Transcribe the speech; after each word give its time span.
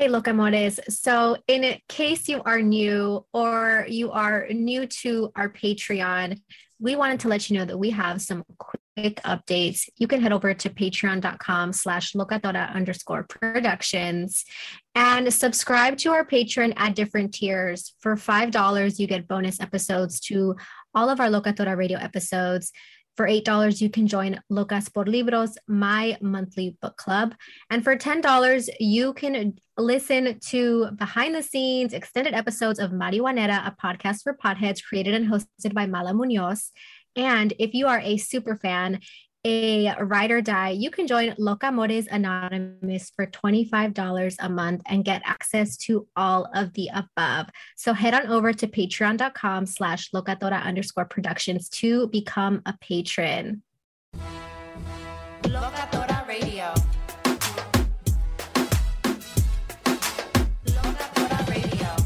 Hey, 0.00 0.08
Locamores. 0.08 0.80
So, 0.90 1.36
in 1.46 1.76
case 1.86 2.26
you 2.26 2.42
are 2.44 2.62
new 2.62 3.26
or 3.34 3.84
you 3.86 4.10
are 4.12 4.46
new 4.48 4.86
to 4.86 5.30
our 5.36 5.50
Patreon, 5.50 6.40
we 6.78 6.96
wanted 6.96 7.20
to 7.20 7.28
let 7.28 7.50
you 7.50 7.58
know 7.58 7.66
that 7.66 7.76
we 7.76 7.90
have 7.90 8.22
some 8.22 8.42
quick 8.56 9.16
updates. 9.26 9.90
You 9.98 10.08
can 10.08 10.22
head 10.22 10.32
over 10.32 10.54
to 10.54 10.70
patreon.com 10.70 11.74
slash 11.74 12.14
locatora 12.14 12.74
underscore 12.74 13.24
productions 13.24 14.46
and 14.94 15.30
subscribe 15.30 15.98
to 15.98 16.12
our 16.12 16.24
Patreon 16.24 16.72
at 16.78 16.94
different 16.94 17.34
tiers. 17.34 17.92
For 18.00 18.16
$5, 18.16 18.98
you 18.98 19.06
get 19.06 19.28
bonus 19.28 19.60
episodes 19.60 20.18
to 20.20 20.56
all 20.94 21.10
of 21.10 21.20
our 21.20 21.28
Locatora 21.28 21.76
radio 21.76 21.98
episodes. 21.98 22.72
For 23.16 23.26
$8, 23.26 23.80
you 23.80 23.90
can 23.90 24.06
join 24.06 24.40
Locas 24.50 24.92
por 24.92 25.04
Libros, 25.04 25.58
my 25.66 26.16
monthly 26.22 26.76
book 26.80 26.96
club. 26.96 27.34
And 27.68 27.84
for 27.84 27.96
$10, 27.96 28.68
you 28.78 29.12
can 29.12 29.58
listen 29.76 30.38
to 30.48 30.90
behind 30.92 31.34
the 31.34 31.42
scenes 31.42 31.92
extended 31.92 32.34
episodes 32.34 32.78
of 32.78 32.92
Marihuanera, 32.92 33.66
a 33.66 33.76
podcast 33.82 34.22
for 34.22 34.34
potheads 34.34 34.82
created 34.82 35.14
and 35.14 35.30
hosted 35.30 35.74
by 35.74 35.86
Mala 35.86 36.14
Munoz. 36.14 36.70
And 37.16 37.52
if 37.58 37.74
you 37.74 37.88
are 37.88 38.00
a 38.00 38.16
super 38.16 38.56
fan, 38.56 39.00
a 39.44 39.94
ride 40.00 40.30
or 40.30 40.40
die, 40.40 40.70
you 40.70 40.90
can 40.90 41.06
join 41.06 41.32
Locamores 41.32 42.06
Anonymous 42.10 43.10
for 43.16 43.26
$25 43.26 44.36
a 44.38 44.48
month 44.48 44.82
and 44.86 45.04
get 45.04 45.22
access 45.24 45.76
to 45.78 46.06
all 46.14 46.48
of 46.54 46.72
the 46.74 46.90
above. 46.94 47.46
So 47.76 47.92
head 47.94 48.14
on 48.14 48.26
over 48.26 48.52
to 48.52 48.66
patreon.com 48.66 49.66
slash 49.66 50.10
locatora 50.10 50.62
underscore 50.62 51.06
productions 51.06 51.68
to 51.70 52.08
become 52.08 52.62
a 52.66 52.74
patron. 52.80 53.62
Locatora 55.42 56.28
Radio. 56.28 56.74
Radio. 61.48 61.96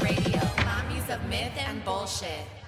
Radio. 0.00 0.40
Of 1.10 1.28
myth 1.28 1.50
and 1.58 1.84
bullshit. 1.84 2.59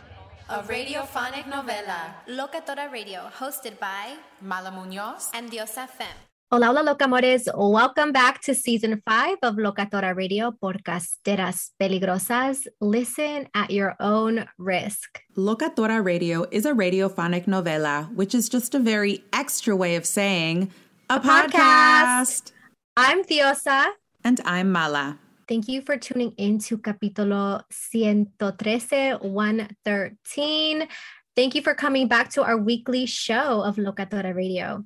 A 0.53 0.63
radiophonic 0.69 1.47
novela. 1.47 2.13
Locatora 2.29 2.93
Radio, 2.93 3.21
hosted 3.41 3.81
by 3.81 4.19
Mala 4.43 4.71
Munoz 4.71 5.31
and 5.33 5.51
Diosa 5.51 5.89
Fem. 5.89 6.15
Hola, 6.51 6.67
hola, 6.67 6.95
locamores. 6.95 7.49
Welcome 7.57 8.13
back 8.13 8.43
to 8.43 8.55
season 8.55 9.01
five 9.09 9.39
of 9.43 9.55
Locatora 9.55 10.15
Radio, 10.15 10.51
Podcasteras 10.51 11.71
Peligrosas. 11.81 12.67
Listen 12.83 13.49
at 13.55 13.71
your 13.71 13.97
own 13.99 14.45
risk. 14.59 15.23
Locatora 15.39 16.05
Radio 16.05 16.45
is 16.51 16.67
a 16.67 16.75
radiophonic 16.75 17.47
novela, 17.47 18.15
which 18.15 18.35
is 18.35 18.51
just 18.51 18.75
a 18.75 18.79
very 18.79 19.25
extra 19.33 19.75
way 19.75 19.97
of 19.97 20.05
saying 20.05 20.71
a, 21.09 21.19
podcast. 21.19 22.53
I'm 22.99 23.25
Diosa. 23.25 23.87
And 24.23 24.39
I'm 24.45 24.71
Mala. 24.71 25.19
Thank 25.53 25.69
you 25.69 25.83
for 25.85 25.99
tuning 25.99 26.33
in 26.41 26.57
to 26.61 26.79
Capítulo 26.79 27.61
113, 27.69 29.21
113. 29.21 30.89
Thank 31.37 31.55
you 31.55 31.61
for 31.61 31.75
coming 31.75 32.09
back 32.09 32.31
to 32.31 32.43
our 32.43 32.57
weekly 32.57 33.05
show 33.05 33.61
of 33.61 33.77
Locatora 33.77 34.35
Radio. 34.35 34.83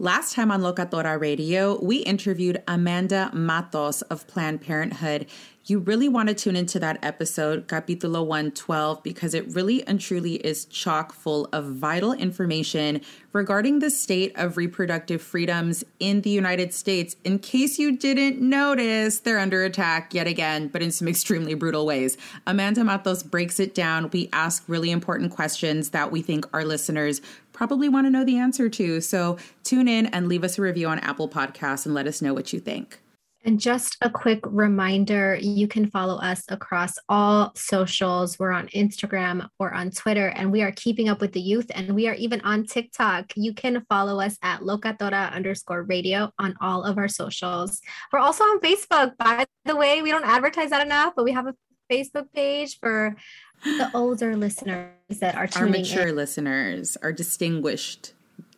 Last 0.00 0.34
time 0.34 0.50
on 0.50 0.62
Locatora 0.62 1.20
Radio, 1.20 1.78
we 1.84 1.98
interviewed 1.98 2.62
Amanda 2.66 3.30
Matos 3.34 4.00
of 4.00 4.26
Planned 4.26 4.62
Parenthood. 4.62 5.26
You 5.66 5.78
really 5.78 6.08
want 6.08 6.30
to 6.30 6.34
tune 6.34 6.56
into 6.56 6.78
that 6.78 6.98
episode, 7.02 7.68
Capítulo 7.68 8.24
112, 8.24 9.02
because 9.02 9.34
it 9.34 9.54
really 9.54 9.86
and 9.86 10.00
truly 10.00 10.36
is 10.36 10.64
chock 10.64 11.12
full 11.12 11.50
of 11.52 11.74
vital 11.74 12.14
information 12.14 13.02
regarding 13.34 13.80
the 13.80 13.90
state 13.90 14.32
of 14.36 14.56
reproductive 14.56 15.20
freedoms 15.20 15.84
in 15.98 16.22
the 16.22 16.30
United 16.30 16.72
States. 16.72 17.14
In 17.22 17.38
case 17.38 17.78
you 17.78 17.94
didn't 17.94 18.40
notice, 18.40 19.20
they're 19.20 19.38
under 19.38 19.64
attack 19.64 20.14
yet 20.14 20.26
again, 20.26 20.68
but 20.68 20.80
in 20.80 20.92
some 20.92 21.08
extremely 21.08 21.52
brutal 21.52 21.84
ways. 21.84 22.16
Amanda 22.46 22.82
Matos 22.84 23.22
breaks 23.22 23.60
it 23.60 23.74
down. 23.74 24.08
We 24.14 24.30
ask 24.32 24.64
really 24.66 24.90
important 24.90 25.30
questions 25.30 25.90
that 25.90 26.10
we 26.10 26.22
think 26.22 26.46
our 26.54 26.64
listeners 26.64 27.20
probably 27.60 27.90
want 27.90 28.06
to 28.06 28.10
know 28.10 28.24
the 28.24 28.38
answer 28.38 28.70
to. 28.70 29.02
So 29.02 29.36
tune 29.64 29.86
in 29.86 30.06
and 30.06 30.28
leave 30.28 30.44
us 30.44 30.58
a 30.58 30.62
review 30.62 30.88
on 30.88 30.98
Apple 31.00 31.28
Podcasts 31.28 31.84
and 31.84 31.94
let 31.94 32.06
us 32.06 32.22
know 32.22 32.32
what 32.32 32.54
you 32.54 32.58
think. 32.58 33.02
And 33.44 33.60
just 33.60 33.98
a 34.00 34.08
quick 34.08 34.40
reminder 34.46 35.36
you 35.36 35.68
can 35.68 35.90
follow 35.90 36.16
us 36.20 36.42
across 36.48 36.94
all 37.10 37.52
socials. 37.54 38.38
We're 38.38 38.52
on 38.52 38.68
Instagram 38.68 39.46
or 39.58 39.74
on 39.74 39.90
Twitter, 39.90 40.28
and 40.28 40.50
we 40.50 40.62
are 40.62 40.72
keeping 40.72 41.10
up 41.10 41.20
with 41.20 41.32
the 41.32 41.40
youth, 41.40 41.70
and 41.74 41.94
we 41.94 42.08
are 42.08 42.14
even 42.14 42.40
on 42.42 42.64
TikTok. 42.64 43.32
You 43.36 43.52
can 43.52 43.84
follow 43.90 44.20
us 44.20 44.38
at 44.42 44.60
locatora 44.60 45.30
underscore 45.30 45.82
radio 45.82 46.32
on 46.38 46.54
all 46.62 46.84
of 46.84 46.96
our 46.96 47.08
socials. 47.08 47.82
We're 48.10 48.20
also 48.20 48.44
on 48.44 48.60
Facebook, 48.60 49.18
by 49.18 49.44
the 49.66 49.76
way. 49.76 50.00
We 50.00 50.10
don't 50.10 50.24
advertise 50.24 50.70
that 50.70 50.84
enough, 50.84 51.12
but 51.14 51.26
we 51.26 51.32
have 51.32 51.46
a 51.46 51.54
Facebook 51.90 52.32
page 52.32 52.78
for 52.78 53.16
the 53.64 53.90
older 53.94 54.36
listeners 54.36 54.90
that 55.20 55.34
are 55.34 55.46
tuning 55.46 55.74
our 55.74 55.80
mature 55.80 56.08
in. 56.08 56.16
listeners, 56.16 56.96
our 57.02 57.12
distinguished 57.12 58.12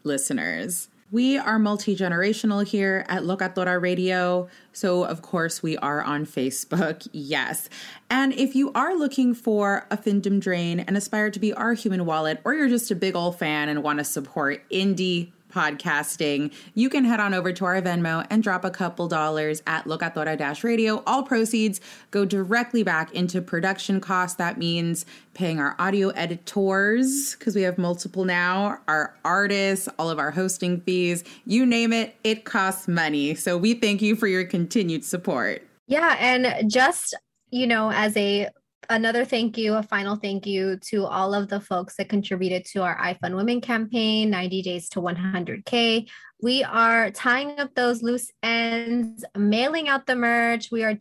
listeners. 0.05 0.89
We 1.11 1.37
are 1.37 1.59
multi 1.59 1.95
generational 1.95 2.67
here 2.67 3.05
at 3.07 3.23
Locatora 3.23 3.81
Radio. 3.81 4.49
So, 4.73 5.05
of 5.05 5.21
course, 5.21 5.63
we 5.63 5.77
are 5.77 6.03
on 6.03 6.25
Facebook. 6.25 7.07
Yes. 7.13 7.69
And 8.09 8.33
if 8.33 8.55
you 8.55 8.73
are 8.75 8.95
looking 8.95 9.35
for 9.35 9.87
a 9.91 9.97
fandom 9.97 10.41
drain 10.41 10.81
and 10.81 10.97
aspire 10.97 11.31
to 11.31 11.39
be 11.39 11.53
our 11.53 11.75
human 11.75 12.07
wallet, 12.07 12.41
or 12.45 12.55
you're 12.55 12.69
just 12.69 12.91
a 12.91 12.95
big 12.95 13.15
old 13.15 13.39
fan 13.39 13.69
and 13.69 13.83
want 13.83 13.99
to 13.99 14.05
support 14.05 14.63
indie 14.71 15.33
podcasting, 15.53 16.53
you 16.75 16.89
can 16.89 17.05
head 17.05 17.21
on 17.21 17.35
over 17.35 17.53
to 17.53 17.65
our 17.65 17.83
Venmo 17.83 18.27
and 18.31 18.43
drop 18.43 18.65
a 18.65 18.71
couple 18.71 19.09
dollars 19.09 19.63
at 19.67 19.85
Locatora 19.85 20.65
Radio. 20.65 21.03
All 21.07 21.23
proceeds 21.23 21.81
go 22.11 22.25
directly 22.25 22.83
back 22.83 23.13
into 23.13 23.43
production 23.43 24.01
costs. 24.01 24.37
That 24.37 24.59
means 24.59 25.05
paying 25.35 25.61
our 25.61 25.77
audio 25.79 26.09
editors, 26.11 27.37
because 27.37 27.55
we 27.55 27.63
have 27.63 27.79
multiple 27.79 28.25
now, 28.25 28.79
our 28.89 29.15
artists, 29.25 29.89
all 29.99 30.11
of 30.11 30.19
our 30.19 30.31
hosting 30.31 30.81
fees, 30.81 31.25
you 31.47 31.65
name 31.65 31.93
it, 31.93 32.15
it 32.25 32.45
costs 32.45 32.89
money. 32.89 33.35
So 33.35 33.57
we 33.57 33.75
thank 33.75 34.03
you 34.03 34.17
for 34.17 34.27
your 34.27 34.45
continued 34.45 35.05
support. 35.05 35.63
Yeah. 35.87 36.17
And 36.19 36.71
just, 36.71 37.15
you 37.51 37.67
know, 37.67 37.91
as 37.91 38.17
a 38.17 38.49
another 38.91 39.25
thank 39.25 39.57
you, 39.59 39.75
a 39.75 39.83
final 39.83 40.17
thank 40.17 40.47
you 40.47 40.77
to 40.89 41.05
all 41.07 41.35
of 41.35 41.49
the 41.49 41.61
folks 41.61 41.97
that 41.97 42.09
contributed 42.09 42.65
to 42.67 42.83
our 42.83 42.97
iFund 42.99 43.37
Women 43.37 43.61
campaign, 43.61 44.31
90 44.31 44.63
Days 44.63 44.89
to 44.91 45.01
100K. 45.01 46.09
We 46.41 46.65
are 46.65 47.11
tying 47.11 47.59
up 47.59 47.75
those 47.75 48.03
loose 48.03 48.31
ends, 48.43 49.25
mailing 49.37 49.89
out 49.89 50.07
the 50.07 50.17
merch. 50.17 50.71
We 50.71 50.85
are 50.85 50.95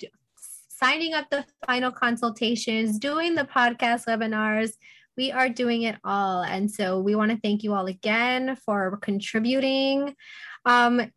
signing 0.69 1.13
up 1.13 1.29
the 1.29 1.45
final 1.65 1.91
consultations, 1.91 2.99
doing 2.99 3.35
the 3.35 3.45
podcast 3.45 4.05
webinars. 4.05 4.71
We 5.17 5.31
are 5.31 5.49
doing 5.49 5.83
it 5.83 5.97
all. 6.03 6.43
And 6.43 6.71
so 6.71 6.99
we 6.99 7.15
want 7.15 7.31
to 7.31 7.39
thank 7.39 7.63
you 7.63 7.73
all 7.73 7.87
again 7.87 8.55
for 8.65 8.97
contributing. 8.97 10.15
Um, 10.65 11.11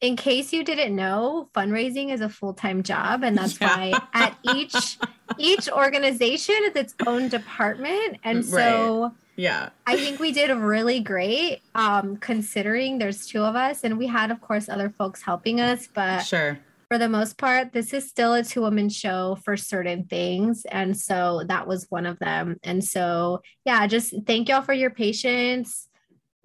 in 0.00 0.16
case 0.16 0.52
you 0.52 0.62
didn't 0.62 0.94
know, 0.94 1.48
fundraising 1.54 2.12
is 2.12 2.20
a 2.20 2.28
full-time 2.28 2.82
job, 2.82 3.22
and 3.24 3.36
that's 3.36 3.58
yeah. 3.60 3.76
why 3.76 4.00
at 4.12 4.36
each 4.54 4.98
each 5.38 5.68
organization 5.70 6.56
is 6.64 6.76
its 6.76 6.94
own 7.06 7.28
department. 7.28 8.18
And 8.24 8.44
so 8.44 9.02
right. 9.02 9.12
yeah, 9.36 9.68
I 9.86 9.96
think 9.96 10.20
we 10.20 10.32
did 10.32 10.50
really 10.56 11.00
great 11.00 11.62
um, 11.74 12.16
considering 12.16 12.98
there's 12.98 13.26
two 13.26 13.42
of 13.42 13.56
us, 13.56 13.84
and 13.84 13.98
we 13.98 14.06
had, 14.06 14.30
of 14.30 14.40
course, 14.40 14.68
other 14.68 14.90
folks 14.90 15.22
helping 15.22 15.60
us, 15.60 15.88
but 15.92 16.20
sure. 16.20 16.58
For 16.88 16.98
the 16.98 17.08
most 17.08 17.36
part, 17.36 17.72
this 17.72 17.92
is 17.92 18.08
still 18.08 18.34
a 18.34 18.44
two 18.44 18.60
woman 18.60 18.88
show 18.88 19.36
for 19.44 19.56
certain 19.56 20.04
things. 20.04 20.64
And 20.66 20.96
so 20.96 21.42
that 21.48 21.66
was 21.66 21.86
one 21.88 22.06
of 22.06 22.16
them. 22.20 22.60
And 22.62 22.84
so, 22.84 23.42
yeah, 23.64 23.84
just 23.88 24.14
thank 24.24 24.48
y'all 24.48 24.62
for 24.62 24.72
your 24.72 24.90
patience 24.90 25.88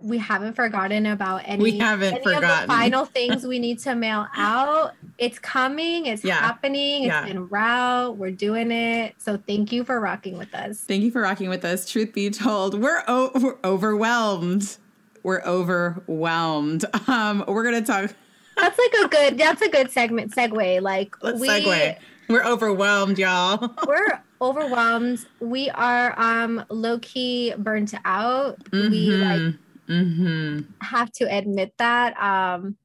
we 0.02 0.18
haven't 0.18 0.54
forgotten 0.56 1.06
about 1.06 1.42
any, 1.46 1.62
we 1.62 1.78
haven't 1.78 2.16
any 2.16 2.24
forgotten. 2.24 2.50
of 2.50 2.62
the 2.62 2.68
final 2.68 3.06
things 3.06 3.46
we 3.46 3.60
need 3.60 3.80
to 3.80 3.96
mail 3.96 4.28
out. 4.36 4.94
It's 5.18 5.40
coming, 5.40 6.08
it's 6.08 6.24
yeah. 6.24 6.36
happening, 6.36 7.04
It's 7.04 7.12
yeah. 7.12 7.26
in 7.28 7.48
route. 7.50 8.18
We're 8.18 8.32
doing 8.32 8.72
it. 8.72 9.16
So 9.20 9.38
thank 9.38 9.72
you 9.72 9.84
for 9.84 10.00
rocking 10.00 10.38
with 10.38 10.54
us. 10.56 10.80
Thank 10.82 11.04
you 11.04 11.12
for 11.12 11.22
rocking 11.22 11.50
with 11.50 11.64
us. 11.64 11.90
Truth 11.90 12.14
be 12.14 12.30
told, 12.30 12.82
we're, 12.82 13.04
o- 13.08 13.32
we're 13.36 13.58
overwhelmed. 13.64 14.78
We're 15.24 15.42
overwhelmed. 15.44 16.86
Um, 17.08 17.44
we're 17.48 17.64
gonna 17.64 17.82
talk. 17.82 18.14
That's 18.58 18.78
like 18.78 18.94
a 19.06 19.08
good. 19.08 19.38
That's 19.38 19.62
a 19.62 19.70
good 19.70 19.92
segment 19.92 20.34
segue. 20.36 20.82
Like 20.82 21.16
Let's 21.22 21.40
we, 21.40 21.48
segue. 21.48 21.98
We're 22.28 22.44
overwhelmed, 22.44 23.20
y'all. 23.20 23.74
we're 23.88 24.22
overwhelmed. 24.42 25.26
We 25.40 25.70
are 25.72 26.20
um 26.20 26.66
low 26.70 26.98
key 27.00 27.54
burnt 27.58 27.94
out. 28.06 28.60
Mm-hmm. 28.66 28.92
We 28.92 29.10
like 29.12 29.56
Mm-hmm. 29.90 30.62
have 30.82 31.12
to 31.14 31.26
admit 31.26 31.74
that. 31.78 32.22
Um, 32.22 32.78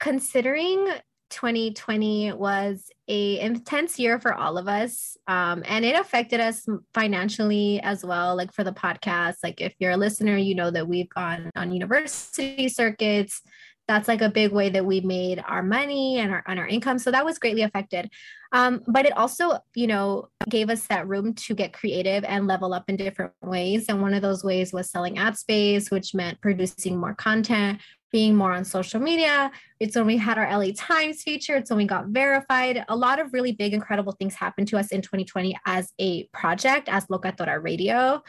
considering 0.00 0.92
2020 1.30 2.32
was 2.34 2.90
a 3.08 3.40
intense 3.40 3.98
year 3.98 4.20
for 4.20 4.34
all 4.34 4.56
of 4.56 4.68
us 4.68 5.16
um, 5.26 5.62
and 5.66 5.84
it 5.84 5.98
affected 5.98 6.38
us 6.38 6.66
financially 6.92 7.80
as 7.82 8.04
well 8.04 8.36
like 8.36 8.52
for 8.52 8.62
the 8.62 8.72
podcast 8.72 9.36
like 9.42 9.60
if 9.60 9.74
you're 9.78 9.92
a 9.92 9.96
listener 9.96 10.36
you 10.36 10.54
know 10.54 10.70
that 10.70 10.86
we've 10.86 11.08
gone 11.08 11.50
on 11.56 11.72
university 11.72 12.68
circuits 12.68 13.42
that's 13.86 14.08
like 14.08 14.22
a 14.22 14.30
big 14.30 14.52
way 14.52 14.70
that 14.70 14.84
we 14.84 15.00
made 15.00 15.42
our 15.46 15.62
money 15.62 16.18
and 16.18 16.32
our, 16.32 16.42
and 16.46 16.58
our 16.58 16.66
income. 16.66 16.98
So 16.98 17.10
that 17.10 17.24
was 17.24 17.38
greatly 17.38 17.62
affected. 17.62 18.10
Um, 18.52 18.82
but 18.86 19.04
it 19.04 19.16
also, 19.16 19.58
you 19.74 19.86
know, 19.86 20.28
gave 20.48 20.70
us 20.70 20.86
that 20.86 21.06
room 21.06 21.34
to 21.34 21.54
get 21.54 21.72
creative 21.72 22.24
and 22.24 22.46
level 22.46 22.72
up 22.72 22.84
in 22.88 22.96
different 22.96 23.32
ways. 23.42 23.86
And 23.88 24.00
one 24.00 24.14
of 24.14 24.22
those 24.22 24.44
ways 24.44 24.72
was 24.72 24.90
selling 24.90 25.18
ad 25.18 25.36
space, 25.36 25.90
which 25.90 26.14
meant 26.14 26.40
producing 26.40 26.96
more 26.96 27.14
content, 27.14 27.80
being 28.10 28.34
more 28.36 28.52
on 28.52 28.64
social 28.64 29.00
media. 29.00 29.50
It's 29.80 29.96
when 29.96 30.06
we 30.06 30.16
had 30.16 30.38
our 30.38 30.58
LA 30.58 30.70
Times 30.74 31.22
feature. 31.22 31.56
It's 31.56 31.68
when 31.68 31.78
we 31.78 31.86
got 31.86 32.06
verified. 32.06 32.84
A 32.88 32.96
lot 32.96 33.18
of 33.18 33.32
really 33.32 33.52
big, 33.52 33.74
incredible 33.74 34.12
things 34.12 34.34
happened 34.34 34.68
to 34.68 34.78
us 34.78 34.92
in 34.92 35.02
2020 35.02 35.58
as 35.66 35.92
a 35.98 36.24
project, 36.28 36.88
as 36.88 37.06
Locatora 37.06 37.62
Radio. 37.62 38.22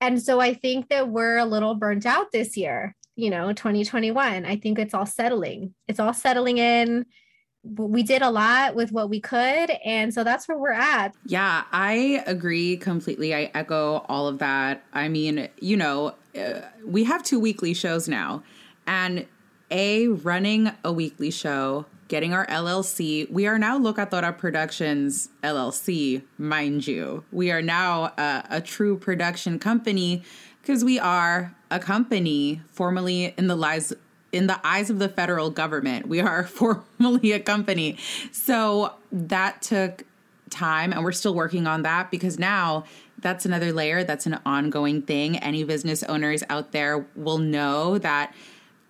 And 0.00 0.20
so 0.20 0.40
I 0.40 0.52
think 0.52 0.88
that 0.88 1.08
we're 1.08 1.38
a 1.38 1.44
little 1.46 1.76
burnt 1.76 2.04
out 2.04 2.32
this 2.32 2.56
year 2.56 2.94
you 3.16 3.30
know 3.30 3.52
2021 3.52 4.44
i 4.44 4.56
think 4.56 4.78
it's 4.78 4.94
all 4.94 5.06
settling. 5.06 5.74
It's 5.88 6.00
all 6.00 6.14
settling 6.14 6.58
in. 6.58 7.06
We 7.62 8.02
did 8.02 8.20
a 8.20 8.30
lot 8.30 8.74
with 8.74 8.92
what 8.92 9.08
we 9.08 9.20
could 9.20 9.70
and 9.84 10.12
so 10.12 10.22
that's 10.22 10.46
where 10.48 10.58
we're 10.58 10.72
at. 10.72 11.14
Yeah 11.26 11.64
i 11.72 12.22
agree 12.26 12.76
completely. 12.76 13.34
I 13.34 13.50
echo 13.54 14.04
all 14.08 14.26
of 14.28 14.38
that. 14.38 14.84
I 14.92 15.08
mean 15.08 15.48
you 15.60 15.76
know 15.76 16.14
uh, 16.38 16.60
we 16.84 17.04
have 17.04 17.22
two 17.22 17.40
weekly 17.40 17.74
shows 17.74 18.08
now 18.08 18.42
and 18.86 19.26
a 19.70 20.08
running 20.08 20.70
a 20.84 20.92
weekly 20.92 21.30
show 21.30 21.86
getting 22.08 22.34
our 22.34 22.46
llc 22.46 23.30
we 23.30 23.46
are 23.46 23.58
now 23.58 23.78
locatora 23.78 24.36
productions 24.36 25.30
llc 25.42 26.22
mind 26.36 26.86
you. 26.86 27.24
We 27.32 27.50
are 27.50 27.62
now 27.62 28.12
a, 28.18 28.44
a 28.50 28.60
true 28.60 28.98
production 28.98 29.58
company 29.58 30.22
because 30.64 30.82
we 30.82 30.98
are 30.98 31.54
a 31.70 31.78
company 31.78 32.62
formally 32.72 33.34
in 33.36 33.48
the 33.48 33.56
lives 33.56 33.92
in 34.32 34.46
the 34.46 34.66
eyes 34.66 34.90
of 34.90 34.98
the 34.98 35.08
federal 35.08 35.50
government. 35.50 36.08
We 36.08 36.20
are 36.20 36.44
formally 36.44 37.32
a 37.32 37.40
company. 37.40 37.98
So 38.32 38.94
that 39.12 39.62
took 39.62 40.04
time 40.50 40.92
and 40.92 41.04
we're 41.04 41.12
still 41.12 41.34
working 41.34 41.66
on 41.66 41.82
that 41.82 42.10
because 42.10 42.38
now 42.38 42.84
that's 43.18 43.44
another 43.44 43.72
layer 43.72 44.04
that's 44.04 44.26
an 44.26 44.38
ongoing 44.46 45.02
thing. 45.02 45.36
Any 45.38 45.64
business 45.64 46.02
owners 46.02 46.42
out 46.48 46.72
there 46.72 47.06
will 47.14 47.38
know 47.38 47.98
that 47.98 48.34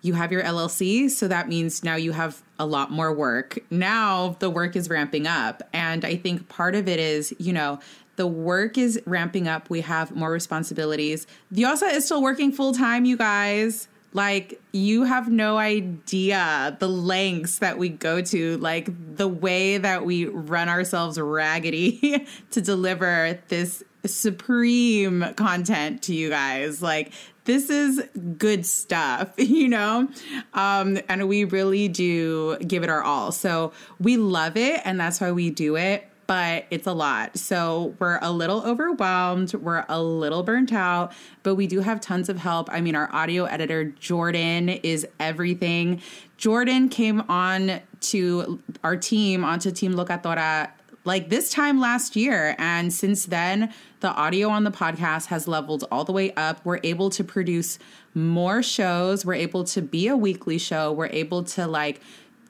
you 0.01 0.13
have 0.13 0.31
your 0.31 0.43
LLC, 0.43 1.09
so 1.09 1.27
that 1.27 1.49
means 1.49 1.83
now 1.83 1.95
you 1.95 2.11
have 2.11 2.43
a 2.59 2.65
lot 2.65 2.91
more 2.91 3.11
work. 3.11 3.57
Now 3.71 4.35
the 4.39 4.51
work 4.51 4.75
is 4.75 4.87
ramping 4.87 5.25
up. 5.25 5.63
And 5.73 6.05
I 6.05 6.15
think 6.15 6.47
part 6.47 6.75
of 6.75 6.87
it 6.87 6.99
is, 6.99 7.33
you 7.39 7.51
know, 7.51 7.79
the 8.15 8.27
work 8.27 8.77
is 8.77 8.99
ramping 9.05 9.47
up. 9.47 9.69
We 9.69 9.81
have 9.81 10.15
more 10.15 10.31
responsibilities. 10.31 11.27
Diosa 11.53 11.93
is 11.93 12.05
still 12.05 12.21
working 12.21 12.51
full 12.51 12.73
time, 12.73 13.05
you 13.05 13.17
guys. 13.17 13.87
Like, 14.13 14.61
you 14.71 15.03
have 15.03 15.29
no 15.29 15.57
idea 15.57 16.77
the 16.79 16.87
lengths 16.87 17.59
that 17.59 17.77
we 17.77 17.89
go 17.89 18.21
to, 18.21 18.57
like, 18.59 18.87
the 19.17 19.27
way 19.27 19.77
that 19.77 20.05
we 20.05 20.25
run 20.25 20.69
ourselves 20.69 21.19
raggedy 21.19 22.25
to 22.51 22.61
deliver 22.61 23.37
this 23.49 23.83
supreme 24.05 25.33
content 25.35 26.03
to 26.03 26.15
you 26.15 26.29
guys. 26.29 26.81
Like, 26.81 27.11
this 27.43 27.69
is 27.69 28.01
good 28.37 28.65
stuff, 28.65 29.33
you 29.37 29.67
know? 29.67 30.07
Um, 30.53 30.97
and 31.09 31.27
we 31.27 31.43
really 31.43 31.89
do 31.89 32.57
give 32.59 32.83
it 32.83 32.89
our 32.89 33.03
all. 33.03 33.33
So 33.33 33.73
we 33.99 34.15
love 34.15 34.55
it, 34.55 34.79
and 34.85 34.97
that's 34.97 35.19
why 35.19 35.33
we 35.33 35.49
do 35.49 35.75
it 35.75 36.09
but 36.27 36.65
it's 36.71 36.87
a 36.87 36.93
lot. 36.93 37.37
So 37.37 37.95
we're 37.99 38.19
a 38.21 38.31
little 38.31 38.61
overwhelmed. 38.63 39.53
We're 39.53 39.85
a 39.87 40.01
little 40.01 40.43
burnt 40.43 40.73
out, 40.73 41.13
but 41.43 41.55
we 41.55 41.67
do 41.67 41.81
have 41.81 42.01
tons 42.01 42.29
of 42.29 42.37
help. 42.37 42.69
I 42.71 42.81
mean, 42.81 42.95
our 42.95 43.13
audio 43.13 43.45
editor, 43.45 43.85
Jordan, 43.85 44.69
is 44.69 45.07
everything. 45.19 46.01
Jordan 46.37 46.89
came 46.89 47.21
on 47.29 47.81
to 48.01 48.61
our 48.83 48.97
team, 48.97 49.43
onto 49.43 49.71
Team 49.71 49.93
Locatora 49.93 50.71
like 51.05 51.29
this 51.29 51.51
time 51.51 51.79
last 51.79 52.15
year. 52.15 52.55
And 52.57 52.91
since 52.91 53.27
then, 53.27 53.71
the 54.01 54.09
audio 54.09 54.49
on 54.49 54.63
the 54.63 54.71
podcast 54.71 55.27
has 55.27 55.47
leveled 55.47 55.85
all 55.91 56.03
the 56.03 56.11
way 56.11 56.33
up. 56.33 56.59
We're 56.65 56.79
able 56.83 57.09
to 57.11 57.23
produce 57.23 57.79
more 58.13 58.61
shows. 58.63 59.23
We're 59.25 59.35
able 59.35 59.63
to 59.65 59.81
be 59.81 60.07
a 60.07 60.17
weekly 60.17 60.57
show. 60.57 60.91
We're 60.91 61.07
able 61.07 61.43
to 61.43 61.67
like 61.67 62.01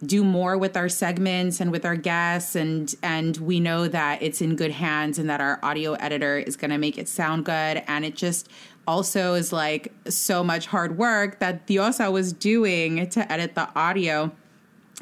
do 0.04 0.24
more 0.24 0.58
with 0.58 0.75
our 0.75 0.90
segments 0.90 1.62
and 1.62 1.72
with 1.72 1.86
our 1.86 1.96
guests 1.96 2.56
and 2.56 2.96
and 3.02 3.38
we 3.38 3.60
know 3.60 3.88
that 3.88 4.22
it's 4.22 4.42
in 4.42 4.56
good 4.56 4.72
hands 4.72 5.18
and 5.18 5.30
that 5.30 5.40
our 5.40 5.58
audio 5.64 5.94
editor 5.94 6.38
is 6.38 6.58
going 6.58 6.72
to 6.72 6.78
make 6.78 6.98
it 6.98 7.08
sound 7.08 7.46
good 7.46 7.82
and 7.88 8.04
it 8.04 8.16
just 8.16 8.50
also 8.88 9.34
is 9.34 9.52
like 9.52 9.94
so 10.10 10.44
much 10.44 10.68
hard 10.68 10.98
work 10.98 11.40
that 11.40 11.66
Diosa 11.68 12.12
was 12.12 12.34
doing 12.34 13.10
to 13.10 13.32
edit 13.32 13.56
the 13.56 13.68
audio. 13.75 14.32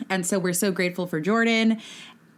And 0.10 0.26
so 0.26 0.40
we're 0.40 0.54
so 0.54 0.72
grateful 0.72 1.06
for 1.06 1.20
Jordan 1.20 1.80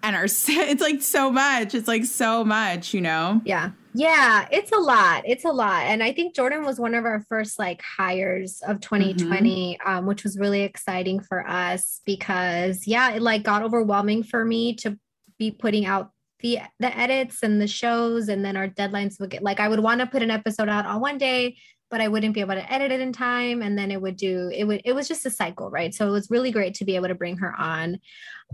and 0.06 0.16
our 0.16 0.26
it's 0.30 0.82
like 0.82 1.02
so 1.02 1.32
much. 1.32 1.74
It's 1.74 1.88
like 1.88 2.06
so 2.06 2.46
much, 2.46 2.94
you 2.94 3.02
know? 3.02 3.42
Yeah. 3.44 3.72
Yeah, 3.98 4.48
it's 4.52 4.74
a 4.74 4.78
lot. 4.78 5.24
It's 5.26 5.46
a 5.46 5.52
lot. 5.52 5.84
And 5.84 6.04
I 6.04 6.12
think 6.12 6.36
Jordan 6.36 6.66
was 6.66 6.80
one 6.80 6.94
of 6.96 7.06
our 7.06 7.22
first 7.30 7.58
like 7.58 7.82
hires 7.82 8.62
of 8.68 8.82
2020, 8.82 9.78
mm-hmm. 9.80 9.90
um, 9.90 10.06
which 10.06 10.24
was 10.24 10.38
really 10.38 10.64
exciting 10.64 11.22
for 11.22 11.48
us 11.48 12.02
because 12.06 12.86
yeah, 12.86 13.12
it 13.12 13.22
like 13.22 13.44
got 13.44 13.64
overwhelming 13.64 14.24
for 14.24 14.44
me 14.44 14.76
to 14.78 15.00
be 15.40 15.50
putting 15.50 15.86
out 15.86 16.12
the 16.42 16.60
the 16.80 16.96
edits 16.96 17.42
and 17.44 17.62
the 17.62 17.68
shows 17.68 18.28
and 18.28 18.44
then 18.44 18.58
our 18.58 18.68
deadlines 18.68 19.20
would 19.20 19.30
get 19.30 19.42
like 19.42 19.62
I 19.62 19.70
would 19.70 19.80
want 19.80 20.02
to 20.02 20.08
put 20.08 20.22
an 20.22 20.30
episode 20.30 20.68
out 20.68 20.86
on 20.86 21.00
one 21.00 21.18
day 21.18 21.56
but 21.90 22.02
I 22.02 22.08
wouldn't 22.08 22.34
be 22.34 22.42
able 22.42 22.56
to 22.56 22.74
edit 22.74 22.92
it 22.92 23.00
in 23.00 23.14
time 23.14 23.62
and 23.62 23.78
then 23.78 23.92
it 23.92 24.02
would 24.02 24.18
do 24.18 24.50
it 24.54 24.66
would 24.66 24.82
it 24.86 24.94
was 24.94 25.08
just 25.08 25.26
a 25.26 25.30
cycle 25.30 25.70
right? 25.70 25.94
So 25.94 26.08
it 26.08 26.12
was 26.12 26.30
really 26.30 26.52
great 26.52 26.74
to 26.76 26.86
be 26.86 26.96
able 26.96 27.08
to 27.08 27.16
bring 27.16 27.38
her 27.38 27.54
on. 27.58 28.00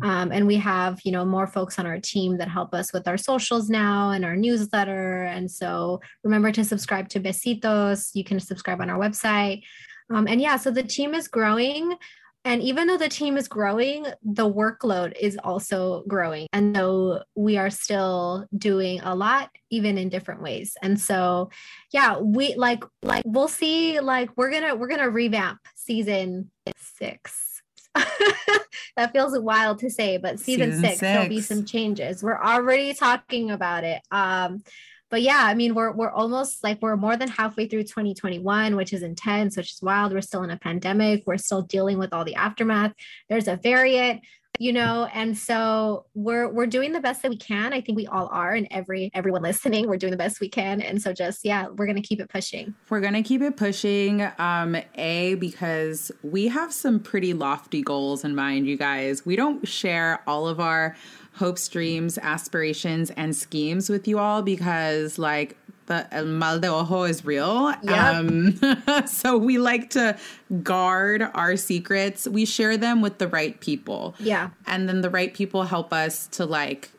Um, 0.02 0.32
and 0.32 0.48
we 0.48 0.56
have 0.58 1.00
you 1.04 1.12
know 1.12 1.26
more 1.26 1.48
folks 1.48 1.80
on 1.80 1.86
our 1.86 2.00
team 2.00 2.38
that 2.38 2.48
help 2.48 2.74
us 2.74 2.94
with 2.94 3.08
our 3.08 3.18
socials 3.18 3.70
now 3.70 4.12
and 4.12 4.26
our 4.26 4.36
newsletter. 4.36 5.24
And 5.24 5.50
so 5.50 6.02
remember 6.24 6.52
to 6.52 6.64
subscribe 6.64 7.10
to 7.10 7.20
besitos. 7.20 8.12
You 8.14 8.24
can 8.24 8.40
subscribe 8.40 8.82
on 8.82 8.90
our 8.90 9.00
website. 9.00 9.64
Um, 10.10 10.28
and 10.28 10.42
yeah 10.42 10.58
so 10.58 10.72
the 10.72 10.84
team 10.84 11.14
is 11.14 11.28
growing 11.28 11.96
and 12.44 12.62
even 12.64 12.88
though 12.88 12.98
the 12.98 13.10
team 13.10 13.38
is 13.38 13.48
growing, 13.48 14.06
the 14.24 14.52
workload 14.52 15.14
is 15.20 15.38
also 15.44 16.04
growing. 16.08 16.48
And 16.54 16.76
so 16.76 17.24
we 17.36 17.58
are 17.58 17.70
still 17.70 18.48
doing 18.58 19.00
a 19.02 19.14
lot, 19.14 19.50
even 19.70 19.98
in 19.98 20.10
different 20.10 20.42
ways. 20.42 20.76
And 20.82 21.00
so, 21.00 21.52
yeah, 21.92 22.18
we 22.18 22.56
like, 22.56 22.84
like, 23.04 23.24
we'll 23.26 23.48
see, 23.48 24.00
like, 24.00 24.30
we're 24.38 24.52
gonna, 24.52 24.76
we're 24.76 24.88
gonna 24.88 25.10
revamp 25.10 25.60
season 25.76 26.50
six. 26.78 27.62
that 27.94 29.12
feels 29.12 29.38
wild 29.38 29.80
to 29.80 29.90
say, 29.90 30.18
but 30.18 30.40
season, 30.40 30.72
season 30.72 30.82
six, 30.82 30.94
six, 30.94 31.02
there'll 31.02 31.30
be 31.30 31.42
some 31.42 31.66
changes. 31.66 32.24
We're 32.24 32.42
already 32.42 32.94
talking 32.94 33.52
about 33.52 33.84
it. 33.84 34.02
Um, 34.10 34.64
but 35.12 35.22
yeah, 35.22 35.42
I 35.44 35.54
mean, 35.54 35.76
we're 35.76 35.92
we're 35.92 36.10
almost 36.10 36.64
like 36.64 36.82
we're 36.82 36.96
more 36.96 37.18
than 37.18 37.28
halfway 37.28 37.68
through 37.68 37.84
2021, 37.84 38.78
which 38.78 38.94
is 38.94 39.04
intense, 39.04 39.58
which 39.58 39.74
is 39.74 39.82
wild. 39.82 40.14
We're 40.14 40.22
still 40.22 40.44
in 40.44 40.50
a 40.50 40.58
pandemic. 40.58 41.24
We're 41.28 41.38
still 41.38 41.62
dealing 41.62 41.98
with 41.98 42.14
all 42.14 42.24
the 42.24 42.36
aftermath. 42.36 42.94
There's 43.30 43.50
a 43.50 43.58
variant, 43.58 44.22
you 44.60 44.74
know, 44.74 45.08
and 45.14 45.38
so 45.38 46.06
we're 46.14 46.48
we're 46.48 46.68
doing 46.68 46.92
the 46.92 47.00
best 47.00 47.22
that 47.22 47.30
we 47.30 47.38
can. 47.38 47.74
I 47.74 47.82
think 47.82 47.96
we 47.96 48.08
all 48.08 48.28
are, 48.32 48.54
and 48.54 48.68
every 48.70 49.10
everyone 49.14 49.42
listening, 49.42 49.88
we're 49.88 49.98
doing 49.98 50.12
the 50.12 50.18
best 50.18 50.40
we 50.40 50.50
can. 50.50 50.82
And 50.82 51.02
so 51.02 51.14
just 51.14 51.44
yeah, 51.44 51.68
we're 51.68 51.88
gonna 51.88 52.02
keep 52.02 52.20
it 52.20 52.30
pushing. 52.30 52.76
We're 52.90 53.02
gonna 53.02 53.24
keep 53.24 53.42
it 53.42 53.58
pushing. 53.58 54.28
Um, 54.38 54.78
a 54.96 55.36
because 55.36 56.12
we 56.24 56.48
have 56.48 56.74
some 56.74 57.00
pretty 57.00 57.34
lofty 57.34 57.82
goals 57.82 58.24
in 58.24 58.36
mind, 58.36 58.68
you 58.68 58.78
guys. 58.78 59.26
We 59.26 59.36
don't 59.36 59.68
share 59.68 60.22
all 60.28 60.48
of 60.48 60.60
our 60.60 60.96
hopes, 61.34 61.68
dreams, 61.68 62.18
aspirations, 62.18 63.10
and 63.12 63.36
schemes 63.36 63.90
with 63.90 64.08
you 64.08 64.20
all 64.20 64.42
because, 64.42 65.18
like, 65.18 65.58
the 65.92 66.14
el 66.14 66.26
mal 66.26 66.60
de 66.60 66.68
ojo 66.68 67.04
is 67.04 67.26
real. 67.26 67.74
Yep. 67.84 68.16
Um, 68.16 69.06
so 69.08 69.38
we 69.38 69.58
like 69.58 69.90
to 69.92 70.18
guard 70.64 71.22
our 71.34 71.56
secrets. 71.58 72.28
We 72.28 72.46
share 72.46 72.78
them 72.78 73.02
with 73.02 73.18
the 73.18 73.28
right 73.28 73.60
people. 73.60 74.16
Yeah. 74.20 74.52
And 74.66 74.88
then 74.88 75.02
the 75.02 75.10
right 75.10 75.34
people 75.34 75.64
help 75.64 75.92
us 75.92 76.28
to, 76.28 76.46
like, 76.46 76.92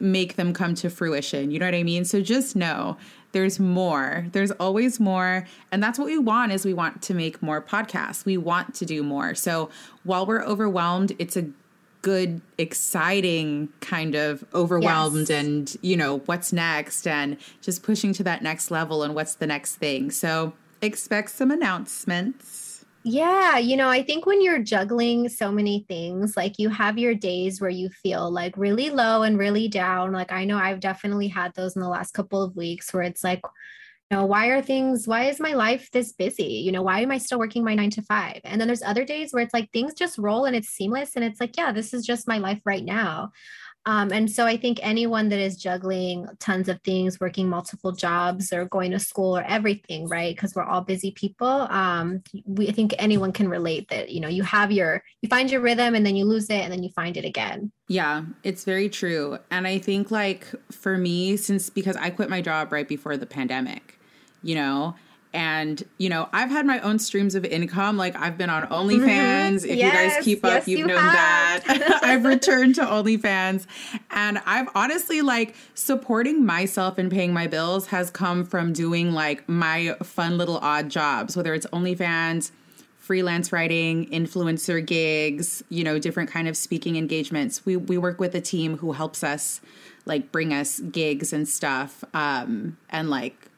make 0.00 0.36
them 0.36 0.52
come 0.52 0.74
to 0.74 0.90
fruition. 0.90 1.50
You 1.50 1.58
know 1.58 1.66
what 1.66 1.74
I 1.74 1.82
mean? 1.82 2.04
So 2.04 2.20
just 2.20 2.56
know 2.56 2.96
there's 3.32 3.60
more. 3.60 4.26
There's 4.32 4.50
always 4.52 4.98
more. 4.98 5.46
And 5.70 5.82
that's 5.82 5.98
what 5.98 6.06
we 6.06 6.18
want 6.18 6.52
is 6.52 6.64
we 6.64 6.74
want 6.74 7.02
to 7.02 7.14
make 7.14 7.42
more 7.42 7.62
podcasts. 7.62 8.24
We 8.24 8.36
want 8.36 8.74
to 8.76 8.86
do 8.86 9.02
more. 9.02 9.34
So 9.34 9.70
while 10.04 10.26
we're 10.26 10.42
overwhelmed, 10.42 11.12
it's 11.18 11.36
a 11.36 11.46
good, 12.06 12.40
exciting 12.56 13.68
kind 13.80 14.14
of 14.14 14.44
overwhelmed 14.54 15.28
yes. 15.28 15.30
and, 15.30 15.76
you 15.82 15.96
know, 15.96 16.18
what's 16.26 16.52
next 16.52 17.04
and 17.04 17.36
just 17.60 17.82
pushing 17.82 18.12
to 18.12 18.22
that 18.22 18.44
next 18.44 18.70
level 18.70 19.02
and 19.02 19.12
what's 19.12 19.34
the 19.34 19.46
next 19.46 19.74
thing. 19.74 20.12
So 20.12 20.52
expect 20.80 21.30
some 21.30 21.50
announcements. 21.50 22.84
Yeah, 23.02 23.58
you 23.58 23.76
know, 23.76 23.88
I 23.88 24.04
think 24.04 24.24
when 24.24 24.40
you're 24.40 24.62
juggling 24.62 25.28
so 25.28 25.50
many 25.50 25.84
things, 25.88 26.36
like 26.36 26.60
you 26.60 26.68
have 26.68 26.96
your 26.96 27.12
days 27.12 27.60
where 27.60 27.70
you 27.70 27.88
feel 27.88 28.30
like 28.30 28.56
really 28.56 28.88
low 28.88 29.24
and 29.24 29.36
really 29.36 29.66
down. 29.66 30.12
Like 30.12 30.30
I 30.30 30.44
know 30.44 30.58
I've 30.58 30.78
definitely 30.78 31.26
had 31.26 31.54
those 31.56 31.74
in 31.74 31.82
the 31.82 31.88
last 31.88 32.14
couple 32.14 32.40
of 32.40 32.54
weeks 32.54 32.94
where 32.94 33.02
it's 33.02 33.24
like, 33.24 33.42
know 34.10 34.24
why 34.24 34.46
are 34.48 34.62
things 34.62 35.06
why 35.06 35.24
is 35.24 35.40
my 35.40 35.52
life 35.52 35.90
this 35.92 36.12
busy 36.12 36.44
you 36.44 36.70
know 36.70 36.82
why 36.82 37.00
am 37.00 37.10
i 37.10 37.18
still 37.18 37.38
working 37.38 37.64
my 37.64 37.74
nine 37.74 37.90
to 37.90 38.02
five 38.02 38.40
and 38.44 38.60
then 38.60 38.68
there's 38.68 38.82
other 38.82 39.04
days 39.04 39.32
where 39.32 39.42
it's 39.42 39.54
like 39.54 39.70
things 39.72 39.94
just 39.94 40.18
roll 40.18 40.44
and 40.44 40.54
it's 40.54 40.68
seamless 40.68 41.16
and 41.16 41.24
it's 41.24 41.40
like 41.40 41.56
yeah 41.56 41.72
this 41.72 41.92
is 41.92 42.06
just 42.06 42.28
my 42.28 42.38
life 42.38 42.60
right 42.64 42.84
now 42.84 43.30
um, 43.86 44.10
and 44.12 44.28
so 44.28 44.46
I 44.46 44.56
think 44.56 44.80
anyone 44.82 45.28
that 45.28 45.38
is 45.38 45.56
juggling 45.56 46.26
tons 46.40 46.68
of 46.68 46.80
things, 46.82 47.20
working 47.20 47.48
multiple 47.48 47.92
jobs 47.92 48.52
or 48.52 48.64
going 48.64 48.90
to 48.90 48.98
school 48.98 49.38
or 49.38 49.44
everything, 49.44 50.08
right? 50.08 50.34
Because 50.34 50.56
we're 50.56 50.64
all 50.64 50.80
busy 50.80 51.12
people. 51.12 51.46
Um, 51.46 52.20
we 52.44 52.68
I 52.68 52.72
think 52.72 52.96
anyone 52.98 53.32
can 53.32 53.48
relate 53.48 53.88
that, 53.90 54.10
you 54.10 54.18
know, 54.18 54.28
you 54.28 54.42
have 54.42 54.72
your, 54.72 55.04
you 55.22 55.28
find 55.28 55.48
your 55.48 55.60
rhythm 55.60 55.94
and 55.94 56.04
then 56.04 56.16
you 56.16 56.24
lose 56.24 56.50
it 56.50 56.62
and 56.62 56.72
then 56.72 56.82
you 56.82 56.90
find 56.96 57.16
it 57.16 57.24
again. 57.24 57.70
Yeah, 57.86 58.24
it's 58.42 58.64
very 58.64 58.88
true. 58.88 59.38
And 59.52 59.68
I 59.68 59.78
think 59.78 60.10
like 60.10 60.46
for 60.72 60.98
me, 60.98 61.36
since 61.36 61.70
because 61.70 61.94
I 61.94 62.10
quit 62.10 62.28
my 62.28 62.40
job 62.40 62.72
right 62.72 62.88
before 62.88 63.16
the 63.16 63.26
pandemic, 63.26 63.95
you 64.42 64.54
know? 64.54 64.94
And 65.32 65.84
you 65.98 66.08
know 66.08 66.30
i've 66.32 66.48
had 66.48 66.64
my 66.64 66.80
own 66.80 66.98
streams 66.98 67.34
of 67.34 67.44
income. 67.44 67.98
Like 67.98 68.16
i've 68.16 68.38
been 68.38 68.48
on 68.48 68.62
onlyfans. 68.68 69.66
If 69.66 69.76
yes, 69.76 69.76
you 69.76 69.90
guys 69.92 70.24
keep 70.24 70.44
up 70.46 70.50
yes, 70.50 70.68
you've 70.68 70.78
you 70.80 70.86
known 70.86 70.98
have. 70.98 71.64
that 71.66 72.00
i've 72.02 72.24
returned 72.24 72.76
to 72.76 72.82
onlyfans. 72.82 73.66
And 74.10 74.38
i've 74.46 74.68
honestly 74.74 75.20
like 75.20 75.54
supporting 75.74 76.46
myself 76.46 76.96
and 76.96 77.10
paying 77.10 77.34
my 77.34 77.48
bills 77.48 77.88
has 77.88 78.08
come 78.08 78.46
from 78.46 78.72
doing 78.72 79.12
like 79.12 79.46
my 79.46 79.94
fun 80.02 80.38
little 80.38 80.56
odd 80.58 80.88
jobs 80.88 81.36
whether 81.36 81.52
it's 81.52 81.66
onlyfans 81.66 82.50
freelance 83.06 83.52
writing 83.52 84.10
influencer 84.10 84.84
gigs 84.84 85.62
you 85.68 85.84
know 85.84 85.96
different 85.96 86.28
kind 86.28 86.48
of 86.48 86.56
speaking 86.56 86.96
engagements. 86.96 87.64
We 87.64 87.76
we 87.76 87.98
work 87.98 88.18
with 88.18 88.34
a 88.34 88.40
team 88.40 88.78
who 88.78 88.92
helps 88.92 89.22
us 89.22 89.60
like 90.06 90.32
bring 90.32 90.52
us 90.52 90.80
gigs 90.80 91.32
and 91.32 91.46
stuff 91.46 92.02
um 92.14 92.76
and 92.90 93.08
like 93.10 93.50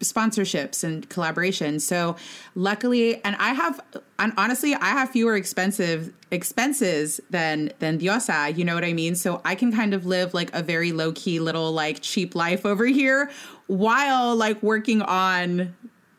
sponsorships 0.00 0.82
and 0.82 1.08
collaborations. 1.08 1.82
So 1.82 2.16
luckily, 2.54 3.22
and 3.24 3.36
I 3.36 3.52
have, 3.52 3.80
and 4.18 4.32
honestly, 4.36 4.74
I 4.74 4.88
have 4.88 5.10
fewer 5.10 5.36
expensive 5.36 6.12
expenses 6.30 7.20
than 7.30 7.72
than 7.78 7.98
Diosa. 7.98 8.56
You 8.56 8.64
know 8.64 8.74
what 8.74 8.84
I 8.84 8.92
mean? 8.92 9.14
So 9.14 9.40
I 9.44 9.54
can 9.54 9.72
kind 9.72 9.94
of 9.94 10.06
live 10.06 10.34
like 10.34 10.52
a 10.54 10.62
very 10.62 10.92
low 10.92 11.12
key 11.12 11.40
little 11.40 11.72
like 11.72 12.00
cheap 12.00 12.34
life 12.34 12.66
over 12.66 12.86
here 12.86 13.30
while 13.66 14.34
like 14.34 14.62
working 14.62 15.02
on 15.02 15.74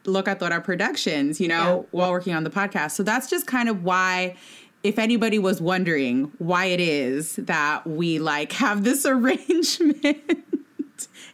Locatora 0.05 0.63
Productions. 0.63 1.39
You 1.39 1.47
know, 1.47 1.81
yeah. 1.81 1.87
while 1.91 2.11
working 2.11 2.33
on 2.33 2.43
the 2.43 2.49
podcast. 2.49 2.91
So 2.91 3.03
that's 3.03 3.29
just 3.29 3.47
kind 3.47 3.69
of 3.69 3.83
why 3.83 4.35
if 4.83 4.97
anybody 4.97 5.37
was 5.37 5.61
wondering 5.61 6.31
why 6.39 6.65
it 6.65 6.79
is 6.79 7.35
that 7.35 7.85
we 7.85 8.19
like 8.19 8.51
have 8.53 8.83
this 8.83 9.05
arrangement, 9.05 10.17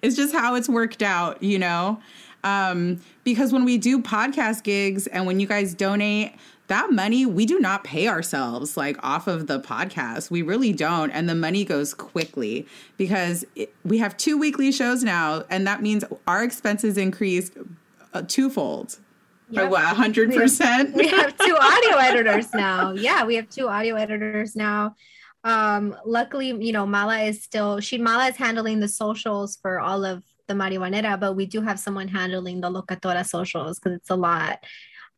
it's 0.01 0.15
just 0.15 0.33
how 0.33 0.55
it's 0.55 0.69
worked 0.69 1.01
out, 1.01 1.41
you 1.43 1.59
know? 1.59 1.99
Um, 2.47 3.01
because 3.23 3.51
when 3.51 3.65
we 3.65 3.77
do 3.77 4.01
podcast 4.01 4.63
gigs 4.63 5.07
and 5.07 5.25
when 5.25 5.39
you 5.39 5.47
guys 5.47 5.73
donate, 5.73 6.33
that 6.67 6.91
money 6.91 7.25
we 7.25 7.45
do 7.45 7.59
not 7.59 7.83
pay 7.83 8.07
ourselves 8.07 8.77
like 8.77 8.97
off 9.03 9.27
of 9.27 9.47
the 9.47 9.59
podcast. 9.59 10.29
We 10.29 10.41
really 10.41 10.73
don't. 10.73 11.11
And 11.11 11.27
the 11.29 11.35
money 11.35 11.63
goes 11.65 11.93
quickly 11.93 12.67
because 12.97 13.45
it, 13.55 13.73
we 13.83 13.97
have 13.99 14.17
two 14.17 14.37
weekly 14.37 14.71
shows 14.71 15.03
now. 15.03 15.43
And 15.49 15.65
that 15.65 15.81
means 15.81 16.03
our 16.25 16.43
expenses 16.43 16.97
increased 16.97 17.53
uh, 18.13 18.23
twofold. 18.23 18.97
Yep. 19.49 19.63
By 19.63 19.69
what, 19.69 19.95
100%? 19.95 20.27
We 20.27 20.35
have, 20.37 20.93
we 20.93 21.07
have 21.07 21.37
two 21.37 21.57
audio 21.59 21.97
editors 21.99 22.53
now. 22.53 22.91
Yeah, 22.91 23.25
we 23.25 23.35
have 23.35 23.49
two 23.49 23.69
audio 23.69 23.95
editors 23.95 24.57
now. 24.57 24.95
Um, 25.45 25.95
luckily, 26.05 26.47
you 26.47 26.73
know, 26.73 26.85
Mala 26.85 27.19
is 27.21 27.41
still, 27.41 27.79
she, 27.79 27.97
Mala 27.97 28.27
is 28.27 28.35
handling 28.35 28.81
the 28.81 28.89
socials 28.89 29.57
for 29.61 29.79
all 29.79 30.03
of 30.03 30.21
the 30.47 30.53
marihuanera, 30.53 31.19
but 31.19 31.33
we 31.33 31.45
do 31.45 31.61
have 31.61 31.79
someone 31.79 32.07
handling 32.07 32.61
the 32.61 32.69
locatora 32.69 33.25
socials 33.25 33.79
because 33.79 33.97
it's 33.97 34.09
a 34.09 34.15
lot. 34.15 34.63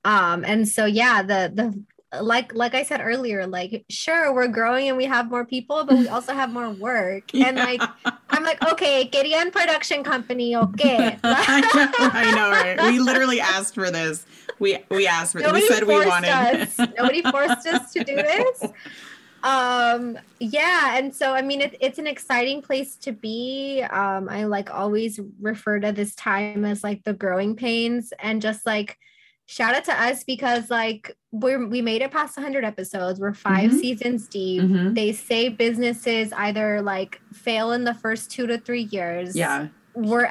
Um, 0.06 0.44
and 0.46 0.68
so 0.68 0.86
yeah, 0.86 1.22
the 1.22 1.52
the 1.54 1.84
like 2.22 2.54
like 2.56 2.74
I 2.74 2.84
said 2.84 3.02
earlier, 3.02 3.46
like 3.46 3.86
sure 3.90 4.34
we're 4.34 4.48
growing 4.48 4.88
and 4.88 4.98
we 4.98 5.06
have 5.06 5.30
more 5.30 5.46
people, 5.46 5.86
but 5.86 5.98
we 5.98 6.08
also 6.16 6.34
have 6.34 6.52
more 6.52 6.70
work. 6.70 7.34
yeah. 7.34 7.48
And 7.48 7.58
like 7.58 7.82
I'm 8.30 8.44
like, 8.44 8.64
okay, 8.72 9.06
Gideon 9.06 9.52
production 9.52 10.04
company, 10.04 10.56
okay. 10.56 11.18
I 11.24 12.32
know, 12.36 12.50
right? 12.50 12.92
We 12.92 13.00
literally 13.00 13.40
asked 13.40 13.76
for 13.76 13.92
this. 13.92 14.26
We 14.60 14.80
we 14.90 15.08
asked 15.08 15.34
for 15.34 15.40
Nobody 15.40 15.62
we 15.62 15.68
said 15.68 15.84
we 15.84 16.06
wanted. 16.06 16.30
Us. 16.30 16.78
Nobody 16.98 17.22
forced 17.22 17.68
us 17.68 17.94
to 17.94 18.04
do 18.04 18.16
this. 18.16 18.64
um 19.44 20.18
yeah 20.40 20.98
and 20.98 21.16
so 21.16 21.34
i 21.34 21.42
mean 21.42 21.62
it, 21.62 21.76
it's 21.80 21.98
an 22.00 22.08
exciting 22.08 22.62
place 22.62 22.96
to 22.98 23.12
be 23.12 23.82
um 23.92 24.28
i 24.30 24.44
like 24.44 24.74
always 24.74 25.20
refer 25.42 25.80
to 25.80 25.92
this 25.92 26.14
time 26.16 26.66
as 26.66 26.84
like 26.84 27.04
the 27.04 27.14
growing 27.14 27.56
pains 27.56 28.12
and 28.20 28.42
just 28.42 28.66
like 28.66 28.98
shout 29.46 29.74
out 29.74 29.84
to 29.86 29.94
us 30.02 30.24
because 30.26 30.70
like 30.70 31.16
we're 31.32 31.66
we 31.68 31.82
made 31.82 32.02
it 32.02 32.12
past 32.12 32.38
100 32.38 32.64
episodes 32.66 33.20
we're 33.20 33.34
5 33.34 33.72
Mhm. 33.72 33.74
seasons 33.80 34.28
deep 34.28 34.62
Mhm. 34.64 34.94
they 34.96 35.12
say 35.14 35.50
businesses 35.50 36.32
either 36.34 36.82
like 36.82 37.20
fail 37.34 37.72
in 37.72 37.84
the 37.84 37.94
first 37.96 38.30
two 38.32 38.46
to 38.48 38.58
three 38.60 38.84
years 38.92 39.36
Yeah. 39.36 39.68
we're 39.96 40.30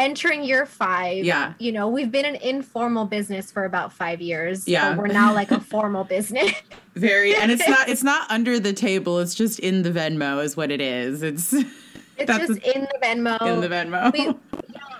entering 0.00 0.42
year 0.42 0.64
five 0.66 1.24
Yeah. 1.24 1.52
you 1.58 1.70
know 1.72 1.88
we've 1.88 2.10
been 2.10 2.24
an 2.24 2.36
informal 2.36 3.04
business 3.04 3.52
for 3.52 3.64
about 3.64 3.92
five 3.92 4.20
years 4.20 4.66
Yeah. 4.66 4.96
we're 4.96 5.06
now 5.08 5.34
like 5.34 5.50
a 5.50 5.60
formal 5.60 6.04
business 6.04 6.52
Very 6.94 7.34
and 7.36 7.52
it's 7.52 7.68
not 7.74 7.88
it's 7.88 8.02
not 8.02 8.28
under 8.30 8.58
the 8.58 8.72
table, 8.72 9.18
it's 9.20 9.34
just 9.34 9.58
in 9.60 9.82
the 9.82 9.90
Venmo 9.90 10.42
is 10.42 10.56
what 10.56 10.70
it 10.70 10.80
is. 10.80 11.22
It's 11.22 11.52
it's 11.52 12.36
just 12.36 12.58
in 12.62 12.82
the 12.82 12.98
venmo 13.02 13.40
in 13.42 13.60
the 13.60 13.68
Venmo. 13.68 14.12
we, 14.12 14.34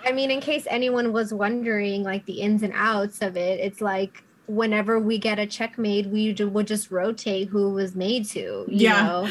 I 0.05 0.11
mean, 0.11 0.31
in 0.31 0.39
case 0.41 0.65
anyone 0.69 1.11
was 1.13 1.31
wondering, 1.33 2.01
like 2.03 2.25
the 2.25 2.41
ins 2.41 2.63
and 2.63 2.73
outs 2.75 3.21
of 3.21 3.37
it, 3.37 3.59
it's 3.59 3.81
like 3.81 4.23
whenever 4.47 4.97
we 4.99 5.17
get 5.19 5.37
a 5.37 5.45
check 5.45 5.77
made, 5.77 6.11
we 6.11 6.33
would 6.33 6.65
just 6.65 6.89
rotate 6.89 7.47
who 7.49 7.69
it 7.69 7.73
was 7.73 7.95
made 7.95 8.25
to. 8.29 8.39
You 8.39 8.65
Yeah. 8.67 9.03
Know? 9.03 9.29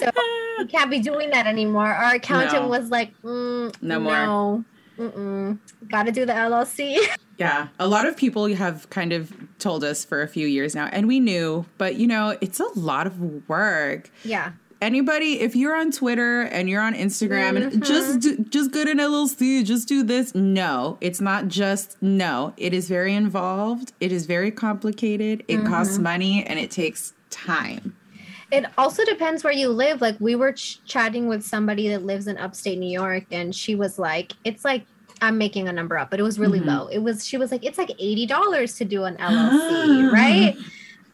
So 0.00 0.10
we 0.58 0.66
can't 0.66 0.90
be 0.90 0.98
doing 0.98 1.30
that 1.30 1.46
anymore. 1.46 1.86
Our 1.86 2.14
accountant 2.16 2.64
No. 2.64 2.68
was 2.68 2.90
like, 2.90 3.12
mm, 3.22 3.72
No 3.80 4.00
more. 4.00 4.12
No, 4.12 4.64
mm-mm. 5.10 5.58
got 5.90 6.04
to 6.06 6.12
do 6.12 6.24
the 6.26 6.32
LLC. 6.32 6.96
Yeah, 7.38 7.68
a 7.80 7.88
lot 7.88 8.06
of 8.06 8.16
people 8.16 8.46
have 8.54 8.88
kind 8.90 9.12
of 9.12 9.32
told 9.58 9.82
us 9.82 10.04
for 10.04 10.22
a 10.22 10.28
few 10.28 10.46
years 10.46 10.76
now, 10.76 10.88
and 10.92 11.08
we 11.08 11.18
knew, 11.18 11.64
but 11.76 11.96
you 11.96 12.06
know, 12.06 12.36
it's 12.40 12.60
a 12.60 12.68
lot 12.78 13.06
of 13.08 13.48
work. 13.48 14.10
yeah. 14.22 14.52
Anybody, 14.80 15.40
if 15.40 15.54
you're 15.56 15.74
on 15.76 15.90
Twitter 15.92 16.42
and 16.42 16.68
you're 16.68 16.82
on 16.82 16.92
Instagram 16.94 17.54
Mm-hmm. 17.56 17.72
and 17.72 17.84
just 17.84 18.20
do, 18.20 18.36
just 18.48 18.70
get 18.72 18.86
an 18.88 18.98
LLC, 18.98 19.64
just 19.64 19.88
do 19.88 20.02
this. 20.02 20.34
No, 20.34 20.98
it's 21.00 21.20
not 21.20 21.48
just 21.48 21.96
no. 22.02 22.52
It 22.56 22.74
is 22.74 22.88
very 22.88 23.14
involved. 23.14 23.92
It 24.00 24.10
is 24.12 24.26
very 24.26 24.50
complicated. 24.50 25.44
It 25.48 25.64
costs 25.64 25.94
Mm-hmm. 25.94 26.02
money 26.02 26.44
and 26.44 26.58
it 26.58 26.70
takes 26.70 27.12
time. 27.30 27.96
It 28.50 28.66
also 28.76 29.04
depends 29.04 29.42
where 29.44 29.52
you 29.52 29.68
live. 29.68 30.00
Like 30.00 30.16
we 30.20 30.34
were 30.34 30.52
ch- 30.52 30.84
chatting 30.84 31.26
with 31.28 31.42
somebody 31.44 31.88
that 31.88 32.04
lives 32.04 32.26
in 32.26 32.36
upstate 32.36 32.78
New 32.78 32.90
York, 32.90 33.24
and 33.32 33.54
she 33.54 33.74
was 33.74 33.98
like, 33.98 34.32
"It's 34.44 34.64
like 34.64 34.84
I'm 35.22 35.38
making 35.38 35.68
a 35.68 35.72
number 35.72 35.96
up, 35.96 36.10
but 36.10 36.20
it 36.20 36.24
was 36.24 36.38
really 36.38 36.60
Mhm. 36.60 36.66
low. 36.66 36.86
It 36.88 36.98
was 36.98 37.26
she 37.26 37.38
was 37.38 37.50
like, 37.50 37.64
it's 37.64 37.78
like 37.78 37.90
eighty 37.98 38.26
dollars 38.26 38.76
to 38.76 38.84
do 38.84 39.04
an 39.04 39.16
LLC, 39.20 40.12
right?" 40.12 40.56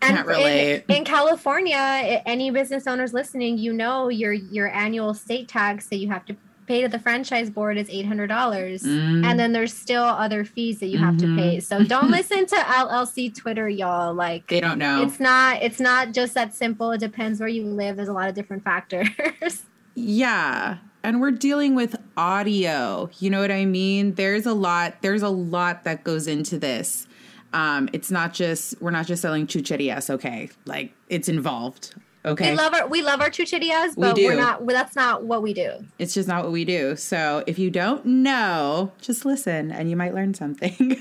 Can't 0.00 0.20
in- 0.20 0.26
relate. 0.26 0.84
In, 0.88 1.04
California, 1.04 2.22
any 2.24 2.50
business 2.50 2.86
owners 2.86 3.12
listening, 3.12 3.58
you 3.58 3.72
know 3.72 4.08
your 4.08 4.32
your 4.32 4.68
annual 4.74 5.12
state 5.14 5.48
tax 5.48 5.86
that 5.88 5.96
you 5.96 6.08
have 6.08 6.24
to 6.26 6.36
pay 6.66 6.82
to 6.82 6.88
the 6.88 6.98
franchise 6.98 7.48
board 7.50 7.76
is 7.78 7.88
eight 7.90 8.06
hundred 8.06 8.26
dollars, 8.28 8.82
Mm. 8.82 9.24
and 9.24 9.40
then 9.40 9.52
there's 9.52 9.72
still 9.72 10.04
other 10.04 10.44
fees 10.44 10.80
that 10.80 10.86
you 10.88 10.98
have 10.98 11.14
Mhm. 11.14 11.20
to 11.20 11.36
pay. 11.36 11.60
So 11.60 11.82
don't 11.82 12.10
listen 12.10 12.46
to 12.46 12.56
LLC 12.56 13.30
Twitter, 13.34 13.68
y'all. 13.68 14.12
Like 14.14 14.46
They 14.48 14.60
don't 14.60 14.78
know. 14.78 15.02
it's 15.02 15.18
not 15.18 15.62
it's 15.62 15.80
not 15.80 16.12
just 16.12 16.34
that 16.34 16.54
simple 16.54 16.92
it 16.92 16.98
depends 17.00 17.40
where 17.40 17.48
you 17.48 17.64
live 17.64 17.96
there's 17.96 18.08
a 18.08 18.12
lot 18.12 18.28
of 18.28 18.34
different 18.34 18.62
factors 18.64 19.08
Yeah. 19.94 20.76
And 21.02 21.20
we're 21.20 21.30
dealing 21.30 21.74
with 21.74 21.96
audio. 22.16 23.08
You 23.18 23.30
know 23.30 23.40
what 23.40 23.50
I 23.52 23.64
mean? 23.64 24.14
There's 24.14 24.46
a 24.46 24.52
lot, 24.52 25.00
there's 25.00 25.22
a 25.22 25.28
lot 25.28 25.84
that 25.84 26.04
goes 26.04 26.26
into 26.26 26.58
this. 26.58 27.06
Um, 27.52 27.88
it's 27.92 28.10
not 28.10 28.34
just 28.34 28.80
we're 28.82 28.90
not 28.90 29.06
just 29.06 29.22
selling 29.22 29.46
chucherias, 29.46 30.10
okay? 30.10 30.50
Like 30.66 30.92
it's 31.08 31.28
involved. 31.28 31.94
Okay. 32.24 32.50
we 32.50 32.56
love 32.56 32.74
our 32.74 32.86
we 32.88 33.00
love 33.00 33.20
our 33.20 33.30
chucherias 33.30 33.96
We 33.96 34.02
but 34.02 34.16
do. 34.16 34.26
we 34.26 34.28
are 34.34 34.36
not 34.36 34.64
well, 34.64 34.76
that's 34.76 34.96
not 34.96 35.22
what 35.22 35.40
we 35.40 35.54
do 35.54 35.86
it's 36.00 36.12
just 36.14 36.28
not 36.28 36.42
what 36.42 36.52
we 36.52 36.64
do. 36.64 36.96
So 36.96 37.44
if 37.46 37.60
you 37.60 37.70
don't 37.70 38.04
know, 38.04 38.92
just 39.00 39.24
listen 39.24 39.70
and 39.70 39.88
you 39.88 39.96
might 39.96 40.14
learn 40.14 40.34
something. 40.34 41.00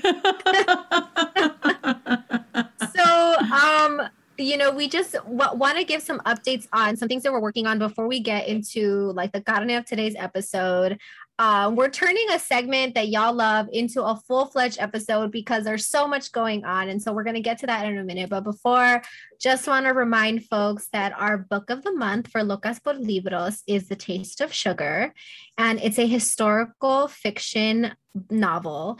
so 2.94 3.36
um 3.52 4.08
you 4.38 4.56
know 4.56 4.70
we 4.70 4.88
just 4.88 5.12
w- 5.12 5.58
want 5.58 5.78
to 5.78 5.84
give 5.84 6.02
some 6.02 6.20
updates 6.20 6.66
on 6.72 6.96
some 6.96 7.08
things 7.08 7.22
that 7.22 7.32
we're 7.32 7.40
working 7.40 7.66
on 7.66 7.78
before 7.78 8.06
we 8.06 8.20
get 8.20 8.46
into 8.46 9.12
like 9.12 9.32
the 9.32 9.40
carne 9.40 9.70
of 9.70 9.84
today's 9.84 10.14
episode. 10.16 10.98
Um, 11.40 11.76
we're 11.76 11.88
turning 11.88 12.26
a 12.32 12.38
segment 12.38 12.96
that 12.96 13.08
y'all 13.08 13.32
love 13.32 13.68
into 13.72 14.02
a 14.02 14.16
full-fledged 14.26 14.78
episode 14.80 15.30
because 15.30 15.62
there's 15.62 15.86
so 15.86 16.08
much 16.08 16.32
going 16.32 16.64
on 16.64 16.88
and 16.88 17.00
so 17.00 17.12
we're 17.12 17.22
going 17.22 17.36
to 17.36 17.40
get 17.40 17.58
to 17.58 17.66
that 17.66 17.86
in 17.86 17.96
a 17.96 18.02
minute. 18.02 18.28
But 18.28 18.42
before 18.42 19.02
just 19.40 19.68
want 19.68 19.86
to 19.86 19.92
remind 19.92 20.46
folks 20.46 20.88
that 20.92 21.12
our 21.16 21.38
book 21.38 21.70
of 21.70 21.84
the 21.84 21.92
month 21.92 22.28
for 22.32 22.40
locas 22.40 22.82
por 22.82 22.94
libros 22.94 23.62
is 23.68 23.88
the 23.88 23.94
taste 23.94 24.40
of 24.40 24.52
sugar 24.52 25.14
and 25.56 25.78
it's 25.80 25.98
a 25.98 26.06
historical 26.06 27.06
fiction 27.06 27.92
novel 28.30 28.98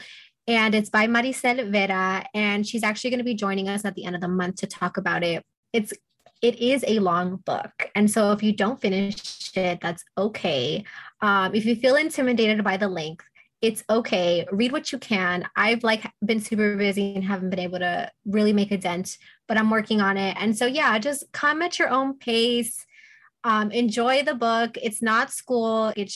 and 0.48 0.74
it's 0.74 0.88
by 0.88 1.06
Marisel 1.06 1.70
Vera, 1.70 2.24
and 2.32 2.66
she's 2.66 2.82
actually 2.82 3.10
going 3.10 3.18
to 3.18 3.24
be 3.24 3.34
joining 3.34 3.68
us 3.68 3.84
at 3.84 3.94
the 3.94 4.06
end 4.06 4.14
of 4.14 4.22
the 4.22 4.28
month 4.28 4.56
to 4.56 4.66
talk 4.66 4.96
about 4.96 5.22
it. 5.22 5.44
It's 5.72 5.92
it 6.40 6.58
is 6.60 6.84
a 6.88 7.00
long 7.00 7.36
book, 7.36 7.90
and 7.94 8.10
so 8.10 8.32
if 8.32 8.42
you 8.42 8.52
don't 8.52 8.80
finish 8.80 9.56
it, 9.56 9.80
that's 9.82 10.04
okay. 10.16 10.84
Um, 11.20 11.54
if 11.54 11.66
you 11.66 11.76
feel 11.76 11.96
intimidated 11.96 12.64
by 12.64 12.78
the 12.78 12.88
length, 12.88 13.24
it's 13.60 13.84
okay. 13.90 14.46
Read 14.50 14.72
what 14.72 14.90
you 14.90 14.98
can. 14.98 15.46
I've 15.54 15.84
like 15.84 16.10
been 16.24 16.40
super 16.40 16.76
busy 16.76 17.14
and 17.14 17.24
haven't 17.24 17.50
been 17.50 17.58
able 17.58 17.80
to 17.80 18.10
really 18.24 18.52
make 18.52 18.70
a 18.70 18.78
dent, 18.78 19.18
but 19.48 19.58
I'm 19.58 19.68
working 19.68 20.00
on 20.00 20.16
it. 20.16 20.36
And 20.40 20.56
so 20.56 20.64
yeah, 20.64 20.98
just 20.98 21.30
come 21.32 21.60
at 21.60 21.78
your 21.78 21.90
own 21.90 22.16
pace. 22.18 22.86
Um, 23.44 23.70
enjoy 23.70 24.22
the 24.22 24.34
book. 24.34 24.78
It's 24.80 25.02
not 25.02 25.32
school. 25.32 25.92
It 25.96 26.10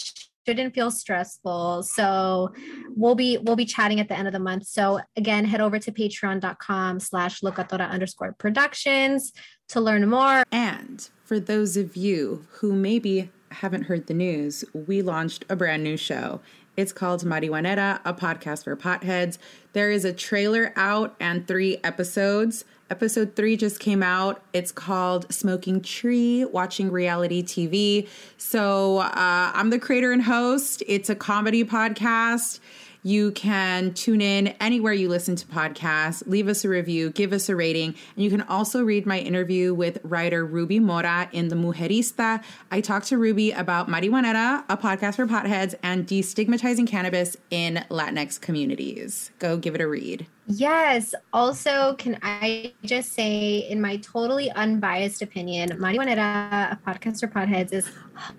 shouldn't 0.47 0.75
feel 0.75 0.91
stressful. 0.91 1.83
So 1.85 2.53
we'll 2.97 3.15
be 3.15 3.39
we'll 3.39 3.57
be 3.57 3.65
chatting 3.65 4.01
at 4.01 4.09
the 4.09 4.17
end 4.17 4.27
of 4.27 4.33
the 4.33 4.41
month. 4.41 4.67
So 4.67 5.01
again, 5.17 5.45
head 5.45 5.61
over 5.61 5.79
to 5.79 5.93
patreon.com 5.93 7.01
slash 7.01 7.41
locatora 7.41 7.89
underscore 7.89 8.35
productions 8.35 9.33
to 9.69 9.81
learn 9.81 10.09
more. 10.09 10.45
And 10.53 11.09
for 11.25 11.41
those 11.41 11.77
of 11.77 11.97
you 11.97 12.47
who 12.51 12.73
maybe 12.73 13.31
haven't 13.51 13.85
heard 13.85 14.07
the 14.07 14.15
news, 14.15 14.65
we 14.73 15.03
launched 15.03 15.45
a 15.49 15.57
brand 15.57 15.85
new 15.85 15.97
show. 15.97 16.41
It's 16.77 16.93
called 16.93 17.23
Marihuanera, 17.23 18.01
a 18.05 18.15
podcast 18.15 18.65
for 18.65 18.75
potheads. 18.77 19.37
There 19.75 19.91
is 19.91 20.07
a 20.07 20.13
trailer 20.13 20.73
out 20.75 21.15
and 21.21 21.47
three 21.47 21.77
episodes. 21.85 22.65
Episode 22.93 23.35
three 23.37 23.57
just 23.57 23.81
came 23.81 24.03
out. 24.03 24.43
It's 24.53 24.71
called 24.71 25.33
Smoking 25.33 25.81
Tree, 25.81 26.45
Watching 26.45 26.91
Reality 26.91 27.43
TV. 27.43 28.07
So 28.37 28.99
uh, 28.99 29.11
I'm 29.17 29.71
the 29.71 29.79
creator 29.79 30.13
and 30.13 30.21
host. 30.21 30.83
It's 30.87 31.09
a 31.09 31.15
comedy 31.15 31.65
podcast. 31.65 32.61
You 33.05 33.33
can 33.33 33.95
tune 33.95 34.21
in 34.21 34.49
anywhere 34.61 34.93
you 34.93 35.09
listen 35.09 35.35
to 35.35 35.47
podcasts, 35.47 36.23
leave 36.29 36.47
us 36.47 36.65
a 36.65 36.69
review, 36.69 37.11
give 37.11 37.33
us 37.33 37.49
a 37.49 37.57
rating, 37.57 37.97
and 38.15 38.25
you 38.25 38.31
can 38.31 38.43
also 38.43 38.85
read 38.85 39.07
my 39.07 39.19
interview 39.19 39.75
with 39.75 39.99
writer 40.05 40.47
Ruby 40.47 40.79
Mora 40.79 41.29
in 41.33 41.49
The 41.49 41.57
Mujerista. 41.57 42.45
I 42.71 42.81
talked 42.81 43.09
to 43.09 43.19
Ruby 43.19 43.51
about 43.51 43.89
Marihuanera, 43.89 44.63
a 44.69 44.77
podcast 44.77 45.17
for 45.17 45.27
potheads, 45.27 45.75
and 45.83 46.07
destigmatizing 46.07 46.87
cannabis 46.87 47.37
in 47.51 47.85
Latinx 47.91 48.41
communities. 48.41 49.33
Go 49.41 49.57
give 49.57 49.75
it 49.75 49.81
a 49.81 49.89
read. 49.89 50.29
Yes. 50.47 51.13
Also, 51.33 51.97
can 51.97 52.21
I 52.23 52.73
just 52.85 53.15
say, 53.15 53.67
in 53.69 53.81
my 53.81 53.97
totally 53.97 54.49
unbiased 54.53 55.23
opinion, 55.23 55.71
Marihuanera, 55.71 56.73
a 56.73 56.79
podcast 56.87 57.19
for 57.19 57.27
potheads, 57.27 57.73
is 57.73 57.91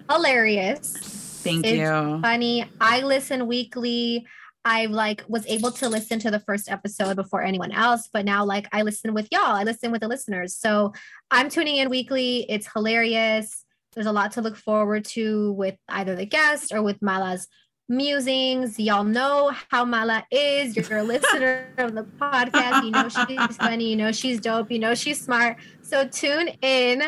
hilarious. 0.09 0.95
Thank 1.43 1.65
it's 1.65 1.79
you. 1.79 2.21
funny. 2.21 2.65
I 2.79 3.01
listen 3.01 3.47
weekly. 3.47 4.25
I 4.65 4.85
like 4.85 5.23
was 5.27 5.45
able 5.47 5.71
to 5.71 5.89
listen 5.89 6.19
to 6.19 6.31
the 6.31 6.39
first 6.39 6.71
episode 6.71 7.15
before 7.15 7.43
anyone 7.43 7.71
else, 7.71 8.09
but 8.11 8.25
now 8.25 8.45
like 8.45 8.67
I 8.71 8.81
listen 8.83 9.13
with 9.13 9.27
y'all. 9.31 9.41
I 9.41 9.63
listen 9.63 9.91
with 9.91 10.01
the 10.01 10.07
listeners. 10.07 10.55
So 10.55 10.93
I'm 11.31 11.49
tuning 11.49 11.77
in 11.77 11.89
weekly. 11.89 12.45
It's 12.49 12.71
hilarious. 12.71 13.65
There's 13.93 14.07
a 14.07 14.11
lot 14.11 14.31
to 14.33 14.41
look 14.41 14.55
forward 14.55 15.05
to 15.05 15.51
with 15.53 15.75
either 15.89 16.15
the 16.15 16.25
guest 16.25 16.71
or 16.73 16.81
with 16.81 17.01
Mala's 17.01 17.47
musings. 17.89 18.79
Y'all 18.79 19.03
know 19.03 19.51
how 19.69 19.85
Mala 19.85 20.25
is. 20.31 20.75
You're 20.75 20.99
a 20.99 21.03
listener 21.03 21.67
of 21.77 21.93
the 21.93 22.03
podcast. 22.03 22.85
You 22.85 22.91
know 22.91 23.09
she's 23.09 23.57
funny. 23.57 23.89
You 23.89 23.95
know 23.97 24.11
she's 24.11 24.39
dope. 24.39 24.71
You 24.71 24.79
know 24.79 24.95
she's 24.95 25.21
smart. 25.21 25.57
So 25.81 26.07
tune 26.07 26.49
in. 26.61 27.03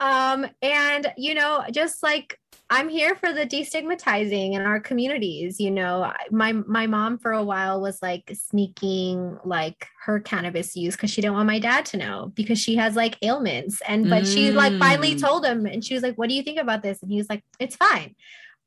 Um, 0.00 0.46
and 0.62 1.12
you 1.16 1.34
know, 1.34 1.64
just 1.70 2.02
like 2.02 2.38
I'm 2.74 2.88
here 2.88 3.14
for 3.14 3.34
the 3.34 3.44
destigmatizing 3.46 4.54
in 4.54 4.62
our 4.62 4.80
communities. 4.80 5.60
You 5.60 5.70
know, 5.70 6.10
my 6.30 6.52
my 6.52 6.86
mom 6.86 7.18
for 7.18 7.32
a 7.32 7.44
while 7.44 7.82
was 7.82 8.00
like 8.00 8.32
sneaking 8.32 9.38
like 9.44 9.86
her 10.06 10.18
cannabis 10.20 10.74
use 10.74 10.96
because 10.96 11.10
she 11.10 11.20
didn't 11.20 11.34
want 11.34 11.46
my 11.48 11.58
dad 11.58 11.84
to 11.86 11.98
know 11.98 12.32
because 12.34 12.58
she 12.58 12.76
has 12.76 12.96
like 12.96 13.18
ailments. 13.20 13.82
And 13.86 14.08
but 14.08 14.26
she 14.26 14.52
like 14.52 14.78
finally 14.78 15.14
Mm. 15.14 15.20
told 15.20 15.44
him, 15.44 15.66
and 15.66 15.84
she 15.84 15.92
was 15.92 16.02
like, 16.02 16.16
"What 16.16 16.30
do 16.30 16.34
you 16.34 16.42
think 16.42 16.58
about 16.58 16.82
this?" 16.82 17.02
And 17.02 17.10
he 17.10 17.18
was 17.18 17.28
like, 17.28 17.44
"It's 17.60 17.76
fine." 17.76 18.14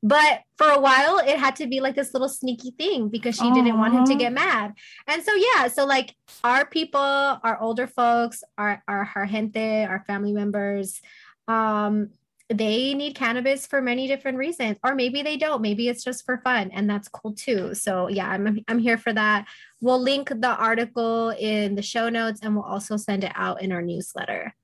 But 0.02 0.42
for 0.56 0.68
a 0.68 0.78
while, 0.80 1.18
it 1.18 1.36
had 1.38 1.56
to 1.56 1.66
be 1.66 1.80
like 1.80 1.96
this 1.96 2.12
little 2.14 2.28
sneaky 2.28 2.70
thing 2.78 3.08
because 3.08 3.34
she 3.36 3.50
didn't 3.50 3.78
want 3.78 3.94
him 3.94 4.04
to 4.04 4.14
get 4.14 4.32
mad. 4.32 4.74
And 5.08 5.24
so 5.24 5.32
yeah, 5.34 5.66
so 5.66 5.84
like 5.84 6.14
our 6.44 6.64
people, 6.64 7.00
our 7.00 7.58
older 7.60 7.88
folks, 7.88 8.44
our 8.56 8.84
our, 8.86 9.10
our 9.16 9.26
gente, 9.26 9.84
our 9.84 10.04
family 10.06 10.32
members, 10.32 11.00
Um, 11.48 12.10
they 12.48 12.94
need 12.94 13.14
cannabis 13.14 13.66
for 13.66 13.82
many 13.82 14.06
different 14.06 14.38
reasons 14.38 14.78
or 14.84 14.94
maybe 14.94 15.22
they 15.22 15.36
don't. 15.36 15.60
Maybe 15.60 15.88
it's 15.88 16.04
just 16.04 16.24
for 16.24 16.38
fun 16.38 16.70
and 16.72 16.88
that's 16.88 17.08
cool 17.08 17.32
too. 17.32 17.74
So 17.74 18.08
yeah 18.08 18.28
i'm, 18.28 18.60
I'm 18.68 18.78
here 18.78 18.98
for 18.98 19.12
that. 19.12 19.46
We'll 19.80 20.00
link 20.00 20.28
the 20.28 20.54
article 20.56 21.30
in 21.30 21.74
the 21.74 21.82
show 21.82 22.08
notes 22.08 22.40
and 22.42 22.54
we'll 22.54 22.64
also 22.64 22.96
send 22.96 23.24
it 23.24 23.32
out 23.34 23.62
in 23.62 23.72
our 23.72 23.82
newsletter. 23.82 24.54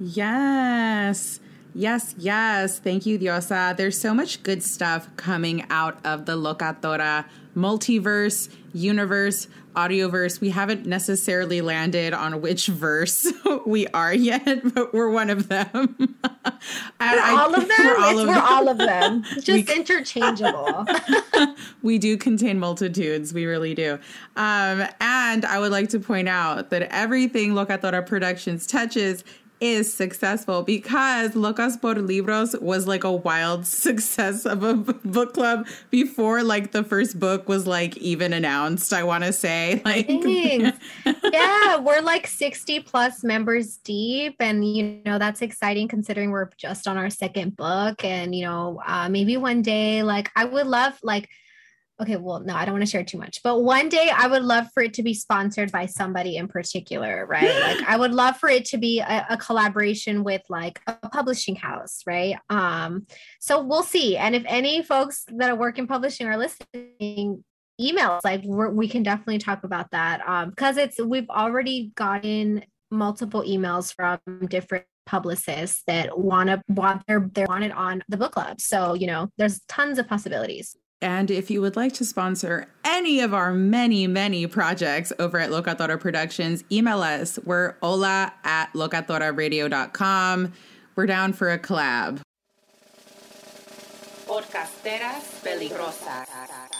Yes. 0.00 1.40
Yes, 1.74 2.14
yes. 2.16 2.78
Thank 2.78 3.04
you, 3.04 3.18
Diosa. 3.18 3.76
There's 3.76 4.00
so 4.00 4.14
much 4.14 4.42
good 4.42 4.62
stuff 4.62 5.14
coming 5.16 5.66
out 5.68 5.98
of 6.06 6.24
the 6.24 6.32
Locatora 6.32 7.26
multiverse, 7.56 8.48
universe, 8.72 9.48
audioverse. 9.74 10.40
We 10.40 10.50
haven't 10.50 10.86
necessarily 10.86 11.60
landed 11.60 12.14
on 12.14 12.40
which 12.40 12.66
verse 12.66 13.30
we 13.66 13.86
are 13.88 14.12
yet, 14.12 14.74
but 14.74 14.94
we're 14.94 15.10
one 15.10 15.30
of 15.30 15.48
them. 15.48 15.96
we're 15.98 16.08
I, 17.00 17.36
all 17.38 17.54
of 17.54 17.68
them. 17.68 17.76
We're 17.78 17.98
all, 17.98 18.18
of, 18.18 18.26
we're 18.28 18.34
them. 18.34 18.44
all 18.44 18.68
of 18.68 18.78
them. 18.78 19.22
Just 19.40 19.48
we, 19.48 19.74
interchangeable. 19.74 20.86
we 21.82 21.98
do 21.98 22.16
contain 22.16 22.58
multitudes. 22.58 23.34
We 23.34 23.44
really 23.44 23.74
do. 23.74 23.94
Um, 24.36 24.86
and 25.00 25.44
I 25.44 25.58
would 25.58 25.72
like 25.72 25.90
to 25.90 26.00
point 26.00 26.28
out 26.28 26.70
that 26.70 26.82
everything 26.82 27.52
Locatora 27.52 28.06
Productions 28.06 28.66
touches 28.66 29.24
is 29.60 29.92
successful 29.92 30.62
because 30.62 31.32
Locas 31.32 31.80
por 31.80 31.94
Libros 31.94 32.54
was 32.60 32.86
like 32.86 33.04
a 33.04 33.12
wild 33.12 33.66
success 33.86 34.44
of 34.44 34.62
a 34.62 34.74
book 34.74 35.34
club 35.34 35.66
before 35.90 36.42
like 36.42 36.72
the 36.72 36.84
first 36.84 37.18
book 37.18 37.48
was 37.48 37.66
like 37.66 37.96
even 37.98 38.32
announced. 38.32 38.92
I 38.92 39.02
want 39.02 39.24
to 39.24 39.32
say 39.32 39.80
like 39.84 40.08
yeah, 41.32 41.78
we're 41.78 42.00
like 42.00 42.26
60 42.26 42.80
plus 42.80 43.24
members 43.24 43.78
deep 43.78 44.36
and 44.40 44.66
you 44.66 45.00
know 45.04 45.18
that's 45.18 45.42
exciting 45.42 45.88
considering 45.88 46.30
we're 46.30 46.50
just 46.56 46.86
on 46.86 46.96
our 46.96 47.10
second 47.10 47.56
book 47.56 48.04
and 48.04 48.34
you 48.34 48.44
know 48.44 48.80
uh, 48.86 49.08
maybe 49.08 49.36
one 49.36 49.62
day 49.62 50.02
like 50.02 50.30
I 50.36 50.44
would 50.44 50.66
love 50.66 50.98
like 51.02 51.28
okay, 52.00 52.16
well, 52.16 52.40
no, 52.40 52.54
I 52.54 52.64
don't 52.64 52.74
want 52.74 52.84
to 52.84 52.90
share 52.90 53.04
too 53.04 53.18
much, 53.18 53.42
but 53.42 53.62
one 53.62 53.88
day 53.88 54.10
I 54.14 54.26
would 54.26 54.42
love 54.42 54.66
for 54.74 54.82
it 54.82 54.94
to 54.94 55.02
be 55.02 55.14
sponsored 55.14 55.72
by 55.72 55.86
somebody 55.86 56.36
in 56.36 56.46
particular, 56.48 57.26
right? 57.26 57.60
like 57.60 57.88
I 57.88 57.96
would 57.96 58.12
love 58.12 58.36
for 58.36 58.48
it 58.48 58.66
to 58.66 58.78
be 58.78 59.00
a, 59.00 59.26
a, 59.30 59.36
collaboration 59.36 60.22
with 60.22 60.42
like 60.48 60.80
a 60.86 61.08
publishing 61.08 61.56
house, 61.56 62.02
right? 62.06 62.36
Um, 62.50 63.06
so 63.40 63.62
we'll 63.62 63.82
see. 63.82 64.16
And 64.16 64.34
if 64.34 64.42
any 64.46 64.82
folks 64.82 65.24
that 65.28 65.50
are 65.50 65.56
working 65.56 65.86
publishing 65.86 66.26
are 66.26 66.36
listening, 66.36 67.44
emails, 67.80 68.20
like 68.24 68.42
we 68.44 68.88
can 68.88 69.02
definitely 69.02 69.38
talk 69.38 69.64
about 69.64 69.90
that. 69.92 70.26
Um, 70.26 70.50
because 70.50 70.76
it's 70.76 71.00
we've 71.00 71.28
already 71.30 71.92
gotten 71.94 72.64
multiple 72.90 73.42
emails 73.42 73.94
from 73.94 74.18
different 74.48 74.84
publicists 75.06 75.82
that 75.86 76.18
want 76.18 76.48
to 76.48 76.60
want 76.68 77.06
their 77.06 77.30
they 77.32 77.46
want 77.46 77.64
it 77.64 77.72
on 77.72 78.02
the 78.08 78.16
book 78.16 78.32
club. 78.32 78.60
So 78.60 78.94
you 78.94 79.06
know, 79.06 79.30
there's 79.38 79.60
tons 79.68 79.98
of 79.98 80.08
possibilities. 80.08 80.76
And 81.02 81.30
if 81.30 81.50
you 81.50 81.60
would 81.60 81.76
like 81.76 81.92
to 81.94 82.04
sponsor 82.04 82.66
any 82.84 83.20
of 83.20 83.34
our 83.34 83.52
many, 83.52 84.06
many 84.06 84.46
projects 84.46 85.12
over 85.18 85.38
at 85.38 85.50
Locatora 85.50 86.00
Productions, 86.00 86.64
email 86.72 87.02
us. 87.02 87.38
We're 87.44 87.74
hola 87.82 88.32
at 88.44 88.72
locatoraradio.com. 88.72 90.52
We're 90.94 91.06
down 91.06 91.32
for 91.34 91.52
a 91.52 91.58
collab. 91.58 92.22
Podcasteras 94.26 95.42
peligrosas. 95.44 96.75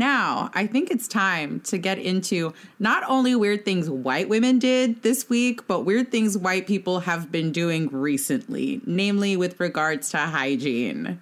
Now 0.00 0.50
I 0.54 0.66
think 0.66 0.90
it's 0.90 1.06
time 1.06 1.60
to 1.60 1.78
get 1.78 1.98
into 1.98 2.52
not 2.80 3.04
only 3.06 3.36
weird 3.36 3.64
things 3.64 3.88
white 3.88 4.28
women 4.28 4.58
did 4.58 5.02
this 5.02 5.28
week, 5.28 5.66
but 5.68 5.82
weird 5.82 6.10
things 6.10 6.36
white 6.36 6.66
people 6.66 7.00
have 7.00 7.30
been 7.30 7.52
doing 7.52 7.88
recently, 7.88 8.80
namely 8.86 9.36
with 9.36 9.60
regards 9.60 10.10
to 10.10 10.18
hygiene. 10.18 11.20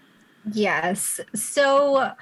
Yes. 0.53 1.21
So 1.35 2.12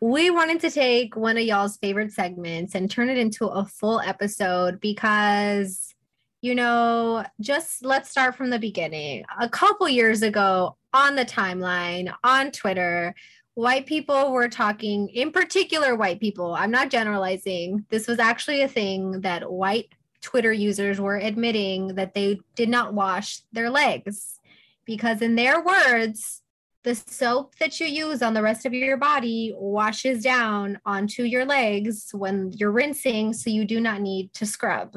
we 0.00 0.30
wanted 0.30 0.60
to 0.60 0.70
take 0.70 1.16
one 1.16 1.36
of 1.36 1.42
y'all's 1.42 1.76
favorite 1.78 2.12
segments 2.12 2.74
and 2.74 2.90
turn 2.90 3.10
it 3.10 3.18
into 3.18 3.46
a 3.46 3.66
full 3.66 4.00
episode 4.00 4.80
because 4.80 5.94
you 6.42 6.54
know, 6.54 7.24
just 7.40 7.84
let's 7.84 8.08
start 8.08 8.36
from 8.36 8.50
the 8.50 8.58
beginning. 8.58 9.24
A 9.40 9.48
couple 9.48 9.88
years 9.88 10.22
ago 10.22 10.76
on 10.92 11.16
the 11.16 11.24
timeline 11.24 12.14
on 12.22 12.52
Twitter, 12.52 13.14
white 13.56 13.86
people 13.86 14.32
were 14.32 14.50
talking, 14.50 15.08
in 15.08 15.32
particular, 15.32 15.96
white 15.96 16.20
people. 16.20 16.54
I'm 16.54 16.70
not 16.70 16.90
generalizing. 16.90 17.86
This 17.88 18.06
was 18.06 18.18
actually 18.18 18.60
a 18.60 18.68
thing 18.68 19.22
that 19.22 19.50
white 19.50 19.88
Twitter 20.20 20.52
users 20.52 21.00
were 21.00 21.16
admitting 21.16 21.94
that 21.94 22.12
they 22.12 22.38
did 22.54 22.68
not 22.68 22.92
wash 22.92 23.40
their 23.52 23.70
legs 23.70 24.38
because, 24.84 25.22
in 25.22 25.36
their 25.36 25.64
words, 25.64 26.42
the 26.84 26.94
soap 26.94 27.56
that 27.56 27.80
you 27.80 27.86
use 27.86 28.20
on 28.20 28.34
the 28.34 28.42
rest 28.42 28.66
of 28.66 28.74
your 28.74 28.98
body 28.98 29.54
washes 29.56 30.22
down 30.22 30.78
onto 30.84 31.22
your 31.22 31.46
legs 31.46 32.10
when 32.12 32.52
you're 32.52 32.70
rinsing 32.70 33.32
so 33.32 33.48
you 33.48 33.64
do 33.64 33.80
not 33.80 34.00
need 34.00 34.32
to 34.34 34.46
scrub 34.46 34.96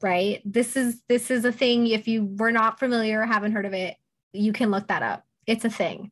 right 0.00 0.40
this 0.46 0.76
is 0.76 1.02
this 1.08 1.30
is 1.30 1.44
a 1.44 1.52
thing 1.52 1.86
if 1.88 2.08
you 2.08 2.24
were 2.38 2.50
not 2.50 2.78
familiar 2.78 3.22
haven't 3.22 3.52
heard 3.52 3.66
of 3.66 3.74
it 3.74 3.96
you 4.32 4.50
can 4.50 4.70
look 4.70 4.88
that 4.88 5.02
up 5.02 5.26
it's 5.46 5.66
a 5.66 5.70
thing 5.70 6.10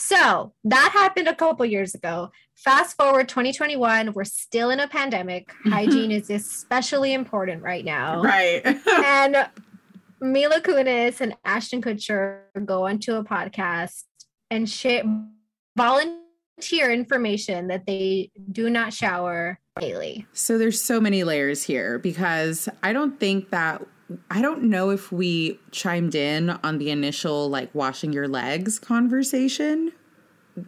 so 0.00 0.54
that 0.64 0.92
happened 0.94 1.28
a 1.28 1.34
couple 1.34 1.66
years 1.66 1.94
ago. 1.94 2.32
Fast 2.56 2.96
forward 2.96 3.28
2021, 3.28 4.14
we're 4.14 4.24
still 4.24 4.70
in 4.70 4.80
a 4.80 4.88
pandemic. 4.88 5.52
Hygiene 5.66 6.10
is 6.10 6.30
especially 6.30 7.12
important 7.12 7.62
right 7.62 7.84
now. 7.84 8.22
Right. 8.22 8.64
and 9.04 9.46
Mila 10.22 10.62
Kunis 10.62 11.20
and 11.20 11.36
Ashton 11.44 11.82
Kutcher 11.82 12.40
go 12.64 12.86
onto 12.86 13.14
a 13.14 13.22
podcast 13.24 14.04
and 14.50 14.68
share 14.68 15.02
volunteer 15.76 16.90
information 16.90 17.68
that 17.68 17.84
they 17.84 18.30
do 18.50 18.70
not 18.70 18.94
shower 18.94 19.60
daily. 19.78 20.26
So 20.32 20.56
there's 20.56 20.80
so 20.80 20.98
many 20.98 21.24
layers 21.24 21.62
here 21.62 21.98
because 21.98 22.70
I 22.82 22.94
don't 22.94 23.20
think 23.20 23.50
that 23.50 23.82
I 24.30 24.42
don't 24.42 24.64
know 24.64 24.90
if 24.90 25.12
we 25.12 25.58
chimed 25.70 26.14
in 26.14 26.50
on 26.50 26.78
the 26.78 26.90
initial 26.90 27.48
like 27.48 27.74
washing 27.74 28.12
your 28.12 28.28
legs 28.28 28.78
conversation. 28.78 29.92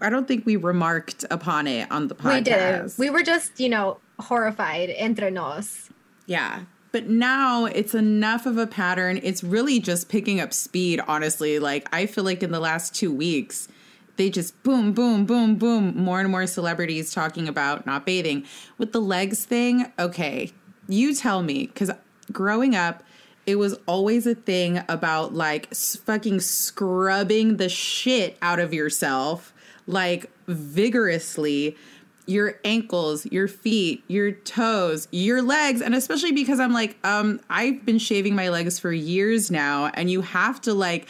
I 0.01 0.11
don't 0.11 0.29
think 0.29 0.47
we 0.47 0.57
remarked 0.57 1.25
upon 1.31 1.67
it 1.67 1.91
on 1.91 2.09
the 2.09 2.15
podcast. 2.15 2.35
We 2.35 2.41
did. 2.41 2.99
We 2.99 3.11
were 3.11 3.23
just, 3.23 3.59
you 3.59 3.69
know, 3.69 3.99
horrified 4.21 4.91
entre 4.91 5.31
nos. 5.31 5.91
Yeah. 6.27 6.63
But 6.93 7.09
now 7.09 7.65
it's 7.65 7.95
enough 7.95 8.47
of 8.47 8.59
a 8.59 8.67
pattern. 8.67 9.19
It's 9.23 9.43
really 9.43 9.81
just 9.81 10.09
picking 10.09 10.41
up 10.41 10.53
speed, 10.53 11.01
honestly. 11.09 11.59
Like, 11.59 11.89
I 11.93 12.07
feel 12.07 12.23
like 12.23 12.43
in 12.43 12.53
the 12.53 12.61
last 12.61 12.95
two 12.95 13.13
weeks, 13.13 13.69
they 14.17 14.31
just 14.31 14.63
boom, 14.63 14.93
boom, 14.93 15.25
boom, 15.25 15.57
boom, 15.57 15.97
more 15.97 16.21
and 16.21 16.31
more 16.31 16.47
celebrities 16.47 17.13
talking 17.13 17.49
about 17.49 17.87
not 17.87 18.05
bathing. 18.07 18.45
With 18.79 18.93
the 18.93 19.01
legs 19.01 19.45
thing, 19.45 19.91
okay, 19.99 20.53
you 20.87 21.15
tell 21.15 21.43
me, 21.43 21.67
because 21.67 21.91
growing 22.31 22.77
up, 22.77 23.03
it 23.47 23.57
was 23.57 23.75
always 23.87 24.27
a 24.27 24.35
thing 24.35 24.83
about 24.89 25.35
like 25.35 25.75
fucking 25.75 26.41
scrubbing 26.41 27.57
the 27.57 27.69
shit 27.69 28.37
out 28.41 28.59
of 28.59 28.73
yourself, 28.73 29.53
like 29.87 30.31
vigorously. 30.47 31.77
Your 32.25 32.61
ankles, 32.65 33.27
your 33.27 33.49
feet, 33.49 34.05
your 34.07 34.31
toes, 34.31 35.09
your 35.11 35.43
legs, 35.43 35.83
and 35.83 35.93
especially 35.93 36.31
because 36.31 36.61
I'm 36.61 36.73
like, 36.73 36.97
um, 37.05 37.41
I've 37.51 37.85
been 37.85 37.99
shaving 37.99 38.37
my 38.37 38.49
legs 38.49 38.79
for 38.79 38.93
years 38.93 39.51
now, 39.51 39.87
and 39.95 40.09
you 40.09 40.21
have 40.21 40.61
to 40.63 40.73
like 40.73 41.09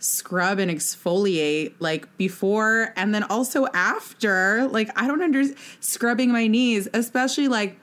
scrub 0.00 0.58
and 0.58 0.68
exfoliate 0.68 1.74
like 1.78 2.16
before 2.18 2.92
and 2.96 3.14
then 3.14 3.22
also 3.22 3.68
after. 3.72 4.66
Like, 4.66 4.90
I 5.00 5.06
don't 5.06 5.22
understand 5.22 5.58
scrubbing 5.78 6.32
my 6.32 6.48
knees, 6.48 6.88
especially 6.92 7.46
like 7.46 7.78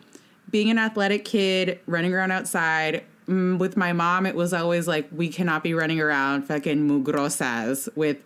being 0.50 0.70
an 0.70 0.78
athletic 0.78 1.24
kid 1.24 1.80
running 1.88 2.14
around 2.14 2.32
outside 2.32 3.06
mm, 3.28 3.58
with 3.58 3.76
my 3.78 3.94
mom, 3.94 4.26
it 4.26 4.36
was 4.36 4.54
always 4.54 4.88
like, 4.88 5.08
we 5.12 5.30
cannot 5.30 5.64
be 5.64 5.74
running 5.74 6.00
around 6.00 6.44
fucking 6.44 6.88
mugrosas 6.90 7.88
with 7.96 8.18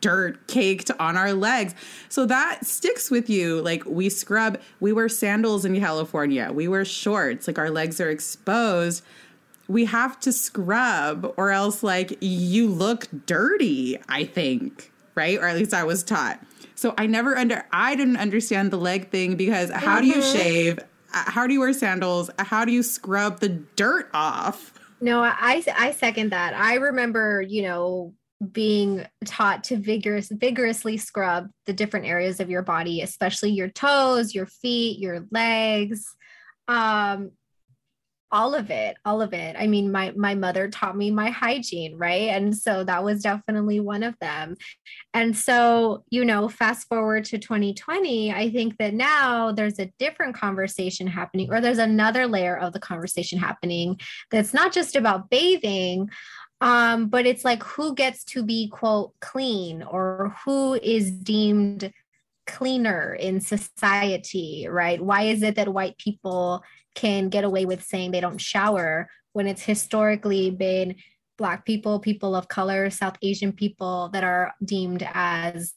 dirt 0.00 0.46
caked 0.48 0.90
on 0.98 1.16
our 1.16 1.32
legs. 1.32 1.74
So 2.08 2.26
that 2.26 2.66
sticks 2.66 3.10
with 3.10 3.30
you. 3.30 3.60
Like 3.60 3.84
we 3.86 4.08
scrub, 4.08 4.58
we 4.80 4.92
wear 4.92 5.08
sandals 5.08 5.64
in 5.64 5.78
California, 5.78 6.50
we 6.52 6.66
wear 6.66 6.84
shorts, 6.84 7.46
like 7.46 7.58
our 7.58 7.70
legs 7.70 8.00
are 8.00 8.10
exposed. 8.10 9.04
We 9.66 9.86
have 9.86 10.20
to 10.20 10.30
scrub, 10.30 11.32
or 11.38 11.50
else, 11.50 11.82
like, 11.82 12.18
you 12.20 12.68
look 12.68 13.08
dirty, 13.24 13.96
I 14.10 14.24
think, 14.24 14.92
right? 15.14 15.38
Or 15.38 15.46
at 15.46 15.56
least 15.56 15.72
I 15.72 15.84
was 15.84 16.02
taught. 16.02 16.38
So 16.74 16.92
I 16.98 17.06
never 17.06 17.34
under, 17.34 17.64
I 17.72 17.96
didn't 17.96 18.18
understand 18.18 18.70
the 18.72 18.76
leg 18.76 19.08
thing 19.10 19.36
because 19.36 19.70
how 19.70 20.02
do 20.02 20.06
you 20.06 20.16
Mhm. 20.16 20.32
shave? 20.34 20.78
Uh, 21.14 21.30
How 21.30 21.46
do 21.46 21.54
you 21.54 21.60
wear 21.60 21.72
sandals? 21.72 22.28
How 22.38 22.64
do 22.64 22.72
you 22.72 22.82
scrub 22.82 23.40
the 23.40 23.48
dirt 23.48 24.10
off? 24.12 24.72
No, 25.00 25.22
I 25.22 25.62
I 25.76 25.92
second 25.92 26.30
that. 26.32 26.54
I 26.54 26.74
remember, 26.74 27.42
you 27.42 27.62
know, 27.62 28.14
being 28.52 29.06
taught 29.24 29.64
to 29.64 29.76
vigorous 29.76 30.28
vigorously 30.30 30.96
scrub 30.96 31.48
the 31.66 31.72
different 31.72 32.06
areas 32.06 32.40
of 32.40 32.50
your 32.50 32.62
body, 32.62 33.00
especially 33.00 33.50
your 33.50 33.68
toes, 33.68 34.34
your 34.34 34.46
feet, 34.46 34.98
your 34.98 35.26
legs. 35.30 36.14
Um 36.68 37.30
all 38.34 38.52
of 38.52 38.68
it, 38.68 38.96
all 39.04 39.22
of 39.22 39.32
it. 39.32 39.54
I 39.56 39.68
mean, 39.68 39.92
my 39.92 40.12
my 40.16 40.34
mother 40.34 40.68
taught 40.68 40.96
me 40.96 41.12
my 41.12 41.30
hygiene, 41.30 41.96
right? 41.96 42.30
And 42.30 42.54
so 42.54 42.82
that 42.82 43.04
was 43.04 43.22
definitely 43.22 43.78
one 43.78 44.02
of 44.02 44.18
them. 44.18 44.56
And 45.14 45.36
so, 45.36 46.02
you 46.10 46.24
know, 46.24 46.48
fast 46.48 46.88
forward 46.88 47.24
to 47.26 47.38
2020, 47.38 48.32
I 48.32 48.50
think 48.50 48.76
that 48.78 48.92
now 48.92 49.52
there's 49.52 49.78
a 49.78 49.92
different 50.00 50.34
conversation 50.34 51.06
happening, 51.06 51.48
or 51.52 51.60
there's 51.60 51.78
another 51.78 52.26
layer 52.26 52.58
of 52.58 52.72
the 52.72 52.80
conversation 52.80 53.38
happening 53.38 54.00
that's 54.32 54.52
not 54.52 54.72
just 54.72 54.96
about 54.96 55.30
bathing, 55.30 56.10
um, 56.60 57.06
but 57.06 57.26
it's 57.26 57.44
like 57.44 57.62
who 57.62 57.94
gets 57.94 58.24
to 58.24 58.42
be, 58.42 58.68
quote, 58.68 59.12
clean 59.20 59.84
or 59.84 60.34
who 60.44 60.74
is 60.74 61.12
deemed 61.12 61.92
cleaner 62.46 63.14
in 63.14 63.40
society, 63.40 64.66
right? 64.68 65.00
Why 65.00 65.22
is 65.22 65.42
it 65.42 65.56
that 65.56 65.72
white 65.72 65.98
people 65.98 66.62
can 66.94 67.28
get 67.28 67.44
away 67.44 67.64
with 67.64 67.82
saying 67.82 68.10
they 68.10 68.20
don't 68.20 68.40
shower 68.40 69.08
when 69.32 69.46
it's 69.46 69.62
historically 69.62 70.50
been 70.50 70.96
Black 71.36 71.64
people, 71.64 71.98
people 71.98 72.36
of 72.36 72.48
color, 72.48 72.90
South 72.90 73.16
Asian 73.20 73.52
people 73.52 74.08
that 74.12 74.22
are 74.22 74.54
deemed 74.64 75.06
as 75.12 75.74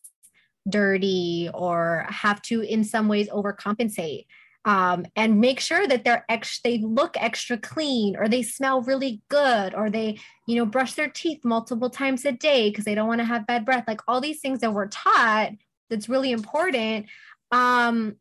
dirty 0.70 1.50
or 1.54 2.06
have 2.10 2.42
to, 2.44 2.62
in 2.62 2.84
some 2.84 3.08
ways, 3.08 3.28
overcompensate? 3.30 4.26
Um, 4.66 5.06
and 5.16 5.40
make 5.40 5.60
sure 5.60 5.88
that 5.88 6.04
they're 6.04 6.26
ex- 6.30 6.60
they 6.62 6.80
look 6.80 7.16
extra 7.18 7.58
clean 7.58 8.18
or 8.18 8.28
they 8.28 8.44
smell 8.44 8.82
really 8.82 9.22
good 9.30 9.74
or 9.74 9.90
they 9.90 10.20
you 10.46 10.58
know 10.58 10.66
brush 10.66 10.94
their 10.94 11.08
teeth 11.08 11.40
multiple 11.46 11.90
times 11.90 12.26
a 12.26 12.34
day 12.34 12.70
because 12.70 12.84
they 12.84 12.94
don't 12.94 13.08
want 13.08 13.22
to 13.22 13.26
have 13.26 13.48
bad 13.48 13.66
breath 13.66 13.86
like 13.88 14.02
all 14.10 14.20
these 14.20 14.42
things 14.42 14.60
that 14.60 14.74
we're 14.74 14.90
taught 14.90 15.52
that's 15.90 16.10
really 16.10 16.32
important 16.32 17.06
um 17.52 18.16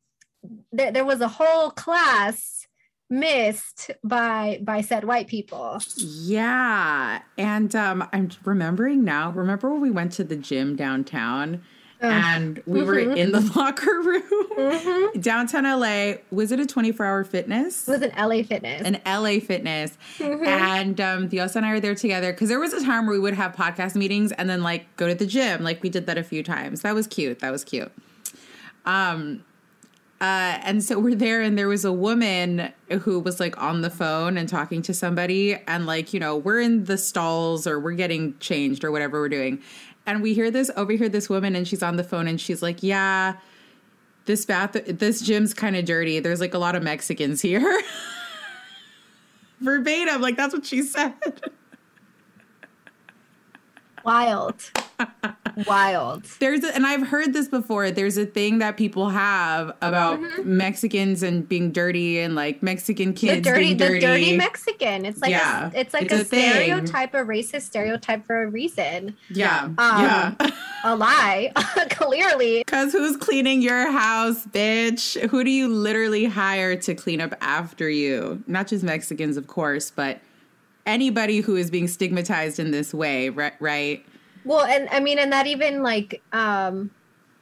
there, 0.72 0.92
there 0.92 1.05
was 1.05 1.20
a 1.20 1.29
whole 1.29 1.70
class 1.70 2.66
missed 3.09 3.90
by 4.02 4.59
by 4.62 4.81
said 4.81 5.05
white 5.05 5.29
people 5.29 5.81
Yeah. 5.98 7.20
And 7.38 7.74
um, 7.76 8.09
I'm 8.12 8.31
remembering 8.44 9.05
now. 9.05 9.31
Remember 9.31 9.70
when 9.70 9.81
we 9.81 9.90
went 9.90 10.12
to 10.12 10.24
the 10.24 10.37
gym 10.37 10.74
downtown 10.74 11.62
And 12.00 12.62
we 12.66 12.82
were 12.82 12.96
Mhm. 12.96 13.16
in 13.16 13.32
the 13.32 13.40
locker 13.56 14.00
room? 14.02 14.22
Mhm. 14.56 15.22
Downtown 15.22 15.64
LA. 15.64 16.16
Was 16.30 16.52
it 16.52 16.61
a 16.61 16.66
24 16.66 17.06
hour 17.06 17.24
fitness? 17.24 17.88
it 17.88 17.92
was 17.92 18.02
an 18.02 18.12
la 18.16 18.42
fitness 18.42 18.82
An 18.82 19.00
LA 19.06 19.40
fitness. 19.40 19.96
Mhm. 20.18 20.46
And 20.46 21.00
um, 21.00 21.28
Diosa 21.28 21.56
and 21.56 21.66
I 21.66 21.72
were 21.72 21.80
there 21.80 21.94
together 21.94 22.32
because 22.32 22.48
there 22.50 22.61
was 22.61 22.72
a 22.74 22.85
time 22.85 23.06
where 23.06 23.14
we 23.14 23.18
would 23.20 23.35
have 23.35 23.52
podcast 23.54 23.94
meetings 23.94 24.30
and 24.32 24.48
then 24.50 24.62
like 24.62 24.94
go 24.96 25.06
to 25.09 25.14
the 25.14 25.26
gym. 25.26 25.62
Like 25.64 25.82
we 25.82 25.88
did 25.88 26.06
that 26.06 26.18
a 26.18 26.22
few 26.24 26.42
times. 26.42 26.82
That 26.82 26.94
was 26.94 27.06
cute. 27.06 27.38
That 27.40 27.50
was 27.50 27.64
cute. 27.64 27.90
Um, 28.85 29.44
uh, 30.20 30.59
and 30.62 30.82
so 30.82 30.98
we're 30.98 31.14
there, 31.14 31.42
and 31.42 31.59
there 31.59 31.68
was 31.68 31.85
a 31.85 31.92
woman 31.92 32.72
who 33.02 33.20
was 33.20 33.38
like 33.38 33.61
on 33.61 33.82
the 33.82 33.90
phone 33.90 34.38
and 34.38 34.48
talking 34.48 34.80
to 34.82 34.94
somebody, 34.94 35.54
and 35.66 35.85
like 35.85 36.14
you 36.14 36.20
know 36.20 36.37
we're 36.37 36.61
in 36.61 36.85
the 36.85 36.96
stalls 36.96 37.66
or 37.66 37.78
we're 37.78 37.92
getting 37.92 38.35
changed 38.38 38.82
or 38.82 38.90
whatever 38.90 39.20
we're 39.20 39.28
doing, 39.28 39.61
and 40.07 40.23
we 40.23 40.35
hear 40.35 40.51
this 40.51 40.71
overhear 40.77 41.09
this 41.09 41.29
woman, 41.29 41.57
and 41.57 41.66
she's 41.66 41.83
on 41.83 41.97
the 41.97 42.05
phone, 42.05 42.27
and 42.29 42.40
she's 42.40 42.62
like, 42.62 42.83
"Yeah, 42.83 43.35
this 44.27 44.45
bath, 44.45 44.73
this 44.87 45.21
gym's 45.21 45.53
kind 45.53 45.77
of 45.77 45.85
dirty. 45.85 46.21
There's 46.21 46.40
like 46.40 46.55
a 46.55 46.59
lot 46.59 46.75
of 46.77 46.83
Mexicans 46.83 47.42
here." 47.42 47.83
Verbatim, 49.61 50.21
like 50.21 50.37
that's 50.37 50.55
what 50.55 50.66
she 50.66 50.83
said. 50.83 51.14
wild 54.07 54.71
wild 55.66 56.25
There's 56.38 56.62
a, 56.64 56.75
and 56.75 56.87
I've 56.87 57.07
heard 57.07 57.33
this 57.33 57.49
before. 57.49 57.90
There's 57.90 58.16
a 58.16 58.25
thing 58.27 58.59
that 58.59 58.77
people 58.77 59.09
have 59.11 59.69
about 59.83 60.21
Mexicans 60.45 61.23
and 61.23 61.47
being 61.49 61.71
dirty 61.73 62.19
and 62.21 62.35
like 62.35 62.62
Mexican 62.62 63.12
Mm-hmm. 63.12 63.27
the 63.27 63.33
kids 63.35 63.47
dirty, 63.47 63.61
being 63.61 63.77
dirty. 63.77 63.95
the 64.01 64.07
dirty 64.07 64.37
Mexican. 64.37 65.05
It's 65.05 65.21
like 65.21 65.31
Yeah, 65.31 65.71
a, 65.75 65.81
it's 65.81 65.92
like 65.95 66.05
it's 66.05 66.12
a, 66.14 66.21
a 66.21 66.25
stereotype, 66.25 67.14
a 67.14 67.19
racist 67.19 67.62
stereotype 67.62 68.27
for 68.27 68.42
a 68.42 68.47
reason. 68.49 69.16
Yeah, 69.31 69.64
Um, 69.64 69.77
yeah. 69.79 70.35
a 70.85 70.97
lie, 70.97 71.53
clearly. 71.90 72.62
Because 72.64 72.92
who's 72.92 73.16
cleaning 73.16 73.61
your 73.62 73.90
house, 73.90 74.47
bitch? 74.47 75.21
Who 75.31 75.45
do 75.45 75.51
you 75.51 75.69
literally 75.69 76.25
hire 76.27 76.77
to 76.77 76.95
clean 76.95 77.21
up 77.21 77.35
after 77.40 77.88
you? 77.88 78.42
Not 78.47 78.69
just 78.69 78.83
Mexicans, 78.85 79.37
of 79.37 79.47
course, 79.47 79.90
but 79.90 80.21
anybody 80.87 81.40
who 81.40 81.57
is 81.57 81.70
being 81.70 81.88
stigmatized 81.88 82.59
in 82.59 82.70
this 82.70 82.94
way, 82.94 83.29
right? 83.29 83.55
Right? 83.61 84.07
Well, 84.44 84.64
and 84.64 84.88
I 84.90 85.01
mean, 85.01 85.18
and 85.18 85.33
that 85.33 85.46
even 85.46 85.83
like 85.83 86.22
um 86.33 86.90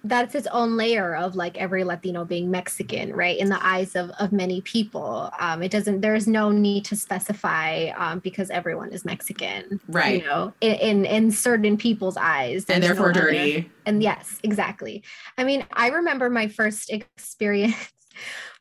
that's 0.07 0.35
its 0.35 0.47
own 0.49 0.77
layer 0.77 1.17
of 1.17 1.35
like 1.35 1.57
every 1.57 1.83
Latino 1.83 2.27
being 2.27 2.51
Mexican, 2.51 3.15
right? 3.15 3.39
In 3.39 3.49
the 3.49 3.65
eyes 3.67 3.97
of 3.97 4.11
of 4.21 4.33
many 4.33 4.61
people. 4.63 5.31
Um 5.39 5.63
it 5.63 5.71
doesn't 5.71 6.01
there's 6.03 6.27
no 6.27 6.51
need 6.51 6.85
to 6.87 6.97
specify 6.97 7.87
um 7.97 8.19
because 8.19 8.51
everyone 8.51 8.93
is 8.93 9.05
Mexican. 9.05 9.81
Right. 9.89 10.23
You 10.23 10.29
know, 10.29 10.53
in 10.61 10.75
in, 10.75 11.05
in 11.05 11.31
certain 11.31 11.77
people's 11.77 12.17
eyes. 12.17 12.65
And 12.69 12.83
therefore 12.83 13.13
no 13.13 13.21
other- 13.21 13.33
dirty. 13.33 13.71
And 13.87 14.03
yes, 14.03 14.41
exactly. 14.43 15.03
I 15.39 15.45
mean, 15.45 15.65
I 15.73 15.89
remember 15.89 16.29
my 16.31 16.49
first 16.49 16.91
experience 16.91 17.77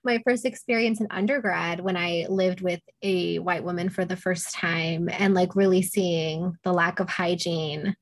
my 0.04 0.22
first 0.26 0.46
experience 0.46 1.00
in 1.00 1.08
undergrad 1.10 1.80
when 1.80 1.98
I 1.98 2.26
lived 2.30 2.62
with 2.62 2.82
a 3.02 3.40
white 3.40 3.64
woman 3.64 3.90
for 3.90 4.06
the 4.06 4.16
first 4.16 4.54
time 4.54 5.10
and 5.12 5.34
like 5.34 5.56
really 5.56 5.82
seeing 5.82 6.56
the 6.64 6.74
lack 6.74 7.00
of 7.00 7.10
hygiene 7.10 7.96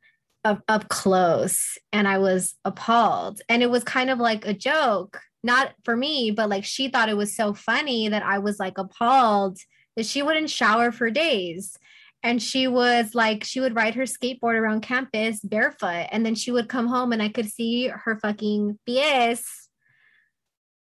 up, 0.44 0.62
up 0.68 0.90
close. 0.90 1.78
And 1.94 2.08
I 2.08 2.18
was 2.18 2.56
appalled. 2.66 3.42
And 3.50 3.62
it 3.62 3.70
was 3.70 3.84
kind 3.84 4.10
of 4.10 4.20
like 4.20 4.46
a 4.46 4.54
joke, 4.54 5.20
not 5.44 5.74
for 5.84 5.96
me, 5.96 6.32
but 6.32 6.50
like 6.50 6.66
she 6.66 6.90
thought 6.90 7.10
it 7.10 7.18
was 7.18 7.36
so 7.36 7.54
funny 7.54 8.10
that 8.10 8.24
I 8.24 8.40
was 8.40 8.60
like 8.60 8.78
appalled 8.78 9.58
that 9.96 10.06
she 10.06 10.22
wouldn't 10.22 10.50
shower 10.50 10.92
for 10.92 11.10
days. 11.10 11.78
And 12.24 12.42
she 12.42 12.68
was 12.68 13.16
like, 13.16 13.44
she 13.44 13.60
would 13.60 13.76
ride 13.76 13.96
her 13.96 14.04
skateboard 14.04 14.60
around 14.60 14.82
campus 14.82 15.40
barefoot. 15.40 16.08
And 16.12 16.26
then 16.26 16.36
she 16.36 16.52
would 16.52 16.70
come 16.70 16.88
home 16.88 17.14
and 17.14 17.22
I 17.22 17.30
could 17.30 17.50
see 17.50 17.88
her 17.88 18.20
fucking 18.20 18.78
pies 18.88 19.44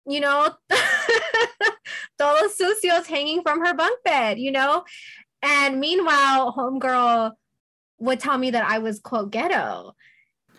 you 0.08 0.20
know, 0.20 0.50
todos 2.18 2.58
sucios 2.58 3.06
hanging 3.08 3.42
from 3.42 3.64
her 3.66 3.74
bunk 3.74 4.04
bed, 4.04 4.40
you 4.40 4.52
know? 4.52 4.84
And 5.42 5.80
meanwhile, 5.80 6.54
homegirl 6.54 7.32
would 8.00 8.20
tell 8.20 8.38
me 8.38 8.52
that 8.52 8.64
I 8.68 8.80
was 8.80 9.00
quote 9.00 9.32
ghetto. 9.32 9.96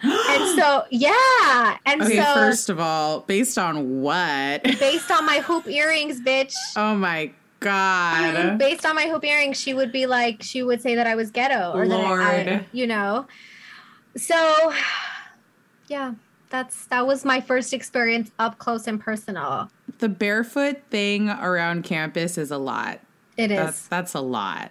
and 0.02 0.58
so, 0.58 0.84
yeah. 0.90 1.76
And 1.86 2.02
Okay, 2.02 2.16
so 2.16 2.24
first 2.34 2.68
of 2.68 2.80
all, 2.80 3.20
based 3.20 3.58
on 3.58 4.00
what? 4.00 4.62
based 4.64 5.10
on 5.10 5.24
my 5.26 5.38
hoop 5.40 5.68
earrings, 5.68 6.20
bitch. 6.20 6.54
Oh 6.76 6.94
my 6.96 7.30
god. 7.60 8.58
Based 8.58 8.84
on 8.84 8.96
my 8.96 9.06
hoop 9.08 9.24
earrings, 9.24 9.60
she 9.60 9.72
would 9.74 9.92
be 9.92 10.06
like, 10.06 10.42
she 10.42 10.64
would 10.64 10.82
say 10.82 10.96
that 10.96 11.06
I 11.06 11.14
was 11.14 11.30
ghetto 11.30 11.70
or 11.72 11.86
that 11.86 12.00
I, 12.00 12.42
Lord. 12.42 12.66
you 12.72 12.88
know. 12.88 13.26
So 14.16 14.72
yeah, 15.88 16.14
that's 16.52 16.86
that 16.86 17.04
was 17.06 17.24
my 17.24 17.40
first 17.40 17.72
experience 17.72 18.30
up 18.38 18.58
close 18.58 18.86
and 18.86 19.00
personal. 19.00 19.70
The 19.98 20.08
barefoot 20.08 20.82
thing 20.90 21.28
around 21.30 21.82
campus 21.82 22.38
is 22.38 22.50
a 22.52 22.58
lot. 22.58 23.00
It 23.36 23.50
is. 23.50 23.56
That's 23.58 23.88
that's 23.88 24.14
a 24.14 24.20
lot. 24.20 24.70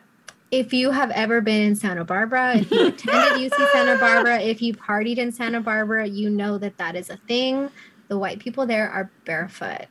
if 0.52 0.72
you 0.74 0.92
have 0.92 1.12
ever 1.12 1.42
been 1.42 1.62
in 1.62 1.76
Santa 1.76 2.06
Barbara, 2.06 2.58
if 2.58 2.72
you 2.72 2.88
attended 2.88 3.52
UC 3.52 3.72
Santa 3.72 3.98
Barbara, 3.98 4.40
if 4.40 4.62
you 4.62 4.74
partied 4.74 5.18
in 5.18 5.32
Santa 5.32 5.60
Barbara, 5.60 6.06
you 6.08 6.30
know 6.30 6.58
that 6.58 6.78
that 6.78 6.96
is 6.96 7.10
a 7.10 7.18
thing. 7.28 7.70
The 8.10 8.18
white 8.18 8.40
people 8.40 8.66
there 8.66 8.90
are 8.90 9.10
barefoot 9.26 9.88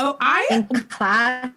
Oh, 0.00 0.16
I 0.20 0.46
in 0.50 0.66
class 0.84 1.50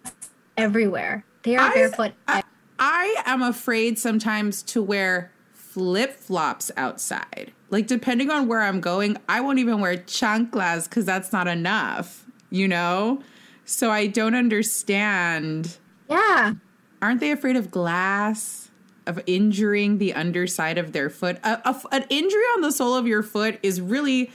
everywhere. 0.56 1.24
They 1.44 1.56
are 1.56 1.70
I- 1.70 1.74
barefoot. 1.74 2.12
I, 2.26 2.42
I 2.78 3.22
am 3.26 3.42
afraid 3.42 3.98
sometimes 3.98 4.62
to 4.64 4.82
wear 4.82 5.30
flip 5.72 6.14
flops 6.14 6.70
outside. 6.76 7.52
Like 7.70 7.86
depending 7.86 8.30
on 8.30 8.46
where 8.46 8.60
I'm 8.60 8.80
going, 8.80 9.16
I 9.28 9.40
won't 9.40 9.58
even 9.58 9.80
wear 9.80 9.96
chanclas 9.96 10.84
because 10.88 11.04
that's 11.04 11.32
not 11.32 11.48
enough. 11.48 12.26
You 12.50 12.68
know, 12.68 13.22
so 13.64 13.90
I 13.90 14.06
don't 14.06 14.34
understand. 14.34 15.78
yeah. 16.08 16.54
Aren't 17.00 17.20
they 17.20 17.32
afraid 17.32 17.56
of 17.56 17.70
glass? 17.70 18.68
of 19.06 19.20
injuring 19.26 19.98
the 19.98 20.14
underside 20.14 20.78
of 20.78 20.92
their 20.92 21.10
foot. 21.10 21.36
A, 21.42 21.60
a, 21.64 21.82
an 21.90 22.04
injury 22.08 22.42
on 22.54 22.60
the 22.60 22.70
sole 22.70 22.94
of 22.94 23.04
your 23.04 23.24
foot 23.24 23.58
is 23.60 23.80
really 23.80 24.30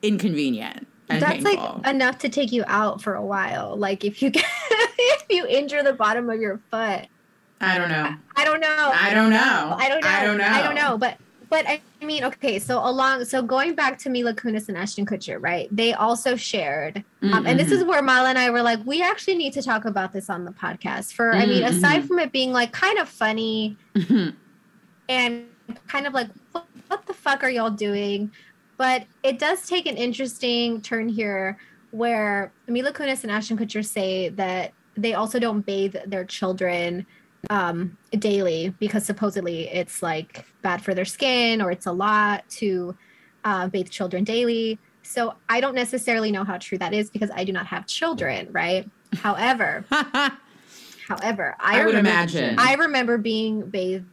inconvenient. 0.00 0.86
That's 1.08 1.44
painful. 1.44 1.80
like 1.84 1.94
enough 1.94 2.18
to 2.18 2.28
take 2.28 2.50
you 2.50 2.64
out 2.66 3.02
for 3.02 3.14
a 3.14 3.24
while. 3.24 3.76
Like 3.76 4.04
if 4.04 4.22
you 4.22 4.30
get, 4.30 4.44
if 4.70 5.26
you 5.28 5.46
injure 5.46 5.82
the 5.82 5.92
bottom 5.92 6.30
of 6.30 6.40
your 6.40 6.60
foot. 6.70 7.08
I 7.60 7.78
don't 7.78 7.88
know. 7.88 8.14
I 8.36 8.44
don't 8.44 8.60
know. 8.60 8.90
I 8.94 9.14
don't 9.14 9.30
know. 9.30 9.76
I 9.78 9.88
don't 9.88 10.00
know. 10.00 10.08
I 10.08 10.24
don't 10.24 10.38
know. 10.38 10.44
I 10.44 10.62
don't 10.62 10.74
know. 10.74 10.98
But 10.98 11.16
but 11.48 11.64
I 11.66 11.80
mean, 12.02 12.24
okay, 12.24 12.58
so 12.58 12.78
along, 12.84 13.24
so 13.24 13.40
going 13.40 13.74
back 13.74 13.98
to 14.00 14.10
Mila 14.10 14.34
Kunis 14.34 14.68
and 14.68 14.76
Ashton 14.76 15.06
Kutcher, 15.06 15.40
right? 15.40 15.68
They 15.70 15.94
also 15.94 16.34
shared, 16.34 17.04
um, 17.22 17.30
mm-hmm. 17.30 17.46
and 17.46 17.60
this 17.60 17.70
is 17.70 17.84
where 17.84 18.02
Mala 18.02 18.30
and 18.30 18.38
I 18.38 18.50
were 18.50 18.62
like, 18.62 18.80
we 18.84 19.00
actually 19.00 19.36
need 19.36 19.52
to 19.52 19.62
talk 19.62 19.84
about 19.84 20.12
this 20.12 20.28
on 20.28 20.44
the 20.44 20.50
podcast. 20.50 21.12
For 21.12 21.32
mm-hmm. 21.32 21.40
I 21.40 21.46
mean, 21.46 21.62
aside 21.62 22.04
from 22.04 22.18
it 22.18 22.32
being 22.32 22.52
like 22.52 22.72
kind 22.72 22.98
of 22.98 23.08
funny 23.08 23.76
mm-hmm. 23.94 24.30
and 25.08 25.46
kind 25.86 26.06
of 26.06 26.14
like, 26.14 26.28
what, 26.52 26.66
what 26.88 27.06
the 27.06 27.14
fuck 27.14 27.44
are 27.44 27.50
y'all 27.50 27.70
doing? 27.70 28.32
But 28.76 29.04
it 29.22 29.38
does 29.38 29.68
take 29.68 29.86
an 29.86 29.96
interesting 29.96 30.82
turn 30.82 31.08
here, 31.08 31.58
where 31.92 32.52
Mila 32.66 32.92
Kunis 32.92 33.22
and 33.22 33.30
Ashton 33.30 33.56
Kutcher 33.56 33.84
say 33.84 34.30
that 34.30 34.72
they 34.96 35.14
also 35.14 35.38
don't 35.38 35.64
bathe 35.64 35.94
their 36.06 36.24
children 36.24 37.06
um, 37.50 37.96
daily 38.18 38.74
because 38.78 39.04
supposedly 39.04 39.68
it's 39.68 40.02
like 40.02 40.44
bad 40.62 40.82
for 40.82 40.94
their 40.94 41.04
skin 41.04 41.60
or 41.62 41.70
it's 41.70 41.86
a 41.86 41.92
lot 41.92 42.48
to 42.50 42.96
uh, 43.44 43.68
bathe 43.68 43.88
children 43.88 44.24
daily. 44.24 44.78
So 45.02 45.34
I 45.48 45.60
don't 45.60 45.74
necessarily 45.74 46.32
know 46.32 46.44
how 46.44 46.58
true 46.58 46.78
that 46.78 46.92
is 46.92 47.10
because 47.10 47.30
I 47.34 47.44
do 47.44 47.52
not 47.52 47.66
have 47.66 47.86
children, 47.86 48.48
right? 48.50 48.88
However, 49.14 49.84
however, 51.08 51.54
I, 51.60 51.80
I 51.80 51.84
would 51.84 51.94
remember, 51.94 52.10
imagine 52.10 52.58
I 52.58 52.74
remember 52.74 53.18
being 53.18 53.62
bathed 53.62 54.06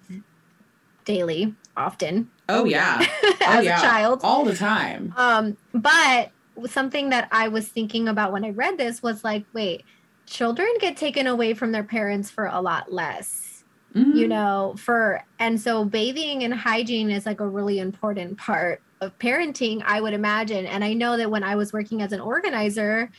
daily, 1.05 1.55
often. 1.75 2.29
Oh 2.47 2.65
yeah, 2.65 2.99
as 3.41 3.59
oh, 3.59 3.61
yeah. 3.61 3.77
a 3.79 3.81
child, 3.81 4.19
all 4.23 4.45
the 4.45 4.55
time. 4.55 5.13
Um, 5.17 5.57
but 5.73 6.31
something 6.67 7.09
that 7.09 7.27
I 7.31 7.47
was 7.47 7.67
thinking 7.67 8.07
about 8.07 8.31
when 8.31 8.45
I 8.45 8.51
read 8.51 8.77
this 8.77 9.01
was 9.01 9.23
like, 9.23 9.45
wait, 9.53 9.85
children 10.25 10.67
get 10.79 10.97
taken 10.97 11.27
away 11.27 11.53
from 11.53 11.71
their 11.71 11.83
parents 11.83 12.29
for 12.29 12.47
a 12.47 12.61
lot 12.61 12.91
less 12.91 13.63
mm-hmm. 13.95 14.17
you 14.17 14.27
know 14.27 14.75
for 14.77 15.23
and 15.39 15.59
so 15.59 15.85
bathing 15.85 16.43
and 16.43 16.53
hygiene 16.53 17.09
is 17.09 17.25
like 17.25 17.39
a 17.39 17.47
really 17.47 17.79
important 17.79 18.37
part 18.37 18.81
of 19.01 19.17
parenting 19.19 19.81
i 19.85 19.99
would 19.99 20.13
imagine. 20.13 20.65
And 20.65 20.83
i 20.83 20.93
know 20.93 21.17
that 21.17 21.29
when 21.29 21.43
i 21.43 21.55
was 21.55 21.73
working 21.73 22.01
as 22.01 22.11
an 22.11 22.19
organizer 22.19 23.09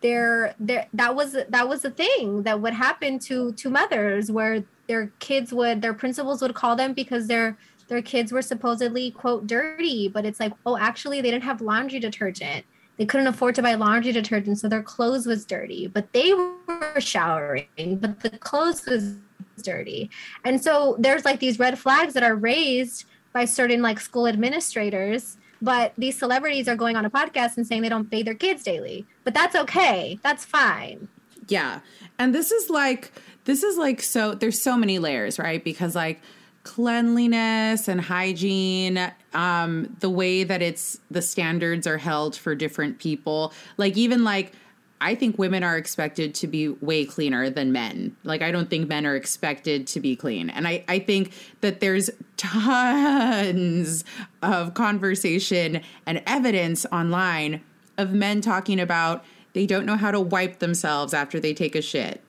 there 0.00 0.54
there 0.60 0.86
that 0.92 1.14
was 1.14 1.36
that 1.48 1.68
was 1.68 1.84
a 1.84 1.90
thing 1.90 2.42
that 2.42 2.60
would 2.60 2.74
happen 2.74 3.18
to 3.18 3.52
to 3.52 3.70
mothers 3.70 4.30
where 4.30 4.64
their 4.88 5.08
kids 5.18 5.52
would 5.52 5.82
their 5.82 5.94
principals 5.94 6.42
would 6.42 6.54
call 6.54 6.76
them 6.76 6.92
because 6.92 7.26
their 7.26 7.56
their 7.88 8.02
kids 8.02 8.32
were 8.32 8.42
supposedly 8.42 9.12
quote 9.12 9.46
dirty. 9.46 10.08
But 10.08 10.26
it's 10.26 10.40
like 10.40 10.52
oh 10.64 10.76
actually 10.76 11.20
they 11.20 11.30
didn't 11.30 11.44
have 11.44 11.60
laundry 11.60 11.98
detergent 11.98 12.64
they 12.96 13.06
couldn't 13.06 13.26
afford 13.26 13.54
to 13.56 13.62
buy 13.62 13.74
laundry 13.74 14.12
detergent, 14.12 14.58
so 14.58 14.68
their 14.68 14.82
clothes 14.82 15.26
was 15.26 15.44
dirty, 15.44 15.86
but 15.86 16.12
they 16.12 16.32
were 16.32 17.00
showering, 17.00 17.98
but 18.00 18.20
the 18.20 18.30
clothes 18.30 18.86
was 18.86 19.16
dirty. 19.62 20.10
And 20.44 20.62
so 20.62 20.96
there's 20.98 21.24
like 21.24 21.40
these 21.40 21.58
red 21.58 21.78
flags 21.78 22.14
that 22.14 22.22
are 22.22 22.34
raised 22.34 23.04
by 23.32 23.44
certain 23.44 23.82
like 23.82 24.00
school 24.00 24.26
administrators, 24.26 25.36
but 25.60 25.92
these 25.98 26.18
celebrities 26.18 26.68
are 26.68 26.76
going 26.76 26.96
on 26.96 27.04
a 27.04 27.10
podcast 27.10 27.56
and 27.56 27.66
saying 27.66 27.82
they 27.82 27.88
don't 27.88 28.08
bathe 28.08 28.26
their 28.26 28.34
kids 28.34 28.62
daily. 28.62 29.06
But 29.24 29.34
that's 29.34 29.54
okay. 29.54 30.18
That's 30.22 30.44
fine. 30.44 31.08
Yeah. 31.48 31.80
And 32.18 32.34
this 32.34 32.50
is 32.50 32.70
like 32.70 33.12
this 33.44 33.62
is 33.62 33.76
like 33.76 34.02
so 34.02 34.34
there's 34.34 34.60
so 34.60 34.76
many 34.76 34.98
layers, 34.98 35.38
right? 35.38 35.62
Because 35.62 35.94
like 35.94 36.20
cleanliness 36.66 37.86
and 37.86 38.00
hygiene 38.00 39.12
um 39.34 39.96
the 40.00 40.10
way 40.10 40.42
that 40.42 40.60
it's 40.60 40.98
the 41.12 41.22
standards 41.22 41.86
are 41.86 41.96
held 41.96 42.34
for 42.34 42.56
different 42.56 42.98
people 42.98 43.52
like 43.76 43.96
even 43.96 44.24
like 44.24 44.52
I 45.00 45.14
think 45.14 45.38
women 45.38 45.62
are 45.62 45.76
expected 45.76 46.34
to 46.36 46.46
be 46.46 46.68
way 46.68 47.04
cleaner 47.04 47.50
than 47.50 47.70
men. 47.70 48.16
Like, 48.24 48.40
I 48.40 48.50
don't 48.50 48.70
think 48.70 48.88
men 48.88 49.04
are 49.04 49.14
expected 49.14 49.86
to 49.88 50.00
be 50.00 50.16
clean. 50.16 50.48
And 50.48 50.66
I, 50.66 50.84
I 50.88 51.00
think 51.00 51.34
that 51.60 51.80
there's 51.80 52.08
tons 52.38 54.04
of 54.42 54.72
conversation 54.72 55.82
and 56.06 56.22
evidence 56.26 56.86
online 56.90 57.60
of 57.98 58.14
men 58.14 58.40
talking 58.40 58.80
about 58.80 59.22
they 59.52 59.66
don't 59.66 59.84
know 59.84 59.96
how 59.96 60.10
to 60.10 60.20
wipe 60.20 60.60
themselves 60.60 61.12
after 61.12 61.38
they 61.40 61.52
take 61.52 61.76
a 61.76 61.82
shit. 61.82 62.22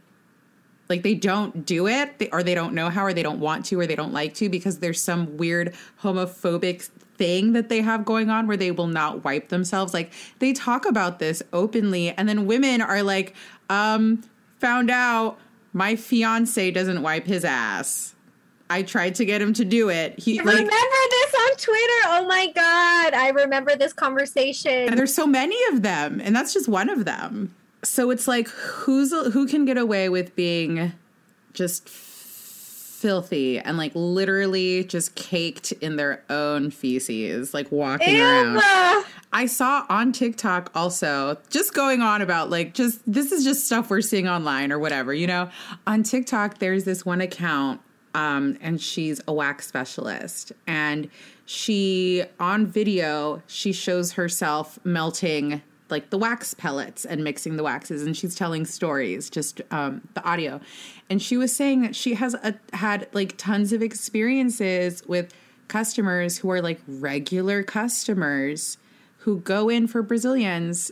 Like 0.89 1.03
they 1.03 1.15
don't 1.15 1.65
do 1.65 1.87
it, 1.87 2.29
or 2.31 2.43
they 2.43 2.55
don't 2.55 2.73
know 2.73 2.89
how, 2.89 3.03
or 3.03 3.13
they 3.13 3.23
don't 3.23 3.39
want 3.39 3.65
to, 3.65 3.79
or 3.79 3.85
they 3.85 3.95
don't 3.95 4.13
like 4.13 4.33
to 4.35 4.49
because 4.49 4.79
there's 4.79 5.01
some 5.01 5.37
weird 5.37 5.75
homophobic 6.01 6.89
thing 7.17 7.53
that 7.53 7.69
they 7.69 7.81
have 7.81 8.05
going 8.05 8.29
on 8.29 8.47
where 8.47 8.57
they 8.57 8.71
will 8.71 8.87
not 8.87 9.23
wipe 9.23 9.49
themselves. 9.49 9.93
Like 9.93 10.13
they 10.39 10.53
talk 10.53 10.85
about 10.85 11.19
this 11.19 11.43
openly, 11.51 12.11
and 12.11 12.29
then 12.29 12.45
women 12.45 12.81
are 12.81 13.03
like, 13.03 13.35
um, 13.69 14.23
found 14.59 14.89
out 14.89 15.37
my 15.73 15.95
fiance 15.95 16.71
doesn't 16.71 17.01
wipe 17.01 17.25
his 17.25 17.43
ass. 17.43 18.15
I 18.69 18.83
tried 18.83 19.15
to 19.15 19.25
get 19.25 19.41
him 19.41 19.53
to 19.53 19.65
do 19.65 19.89
it. 19.89 20.19
He 20.19 20.39
I 20.39 20.43
like, 20.43 20.55
remember 20.55 20.73
this 21.09 21.35
on 21.35 21.51
Twitter. 21.57 22.01
Oh 22.05 22.25
my 22.27 22.47
god, 22.47 23.13
I 23.13 23.31
remember 23.33 23.75
this 23.75 23.93
conversation. 23.93 24.89
And 24.89 24.97
there's 24.97 25.13
so 25.13 25.27
many 25.27 25.57
of 25.71 25.81
them, 25.81 26.21
and 26.21 26.35
that's 26.35 26.53
just 26.53 26.67
one 26.67 26.89
of 26.89 27.05
them 27.05 27.55
so 27.87 28.11
it's 28.11 28.27
like 28.27 28.47
who's 28.49 29.11
who 29.11 29.47
can 29.47 29.65
get 29.65 29.77
away 29.77 30.09
with 30.09 30.35
being 30.35 30.93
just 31.53 31.89
filthy 31.89 33.59
and 33.59 33.77
like 33.77 33.91
literally 33.93 34.83
just 34.83 35.15
caked 35.15 35.71
in 35.73 35.95
their 35.95 36.23
own 36.29 36.71
feces, 36.71 37.53
like 37.53 37.71
walking 37.71 38.15
Ew. 38.15 38.23
around. 38.23 39.05
I 39.33 39.45
saw 39.45 39.85
on 39.89 40.11
TikTok 40.11 40.71
also 40.73 41.37
just 41.49 41.73
going 41.73 42.01
on 42.01 42.21
about 42.21 42.49
like 42.49 42.73
just 42.73 43.01
this 43.11 43.31
is 43.31 43.43
just 43.43 43.65
stuff 43.65 43.89
we're 43.89 44.01
seeing 44.01 44.27
online 44.27 44.71
or 44.71 44.79
whatever, 44.79 45.13
you 45.13 45.27
know. 45.27 45.49
On 45.85 46.03
TikTok, 46.03 46.57
there's 46.57 46.85
this 46.85 47.05
one 47.05 47.21
account, 47.21 47.81
um, 48.15 48.57
and 48.61 48.81
she's 48.81 49.21
a 49.27 49.33
wax 49.33 49.67
specialist, 49.67 50.51
and 50.65 51.09
she 51.45 52.23
on 52.39 52.65
video 52.65 53.41
she 53.47 53.71
shows 53.71 54.13
herself 54.13 54.79
melting 54.83 55.61
like 55.89 56.09
the 56.09 56.17
wax 56.17 56.53
pellets 56.53 57.05
and 57.05 57.23
mixing 57.23 57.57
the 57.57 57.63
waxes 57.63 58.03
and 58.03 58.15
she's 58.15 58.35
telling 58.35 58.65
stories 58.65 59.29
just 59.29 59.61
um, 59.71 60.07
the 60.13 60.23
audio. 60.23 60.59
And 61.09 61.21
she 61.21 61.37
was 61.37 61.55
saying 61.55 61.81
that 61.81 61.95
she 61.95 62.15
has 62.15 62.33
a, 62.35 62.55
had 62.73 63.07
like 63.13 63.37
tons 63.37 63.73
of 63.73 63.81
experiences 63.81 65.03
with 65.07 65.33
customers 65.67 66.37
who 66.37 66.49
are 66.51 66.61
like 66.61 66.79
regular 66.87 67.63
customers 67.63 68.77
who 69.19 69.39
go 69.41 69.69
in 69.69 69.87
for 69.87 70.01
brazilians 70.01 70.91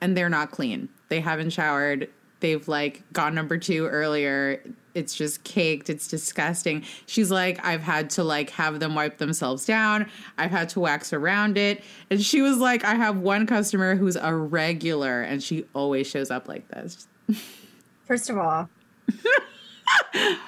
and 0.00 0.16
they're 0.16 0.28
not 0.28 0.50
clean. 0.50 0.88
They 1.08 1.20
haven't 1.20 1.50
showered. 1.50 2.08
They've 2.40 2.66
like 2.68 3.02
gone 3.12 3.34
number 3.34 3.58
two 3.58 3.86
earlier 3.86 4.62
it's 4.98 5.14
just 5.14 5.42
caked 5.44 5.88
it's 5.88 6.08
disgusting 6.08 6.82
she's 7.06 7.30
like 7.30 7.64
i've 7.64 7.80
had 7.80 8.10
to 8.10 8.22
like 8.22 8.50
have 8.50 8.80
them 8.80 8.94
wipe 8.94 9.18
themselves 9.18 9.64
down 9.64 10.08
i've 10.36 10.50
had 10.50 10.68
to 10.68 10.80
wax 10.80 11.12
around 11.12 11.56
it 11.56 11.82
and 12.10 12.20
she 12.22 12.42
was 12.42 12.58
like 12.58 12.84
i 12.84 12.94
have 12.94 13.18
one 13.18 13.46
customer 13.46 13.94
who's 13.94 14.16
a 14.16 14.34
regular 14.34 15.22
and 15.22 15.42
she 15.42 15.64
always 15.74 16.06
shows 16.06 16.30
up 16.30 16.48
like 16.48 16.66
this 16.68 17.06
first 18.06 18.28
of 18.28 18.36
all 18.36 18.68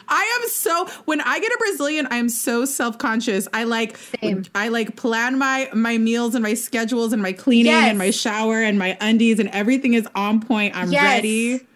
I 0.08 0.40
am 0.42 0.48
so 0.50 0.86
when 1.04 1.20
I 1.20 1.38
get 1.40 1.50
a 1.50 1.56
Brazilian, 1.58 2.06
I 2.10 2.16
am 2.16 2.28
so 2.28 2.64
self-conscious. 2.64 3.48
I 3.52 3.64
like 3.64 3.96
Same. 3.96 4.44
I 4.54 4.68
like 4.68 4.96
plan 4.96 5.38
my 5.38 5.68
my 5.72 5.98
meals 5.98 6.34
and 6.34 6.42
my 6.42 6.54
schedules 6.54 7.12
and 7.12 7.22
my 7.22 7.32
cleaning 7.32 7.72
yes. 7.72 7.88
and 7.90 7.98
my 7.98 8.10
shower 8.10 8.60
and 8.60 8.78
my 8.78 8.96
undies 9.00 9.38
and 9.38 9.48
everything 9.50 9.94
is 9.94 10.06
on 10.14 10.40
point. 10.40 10.76
I'm 10.76 10.90
yes. 10.92 11.02
ready. 11.02 11.66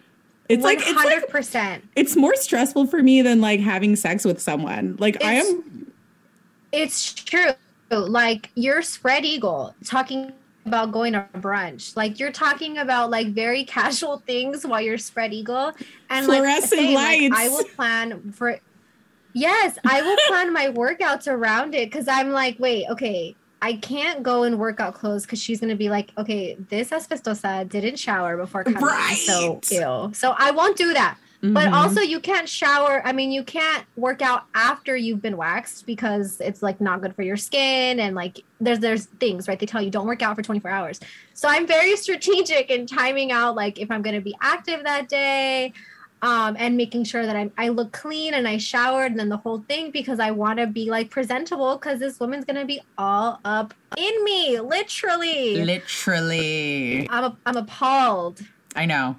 It's 0.47 0.63
100%. 0.63 0.65
like 0.65 0.79
it's 0.81 1.53
like 1.55 1.81
it's 1.95 2.15
more 2.15 2.35
stressful 2.35 2.87
for 2.87 3.01
me 3.01 3.21
than 3.21 3.41
like 3.41 3.59
having 3.59 3.95
sex 3.95 4.25
with 4.25 4.39
someone. 4.39 4.95
Like 4.99 5.15
it's, 5.15 5.25
I 5.25 5.33
am 5.33 5.91
It's 6.71 7.13
true. 7.13 7.51
Like 7.89 8.51
you're 8.55 8.81
spread 8.81 9.25
eagle 9.25 9.73
talking 9.83 10.33
about 10.65 10.91
going 10.91 11.13
to 11.13 11.27
brunch. 11.35 11.95
Like 11.95 12.19
you're 12.19 12.31
talking 12.31 12.77
about 12.77 13.09
like 13.09 13.27
very 13.27 13.63
casual 13.77 14.19
things 14.19 14.65
while 14.65 14.81
you're 14.81 14.97
spread 14.97 15.33
eagle 15.33 15.71
and 16.09 16.25
fluorescent 16.25 16.81
like, 16.81 16.95
lights. 16.95 17.31
Like, 17.31 17.39
I 17.39 17.49
will 17.49 17.65
plan 17.65 18.31
for 18.31 18.59
Yes, 19.33 19.77
I 19.85 20.01
will 20.01 20.17
plan 20.27 20.53
my 20.53 20.67
workouts 20.67 21.27
around 21.27 21.75
it 21.75 21.91
cuz 21.91 22.07
I'm 22.07 22.31
like, 22.31 22.57
wait, 22.59 22.85
okay, 22.89 23.35
I 23.61 23.73
can't 23.73 24.23
go 24.23 24.43
in 24.43 24.57
workout 24.57 24.93
clothes 24.93 25.23
because 25.23 25.41
she's 25.41 25.59
gonna 25.59 25.75
be 25.75 25.89
like, 25.89 26.11
okay, 26.17 26.55
this 26.69 26.89
asbestosa 26.89 27.67
didn't 27.67 27.97
shower 27.97 28.37
before 28.37 28.63
coming, 28.63 28.81
right. 28.81 29.15
so 29.17 29.59
ew. 29.71 30.13
So 30.13 30.35
I 30.37 30.51
won't 30.51 30.77
do 30.77 30.93
that. 30.93 31.17
Mm-hmm. 31.45 31.53
But 31.53 31.73
also, 31.73 32.01
you 32.01 32.19
can't 32.19 32.49
shower. 32.49 33.01
I 33.05 33.11
mean, 33.11 33.31
you 33.31 33.43
can't 33.43 33.85
work 33.97 34.21
out 34.21 34.45
after 34.55 34.95
you've 34.95 35.21
been 35.21 35.37
waxed 35.37 35.85
because 35.85 36.39
it's 36.39 36.63
like 36.63 36.81
not 36.81 37.01
good 37.01 37.15
for 37.15 37.21
your 37.21 37.37
skin 37.37 37.99
and 37.99 38.15
like 38.15 38.43
there's 38.59 38.79
there's 38.79 39.05
things 39.05 39.47
right. 39.47 39.59
They 39.59 39.65
tell 39.65 39.81
you 39.81 39.91
don't 39.91 40.07
work 40.07 40.21
out 40.21 40.35
for 40.35 40.41
24 40.41 40.71
hours. 40.71 40.99
So 41.33 41.47
I'm 41.47 41.67
very 41.67 41.95
strategic 41.97 42.71
in 42.71 42.87
timing 42.87 43.31
out 43.31 43.55
like 43.55 43.79
if 43.79 43.91
I'm 43.91 44.01
gonna 44.01 44.21
be 44.21 44.35
active 44.41 44.83
that 44.83 45.07
day. 45.07 45.73
Um, 46.25 46.55
and 46.57 46.75
making 46.75 47.03
sure 47.03 47.23
that 47.23 47.35
I, 47.35 47.51
I 47.55 47.69
look 47.69 47.91
clean 47.91 48.33
and 48.33 48.47
I 48.47 48.57
showered 48.57 49.11
and 49.11 49.19
then 49.19 49.29
the 49.29 49.37
whole 49.37 49.59
thing 49.59 49.91
because 49.91 50.19
I 50.19 50.31
want 50.31 50.57
to 50.57 50.65
be 50.65 50.89
like 50.89 51.11
presentable 51.11 51.75
because 51.77 51.99
this 51.99 52.19
woman's 52.19 52.45
gonna 52.45 52.65
be 52.65 52.81
all 52.97 53.39
up 53.45 53.75
in 53.95 54.23
me, 54.23 54.59
literally. 54.59 55.63
Literally. 55.63 57.07
I'm 57.11 57.37
I'm 57.45 57.57
appalled. 57.57 58.41
I 58.75 58.87
know. 58.87 59.17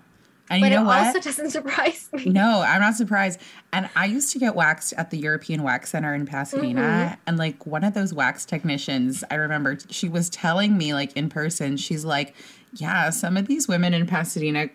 And 0.51 0.61
but 0.61 0.71
you 0.71 0.77
know 0.77 0.83
it 0.83 0.87
what? 0.87 1.07
also 1.07 1.21
doesn't 1.21 1.51
surprise 1.59 2.09
me. 2.13 2.25
No, 2.25 2.65
I'm 2.67 2.81
not 2.81 2.95
surprised. 2.95 3.41
And 3.73 3.89
I 3.95 4.07
used 4.07 4.33
to 4.33 4.41
get 4.41 4.57
waxed 4.57 4.93
at 4.95 5.11
the 5.11 5.19
European 5.19 5.63
Wax 5.63 5.91
Center 5.91 6.13
in 6.13 6.27
Pasadena. 6.27 6.81
Mhm. 6.81 7.17
And 7.29 7.37
like 7.37 7.67
one 7.67 7.85
of 7.85 7.95
those 7.95 8.13
wax 8.15 8.45
technicians, 8.45 9.23
I 9.31 9.37
remember 9.37 9.79
she 9.91 10.09
was 10.09 10.29
telling 10.29 10.77
me, 10.77 10.93
like 10.93 11.17
in 11.17 11.29
person, 11.29 11.77
she's 11.77 12.05
like, 12.05 12.35
Yeah, 12.75 13.11
some 13.11 13.37
of 13.37 13.47
these 13.47 13.69
women 13.69 13.95
in 13.95 14.07
Pasadena 14.07 14.71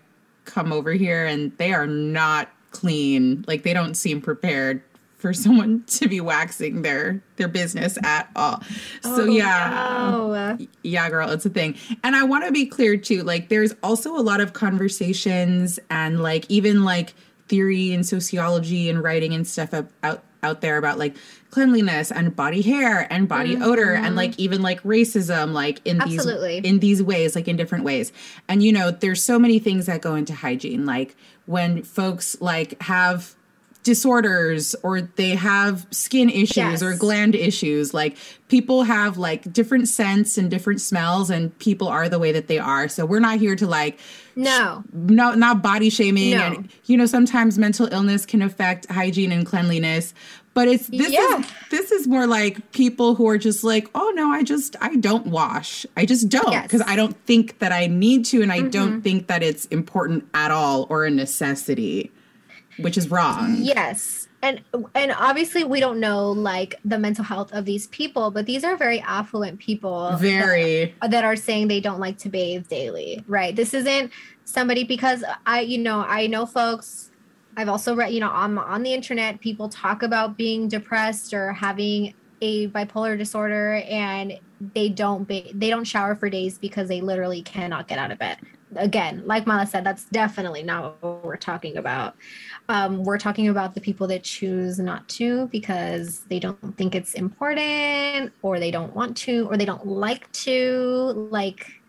come 0.52 0.72
over 0.74 0.92
here 0.92 1.26
and 1.26 1.56
they 1.58 1.74
are 1.74 1.88
not 1.88 2.50
clean. 2.72 3.44
Like 3.48 3.64
they 3.64 3.74
don't 3.74 3.96
seem 3.96 4.22
prepared 4.22 4.82
for 5.18 5.34
someone 5.34 5.84
to 5.88 6.08
be 6.08 6.20
waxing 6.20 6.82
their 6.82 7.22
their 7.38 7.48
business 7.48 7.98
at 8.04 8.30
all. 8.36 8.62
so 9.02 9.24
Oh, 9.24 9.26
yeah. 9.26 10.10
no. 10.12 10.58
Yeah, 10.84 11.10
girl, 11.10 11.30
it's 11.30 11.46
a 11.46 11.50
thing. 11.50 11.76
And 12.04 12.16
I 12.16 12.24
want 12.24 12.46
to 12.46 12.52
be 12.52 12.66
clear 12.66 12.98
too, 12.98 13.24
like 13.24 13.50
there's 13.50 13.74
also 13.84 14.16
a 14.18 14.22
lot 14.22 14.42
of 14.42 14.54
conversations 14.54 15.80
and 15.90 16.22
like 16.22 16.46
even 16.50 16.84
like 16.84 17.14
theory 17.48 17.94
and 17.94 18.06
sociology 18.06 18.90
and 18.90 19.04
writing 19.04 19.34
and 19.34 19.46
stuff 19.48 19.74
up, 19.74 19.92
out 20.04 20.24
out 20.44 20.62
there 20.62 20.78
about 20.78 20.98
like 20.98 21.16
cleanliness 21.52 22.12
and 22.12 22.36
body 22.36 22.62
hair 22.62 23.06
and 23.12 23.28
body 23.28 23.58
odor 23.62 23.94
and 23.94 24.14
Mhm. 24.14 24.18
like 24.18 24.40
even 24.40 24.62
like 24.62 24.82
racism 24.84 25.52
like 25.54 25.82
in 25.86 26.02
Absolutely. 26.02 26.62
these 26.62 26.72
in 26.72 26.80
these 26.80 27.04
ways 27.04 27.36
like 27.36 27.48
in 27.48 27.58
different 27.58 27.84
ways. 27.84 28.12
And 28.48 28.64
you 28.64 28.72
know, 28.72 28.90
there's 28.92 29.22
so 29.22 29.38
many 29.38 29.60
things 29.60 29.86
that 29.86 30.02
go 30.02 30.16
into 30.16 30.34
hygiene 30.34 30.86
like 30.86 31.16
when 31.46 31.84
folks 31.84 32.38
like 32.42 32.82
have 32.82 33.36
disorders 33.84 34.76
or 34.84 35.02
they 35.02 35.32
have 35.32 35.88
skin 35.90 36.30
issues 36.30 36.56
Yes. 36.58 36.84
or 36.84 36.94
gland 36.96 37.34
issues 37.34 37.96
like 37.96 38.16
people 38.48 38.84
have 38.84 39.18
like 39.18 39.52
different 39.52 39.90
scents 39.90 40.38
and 40.38 40.52
different 40.52 40.80
smells 40.82 41.32
and 41.32 41.58
people 41.58 41.88
are 41.88 42.08
the 42.08 42.20
way 42.20 42.32
that 42.32 42.48
they 42.48 42.60
are 42.60 42.88
so 42.88 43.08
we're 43.08 43.20
not 43.20 43.40
here 43.40 43.56
to 43.56 43.66
like 43.66 43.98
No. 44.36 44.84
no 44.94 45.34
not 45.34 45.64
body 45.64 45.90
shaming 45.90 46.38
No. 46.38 46.44
and 46.44 46.70
you 46.86 46.96
know 46.96 47.08
sometimes 47.08 47.58
mental 47.58 47.90
illness 47.92 48.24
can 48.24 48.44
affect 48.44 48.86
hygiene 48.92 49.32
and 49.32 49.48
cleanliness 49.48 50.14
but 50.54 50.68
it's 50.68 50.88
this 50.88 51.12
Yeah. 51.12 51.40
is 51.40 51.46
this 51.70 51.92
is 51.92 52.08
more 52.08 52.28
like 52.28 52.72
people 52.74 53.16
who 53.16 53.28
are 53.28 53.38
just 53.38 53.64
like 53.64 53.90
oh 53.96 54.12
no 54.16 54.30
i 54.32 54.44
just 54.44 54.76
i 54.82 54.96
don't 54.98 55.28
wash 55.28 55.86
i 55.96 56.06
just 56.06 56.28
don't 56.30 56.52
Yes. 56.52 56.64
because 56.64 56.82
i 56.88 56.96
don't 56.96 57.16
think 57.26 57.60
that 57.60 57.72
i 57.72 57.88
need 57.88 58.26
to 58.26 58.42
and 58.42 58.52
i 58.52 58.60
Mhm. 58.60 58.72
don't 58.72 59.02
think 59.02 59.28
that 59.28 59.44
it's 59.44 59.66
important 59.66 60.26
at 60.34 60.52
all 60.52 60.88
or 60.90 61.06
a 61.06 61.12
necessity 61.12 62.12
which 62.78 62.98
is 62.98 63.10
wrong 63.10 63.58
Yes. 63.60 64.28
And 64.44 64.60
and 64.96 65.12
obviously 65.12 65.64
we 65.64 65.80
don't 65.80 66.00
know 66.00 66.32
like 66.32 66.74
the 66.84 66.98
mental 66.98 67.24
health 67.24 67.54
of 67.54 67.64
these 67.66 67.86
people, 67.88 68.32
but 68.32 68.48
these 68.48 68.64
are 68.64 68.76
very 68.76 69.00
affluent 69.02 69.60
people. 69.60 70.18
very 70.18 70.96
that, 71.00 71.12
that 71.12 71.24
are 71.24 71.36
saying 71.36 71.68
they 71.68 71.80
don't 71.80 72.00
like 72.00 72.18
to 72.20 72.30
bathe 72.30 72.68
daily, 72.68 73.24
right? 73.28 73.56
This 73.56 73.76
isn't 73.76 74.12
somebody 74.46 74.84
because 74.84 75.24
I, 75.46 75.60
you 75.62 75.78
know, 75.78 76.00
I 76.08 76.26
know 76.26 76.48
folks. 76.48 77.11
I've 77.58 77.70
also 77.70 77.96
read, 77.96 78.14
you 78.14 78.20
know, 78.20 78.30
on 78.30 78.58
on 78.58 78.84
the 78.84 78.94
internet, 78.94 79.40
people 79.42 79.70
talk 79.70 80.04
about 80.04 80.38
being 80.38 80.68
depressed 80.68 81.34
or 81.34 81.52
having 81.52 82.14
a 82.42 82.68
bipolar 82.70 83.18
disorder, 83.18 83.84
and 83.88 84.40
they 84.74 84.90
don't 84.90 85.28
ba- 85.28 85.52
they 85.54 85.70
don't 85.70 85.84
shower 85.84 86.16
for 86.16 86.30
days 86.30 86.58
because 86.58 86.88
they 86.88 87.02
literally 87.02 87.42
cannot 87.42 87.88
get 87.88 88.00
out 88.00 88.12
of 88.12 88.20
bed. 88.20 88.38
Again, 88.78 89.24
like 89.26 89.46
Mala 89.46 89.68
said, 89.68 89.84
that's 89.84 90.06
definitely 90.06 90.64
not 90.64 90.96
what 91.02 91.26
we're 91.26 91.36
talking 91.36 91.76
about. 91.76 92.16
Um, 92.70 93.04
we're 93.04 93.18
talking 93.18 93.50
about 93.50 93.76
the 93.76 93.82
people 93.82 94.08
that 94.08 94.24
choose 94.24 94.80
not 94.80 95.10
to 95.10 95.48
because 95.48 96.22
they 96.30 96.40
don't 96.40 96.78
think 96.78 96.96
it's 96.96 97.14
important 97.16 98.32
or 98.42 98.60
they 98.60 98.72
don't 98.72 98.96
want 98.96 99.18
to 99.18 99.46
or 99.50 99.58
they 99.58 99.66
don't 99.66 99.86
like 99.86 100.32
to. 100.32 101.28
Like, 101.32 101.82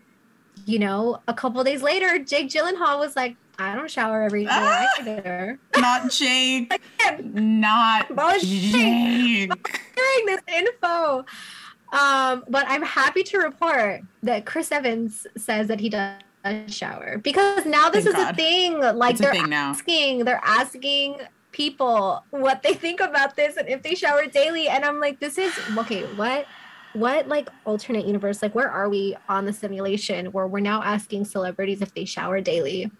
you 0.65 0.77
know, 0.77 1.21
a 1.29 1.33
couple 1.33 1.63
days 1.63 1.81
later, 1.81 2.19
Jake 2.19 2.49
Gyllenhaal 2.49 2.99
was 2.99 3.15
like, 3.15 3.37
I 3.59 3.75
don't 3.75 3.89
shower 3.89 4.23
every 4.23 4.43
day 4.45 4.49
Ah! 4.51 4.85
either. 4.99 5.59
not 5.77 6.09
jake 6.11 6.73
not 7.23 8.13
Bullshit. 8.15 8.41
jake 8.41 9.51
Hearing 9.95 10.25
this 10.25 10.41
info. 10.47 11.25
Um, 11.91 12.43
but 12.49 12.65
I'm 12.67 12.81
happy 12.81 13.21
to 13.23 13.37
report 13.37 14.01
that 14.23 14.45
Chris 14.45 14.71
Evans 14.71 15.27
says 15.37 15.67
that 15.67 15.79
he 15.79 15.89
does 15.89 16.19
shower 16.67 17.19
because 17.19 17.65
now 17.65 17.89
this 17.89 18.05
Thank 18.05 18.17
is 18.17 18.23
God. 18.23 18.33
a 18.33 18.35
thing. 18.35 18.79
Like 18.79 19.11
It's 19.11 19.21
they're 19.21 19.31
thing 19.31 19.49
now. 19.49 19.69
asking, 19.71 20.25
they're 20.25 20.41
asking 20.43 21.17
people 21.51 22.23
what 22.31 22.63
they 22.63 22.73
think 22.73 22.99
about 22.99 23.35
this 23.35 23.57
and 23.57 23.69
if 23.69 23.83
they 23.83 23.93
shower 23.93 24.25
daily. 24.25 24.67
And 24.67 24.83
I'm 24.83 24.99
like, 24.99 25.19
this 25.19 25.37
is 25.37 25.53
okay. 25.77 26.01
What? 26.15 26.47
What 26.93 27.27
like 27.27 27.49
alternate 27.65 28.05
universe? 28.05 28.41
Like, 28.41 28.53
where 28.55 28.69
are 28.69 28.89
we 28.89 29.15
on 29.29 29.45
the 29.45 29.53
simulation 29.53 30.27
where 30.27 30.47
we're 30.47 30.59
now 30.59 30.81
asking 30.83 31.25
celebrities 31.25 31.81
if 31.81 31.93
they 31.93 32.05
shower 32.05 32.41
daily? 32.41 32.91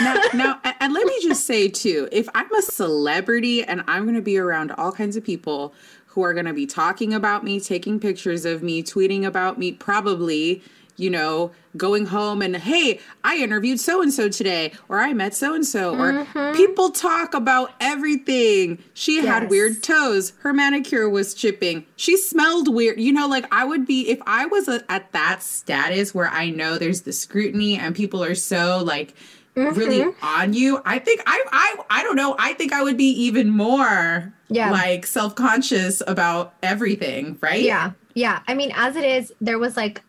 Now, 0.00 0.20
now, 0.34 0.60
and 0.80 0.92
let 0.92 1.06
me 1.06 1.18
just 1.22 1.46
say 1.46 1.68
too, 1.68 2.08
if 2.12 2.28
I'm 2.34 2.52
a 2.54 2.62
celebrity 2.62 3.62
and 3.62 3.82
I'm 3.86 4.04
going 4.04 4.14
to 4.14 4.22
be 4.22 4.38
around 4.38 4.72
all 4.72 4.92
kinds 4.92 5.16
of 5.16 5.24
people 5.24 5.74
who 6.06 6.22
are 6.22 6.32
going 6.32 6.46
to 6.46 6.54
be 6.54 6.66
talking 6.66 7.12
about 7.12 7.44
me, 7.44 7.60
taking 7.60 8.00
pictures 8.00 8.44
of 8.44 8.62
me, 8.62 8.82
tweeting 8.82 9.24
about 9.24 9.58
me, 9.58 9.72
probably, 9.72 10.62
you 10.96 11.10
know, 11.10 11.52
going 11.76 12.06
home 12.06 12.40
and 12.40 12.56
hey, 12.56 13.00
I 13.22 13.36
interviewed 13.36 13.78
so 13.80 14.00
and 14.00 14.10
so 14.10 14.30
today, 14.30 14.72
or 14.88 15.00
I 15.00 15.12
met 15.12 15.34
so 15.34 15.54
and 15.54 15.66
so, 15.66 15.94
or 15.94 16.12
mm-hmm. 16.24 16.56
people 16.56 16.90
talk 16.90 17.34
about 17.34 17.74
everything. 17.80 18.82
She 18.94 19.26
had 19.26 19.50
weird 19.50 19.82
toes. 19.82 20.32
Her 20.38 20.54
manicure 20.54 21.10
was 21.10 21.34
chipping. 21.34 21.84
She 21.96 22.16
smelled 22.16 22.74
weird. 22.74 22.98
You 22.98 23.12
know, 23.12 23.28
like 23.28 23.46
I 23.52 23.66
would 23.66 23.86
be 23.86 24.08
if 24.08 24.18
I 24.26 24.46
was 24.46 24.68
a, 24.68 24.90
at 24.90 25.12
that 25.12 25.42
status 25.42 26.14
where 26.14 26.28
I 26.28 26.48
know 26.48 26.78
there's 26.78 27.02
the 27.02 27.12
scrutiny 27.12 27.76
and 27.76 27.94
people 27.94 28.24
are 28.24 28.34
so 28.34 28.82
like 28.82 29.14
really 29.56 30.12
on 30.22 30.52
you. 30.52 30.80
I 30.84 30.98
think 30.98 31.22
I 31.26 31.42
I 31.50 31.76
I 31.90 32.02
don't 32.02 32.16
know. 32.16 32.36
I 32.38 32.52
think 32.54 32.72
I 32.72 32.82
would 32.82 32.96
be 32.96 33.10
even 33.10 33.48
more 33.50 34.32
Yeah. 34.48 34.70
like 34.70 35.06
self-conscious 35.06 36.02
about 36.06 36.54
everything, 36.62 37.38
right? 37.40 37.62
Yeah. 37.62 37.92
Yeah. 38.14 38.40
I 38.46 38.54
mean, 38.54 38.72
as 38.74 38.96
it 38.96 39.04
is, 39.04 39.32
there 39.40 39.58
was 39.58 39.76
like 39.76 40.02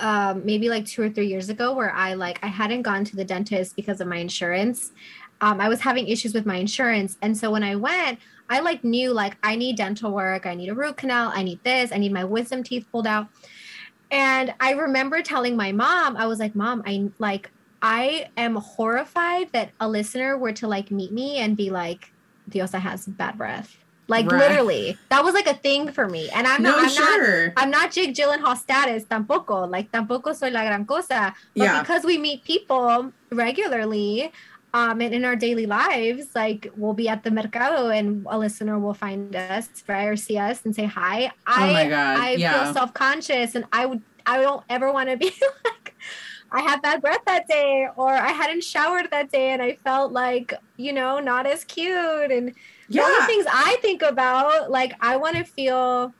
um 0.00 0.44
maybe 0.44 0.68
like 0.68 0.84
two 0.86 1.02
or 1.02 1.08
three 1.08 1.26
years 1.28 1.48
ago 1.48 1.72
where 1.74 1.92
I 1.92 2.14
like 2.14 2.38
I 2.42 2.48
hadn't 2.48 2.82
gone 2.82 3.04
to 3.04 3.16
the 3.16 3.24
dentist 3.24 3.74
because 3.76 4.00
of 4.00 4.06
my 4.06 4.16
insurance. 4.16 4.92
Um, 5.40 5.60
I 5.60 5.68
was 5.68 5.80
having 5.80 6.06
issues 6.08 6.34
with 6.34 6.46
my 6.46 6.56
insurance. 6.56 7.16
And 7.20 7.36
so 7.36 7.50
when 7.50 7.62
I 7.62 7.74
went, 7.76 8.18
I 8.48 8.60
like 8.60 8.84
knew 8.84 9.12
like 9.12 9.36
I 9.42 9.56
need 9.56 9.76
dental 9.76 10.12
work, 10.12 10.46
I 10.46 10.54
need 10.54 10.68
a 10.68 10.74
root 10.74 10.96
canal, 10.96 11.32
I 11.34 11.42
need 11.42 11.62
this, 11.64 11.90
I 11.92 11.96
need 11.98 12.12
my 12.12 12.24
wisdom 12.24 12.62
teeth 12.62 12.86
pulled 12.92 13.06
out. 13.06 13.28
And 14.10 14.54
I 14.60 14.72
remember 14.72 15.22
telling 15.22 15.56
my 15.56 15.72
mom, 15.72 16.16
I 16.16 16.26
was 16.26 16.38
like, 16.38 16.54
Mom, 16.54 16.82
I 16.86 17.08
like 17.18 17.50
I 17.84 18.30
am 18.38 18.56
horrified 18.56 19.48
that 19.52 19.72
a 19.78 19.86
listener 19.88 20.38
were 20.38 20.52
to 20.54 20.68
like 20.68 20.90
meet 20.90 21.12
me 21.12 21.36
and 21.36 21.54
be 21.54 21.68
like, 21.68 22.08
Diosa 22.50 22.80
has 22.80 23.04
bad 23.04 23.36
breath. 23.36 23.68
Like 24.08 24.24
Right. 24.24 24.40
literally. 24.40 24.98
That 25.10 25.22
was 25.24 25.34
like 25.34 25.46
a 25.46 25.54
thing 25.54 25.92
for 25.92 26.08
me. 26.08 26.30
And 26.32 26.46
I'm 26.46 26.62
No, 26.62 26.70
not 26.72 26.80
I'm 26.80 26.88
sure. 26.92 27.48
not 27.48 27.52
I'm 27.56 27.70
not 27.70 27.92
Jake 27.92 28.14
Gyllenhaal 28.16 28.56
status 28.56 29.04
tampoco. 29.04 29.68
Like 29.70 29.90
tampoco 29.92 30.34
soy 30.34 30.48
la 30.48 30.64
gran 30.64 30.86
cosa. 30.86 31.34
But 31.54 31.64
Yeah. 31.64 31.80
because 31.82 32.04
we 32.04 32.16
meet 32.16 32.44
people 32.44 33.12
regularly, 33.32 34.32
um, 34.72 35.00
and 35.00 35.14
in 35.14 35.24
our 35.24 35.36
daily 35.36 35.66
lives, 35.66 36.28
like 36.34 36.68
we'll 36.74 36.94
be 36.94 37.08
at 37.08 37.22
the 37.22 37.30
mercado 37.30 37.88
and 37.88 38.26
a 38.28 38.38
listener 38.38 38.78
will 38.78 38.94
find 38.94 39.36
us, 39.36 39.68
right, 39.88 40.06
or 40.08 40.16
see 40.16 40.36
us 40.36 40.64
and 40.64 40.74
say 40.74 40.84
hi. 40.84 41.30
I, 41.46 41.70
Oh 41.70 41.72
my 41.72 41.88
God, 41.88 42.18
I 42.18 42.36
yeah. 42.36 42.64
feel 42.64 42.74
self 42.74 42.92
conscious, 42.94 43.54
and 43.54 43.66
I 43.72 43.86
would, 43.86 44.02
I 44.26 44.40
don't 44.42 44.64
ever 44.68 44.90
want 44.92 45.10
to 45.10 45.16
be 45.16 45.30
like, 45.64 45.94
I 46.54 46.62
had 46.62 46.82
bad 46.82 47.02
breath 47.02 47.22
that 47.26 47.46
day, 47.48 47.88
or 47.96 48.10
I 48.12 48.30
hadn't 48.30 48.64
showered 48.64 49.08
that 49.10 49.30
day, 49.32 49.50
and 49.50 49.62
I 49.62 49.78
felt 49.84 50.12
like, 50.12 50.54
you 50.76 50.92
know, 50.92 51.18
not 51.20 51.46
as 51.46 51.64
cute, 51.64 52.30
and 52.30 52.54
the 52.94 53.00
Yeah. 53.00 53.02
only 53.02 53.22
things 53.26 53.46
I 53.52 53.76
think 53.82 54.02
about, 54.02 54.70
like 54.70 54.94
I 55.00 55.16
want 55.16 55.36
to 55.36 55.44
feel 55.44 56.14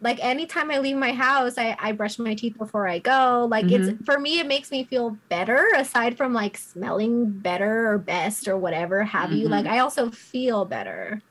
like 0.00 0.22
anytime 0.22 0.70
I 0.70 0.78
leave 0.78 0.96
my 0.96 1.12
house, 1.12 1.54
I, 1.56 1.76
I 1.78 1.92
brush 1.92 2.18
my 2.18 2.34
teeth 2.34 2.56
before 2.58 2.86
I 2.86 2.98
go. 2.98 3.48
Like 3.50 3.70
Mm-hmm. 3.70 3.72
it's 3.72 3.90
for 4.04 4.18
me, 4.20 4.38
it 4.40 4.46
makes 4.46 4.70
me 4.70 4.84
feel 4.84 5.20
better 5.30 5.66
aside 5.76 6.16
from 6.18 6.34
like 6.34 6.58
smelling 6.58 7.40
better 7.40 7.88
or 7.92 7.98
best 7.98 8.46
or 8.48 8.58
whatever 8.58 9.04
have 9.04 9.32
you. 9.32 9.48
Mhm. 9.48 9.48
Like 9.48 9.66
I 9.66 9.78
also 9.80 10.10
feel 10.10 10.66
better. 10.66 11.22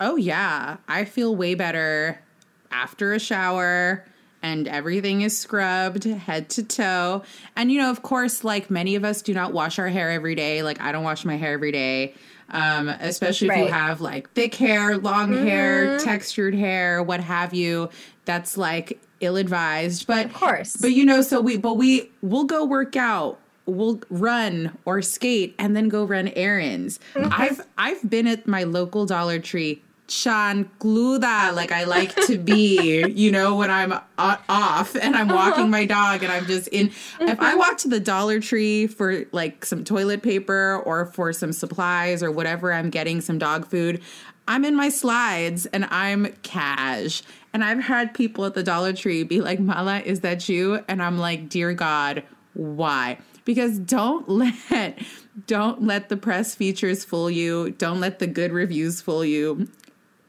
Oh 0.00 0.16
yeah, 0.16 0.78
I 0.86 1.04
feel 1.04 1.34
way 1.36 1.54
better 1.54 2.24
after 2.70 3.12
a 3.12 3.18
shower 3.18 4.06
and 4.48 4.66
everything 4.66 5.20
is 5.20 5.38
scrubbed 5.38 6.04
head 6.04 6.48
to 6.50 6.62
toe. 6.62 7.22
And 7.56 7.70
you 7.70 7.80
know, 7.80 7.90
of 7.90 8.02
course, 8.02 8.42
like 8.44 8.70
many 8.70 8.96
of 8.96 9.04
us 9.04 9.20
do 9.22 9.34
not 9.34 9.52
wash 9.52 9.78
our 9.78 9.88
hair 9.88 10.10
every 10.10 10.34
day. 10.34 10.62
Like 10.62 10.80
I 10.80 10.90
don't 10.92 11.04
wash 11.04 11.24
my 11.24 11.36
hair 11.36 11.52
every 11.52 11.72
day. 11.72 12.14
Um, 12.50 12.88
especially 12.88 13.48
if 13.50 13.56
you 13.58 13.66
have 13.66 14.00
like 14.00 14.30
thick 14.32 14.54
hair, 14.54 14.96
long 14.96 15.34
hair, 15.46 15.98
Mhm. 15.98 16.04
textured 16.04 16.54
hair, 16.54 17.02
what 17.02 17.20
have 17.20 17.52
you. 17.52 17.90
That's 18.24 18.56
like 18.56 18.98
ill 19.20 19.36
advised. 19.36 20.06
But 20.06 20.26
Of 20.26 20.32
course. 20.32 20.76
but 20.76 20.92
you 20.92 21.04
know, 21.04 21.20
so 21.20 21.40
we 21.42 21.58
but 21.58 21.74
we 21.74 22.10
we'll 22.22 22.44
go 22.44 22.64
work 22.64 22.96
out 22.96 23.38
We'll 23.70 24.00
run 24.08 24.72
or 24.86 25.02
skate 25.02 25.54
and 25.58 25.76
then 25.76 25.90
go 25.90 26.02
run 26.02 26.28
errands. 26.28 26.98
I've 27.14 27.60
I've 27.76 28.08
been 28.08 28.26
at 28.26 28.46
my 28.48 28.62
local 28.64 29.04
Dollar 29.04 29.38
Tree 29.40 29.82
chancluda 30.08 31.54
like 31.54 31.70
I 31.70 31.84
like 31.84 32.14
to 32.26 32.38
be, 32.38 33.06
you 33.06 33.30
know, 33.30 33.54
when 33.54 33.70
I'm 33.70 33.92
uh, 33.92 34.36
off 34.48 34.96
and 34.96 35.14
I'm 35.14 35.28
walking 35.28 35.70
my 35.70 35.84
dog 35.84 36.22
and 36.22 36.32
I'm 36.32 36.46
just 36.46 36.68
in. 36.68 36.90
If 37.20 37.38
I 37.40 37.54
walk 37.54 37.78
to 37.78 37.88
the 37.88 38.00
Dollar 38.00 38.40
Tree 38.40 38.86
for 38.86 39.24
like 39.32 39.64
some 39.64 39.84
toilet 39.84 40.22
paper 40.22 40.82
or 40.84 41.06
for 41.06 41.32
some 41.32 41.52
supplies 41.52 42.22
or 42.22 42.30
whatever 42.30 42.72
I'm 42.72 42.90
getting, 42.90 43.20
some 43.20 43.38
dog 43.38 43.66
food, 43.66 44.00
I'm 44.48 44.64
in 44.64 44.74
my 44.74 44.88
slides 44.88 45.66
and 45.66 45.84
I'm 45.90 46.32
cash. 46.42 47.22
And 47.52 47.62
I've 47.62 47.80
had 47.80 48.14
people 48.14 48.46
at 48.46 48.54
the 48.54 48.62
Dollar 48.62 48.94
Tree 48.94 49.22
be 49.24 49.40
like, 49.42 49.60
Mala, 49.60 50.00
is 50.00 50.20
that 50.20 50.48
you? 50.48 50.82
And 50.88 51.02
I'm 51.02 51.18
like, 51.18 51.50
dear 51.50 51.74
God, 51.74 52.22
why? 52.54 53.18
Because 53.44 53.78
don't 53.78 54.26
let 54.66 54.98
don't 55.46 55.82
let 55.82 56.08
the 56.08 56.16
press 56.16 56.54
features 56.54 57.04
fool 57.04 57.30
you. 57.30 57.70
Don't 57.70 58.00
let 58.00 58.18
the 58.18 58.26
good 58.26 58.52
reviews 58.52 59.00
fool 59.00 59.24
you. 59.24 59.68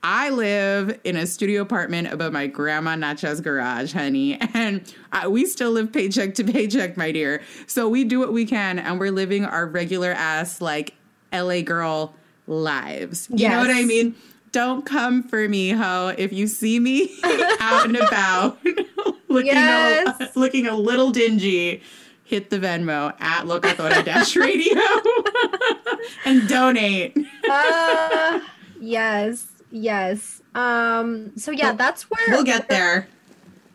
I 0.02 0.30
live 0.30 0.98
in 1.04 1.18
a 1.18 1.28
studio 1.28 1.62
apartment 1.62 2.12
above 2.14 2.32
my 2.32 2.48
grandma 2.48 2.96
Nacha's 2.96 3.42
garage, 3.42 3.94
honey, 3.94 4.38
and 4.54 4.82
I, 5.12 5.28
we 5.28 5.46
still 5.46 5.72
live 5.72 5.92
paycheck 5.92 6.36
to 6.36 6.44
paycheck, 6.44 6.96
my 6.96 7.12
dear. 7.12 7.42
So 7.68 7.90
we 7.90 8.04
do 8.06 8.20
what 8.20 8.32
we 8.32 8.46
can, 8.46 8.80
and 8.80 9.00
we're 9.00 9.12
living 9.12 9.46
our 9.46 9.66
regular 9.66 10.12
ass 10.12 10.62
like 10.62 10.96
LA 11.34 11.62
girl 11.62 12.16
lives. 12.48 13.28
You 13.30 13.38
yes. 13.40 13.52
know 13.52 13.60
what 13.60 13.72
I 13.72 13.84
mean? 13.84 14.16
Don't 14.52 14.86
come 14.86 15.22
for 15.22 15.48
me, 15.48 15.72
ho. 15.72 16.14
If 16.18 16.34
you 16.34 16.48
see 16.48 16.80
me 16.80 17.16
out 17.60 17.86
and 17.86 17.98
about, 17.98 18.58
looking 19.28 19.54
yes. 19.54 20.36
a, 20.36 20.40
looking 20.40 20.66
a 20.66 20.76
little 20.76 21.12
dingy, 21.12 21.84
hit 22.24 22.50
the 22.50 22.58
Venmo 22.58 23.14
at 23.20 23.46
Locatora 23.46 24.04
Dash 24.04 24.36
Radio 24.36 24.82
and 26.26 26.48
donate. 26.48 27.18
uh, 27.50 28.40
yes. 28.80 29.59
Yes. 29.72 30.42
Um, 30.56 31.38
so 31.38 31.52
yeah, 31.52 31.74
that's 31.74 32.10
where 32.10 32.26
we'll 32.30 32.44
get 32.44 32.70
there. 32.70 33.08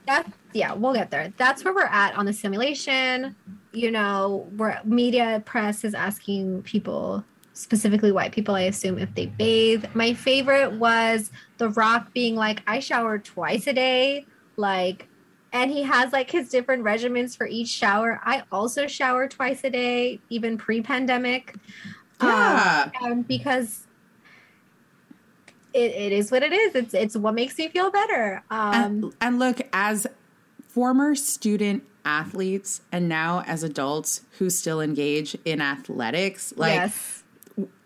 That 0.07 0.31
yeah, 0.53 0.73
we'll 0.73 0.95
get 0.95 1.11
there. 1.11 1.33
That's 1.37 1.65
where 1.65 1.75
we're 1.75 1.83
at 1.83 2.15
on 2.17 2.27
the 2.27 2.33
simulation. 2.33 3.35
You 3.73 3.91
know, 3.91 4.49
where 4.57 4.81
media 4.85 5.43
press 5.45 5.85
is 5.85 5.95
asking 5.95 6.63
people, 6.63 7.25
specifically 7.55 8.13
white 8.13 8.33
people, 8.33 8.55
I 8.55 8.63
assume, 8.63 8.99
if 8.99 9.15
they 9.15 9.27
bathe. 9.27 9.85
My 9.95 10.15
favorite 10.15 10.73
was 10.73 11.31
The 11.59 11.71
Rock 11.71 12.13
being 12.13 12.37
like, 12.37 12.63
I 12.67 12.79
shower 12.79 13.19
twice 13.19 13.67
a 13.67 13.73
day. 13.73 14.27
Like, 14.57 15.09
and 15.53 15.71
he 15.71 15.83
has 15.83 16.13
like 16.13 16.31
his 16.31 16.49
different 16.49 16.85
regimens 16.85 17.37
for 17.37 17.47
each 17.47 17.69
shower. 17.69 18.21
I 18.25 18.43
also 18.53 18.87
shower 18.87 19.27
twice 19.27 19.65
a 19.65 19.71
day, 19.71 20.21
even 20.29 20.57
pre-pandemic. 20.59 21.55
Yeah. 22.23 22.91
Um, 23.03 23.23
because 23.23 23.87
it, 25.75 25.93
it 25.93 26.13
is 26.13 26.31
what 26.31 26.43
it 26.43 26.53
is. 26.53 26.75
It's 26.75 26.95
it's 26.95 27.17
what 27.17 27.35
makes 27.35 27.59
me 27.59 27.69
feel 27.69 27.91
better. 27.91 28.43
Um, 28.51 28.75
and, 28.75 29.15
and 29.21 29.39
look, 29.39 29.61
as 29.73 30.07
former 30.69 31.15
student 31.15 31.85
athletes 32.05 32.81
and 32.93 33.09
now 33.09 33.43
as 33.47 33.63
adults 33.63 34.23
who 34.39 34.51
still 34.51 34.81
engage 34.81 35.37
in 35.45 35.61
athletics, 35.61 36.55
like 36.57 36.75
yes 36.75 37.24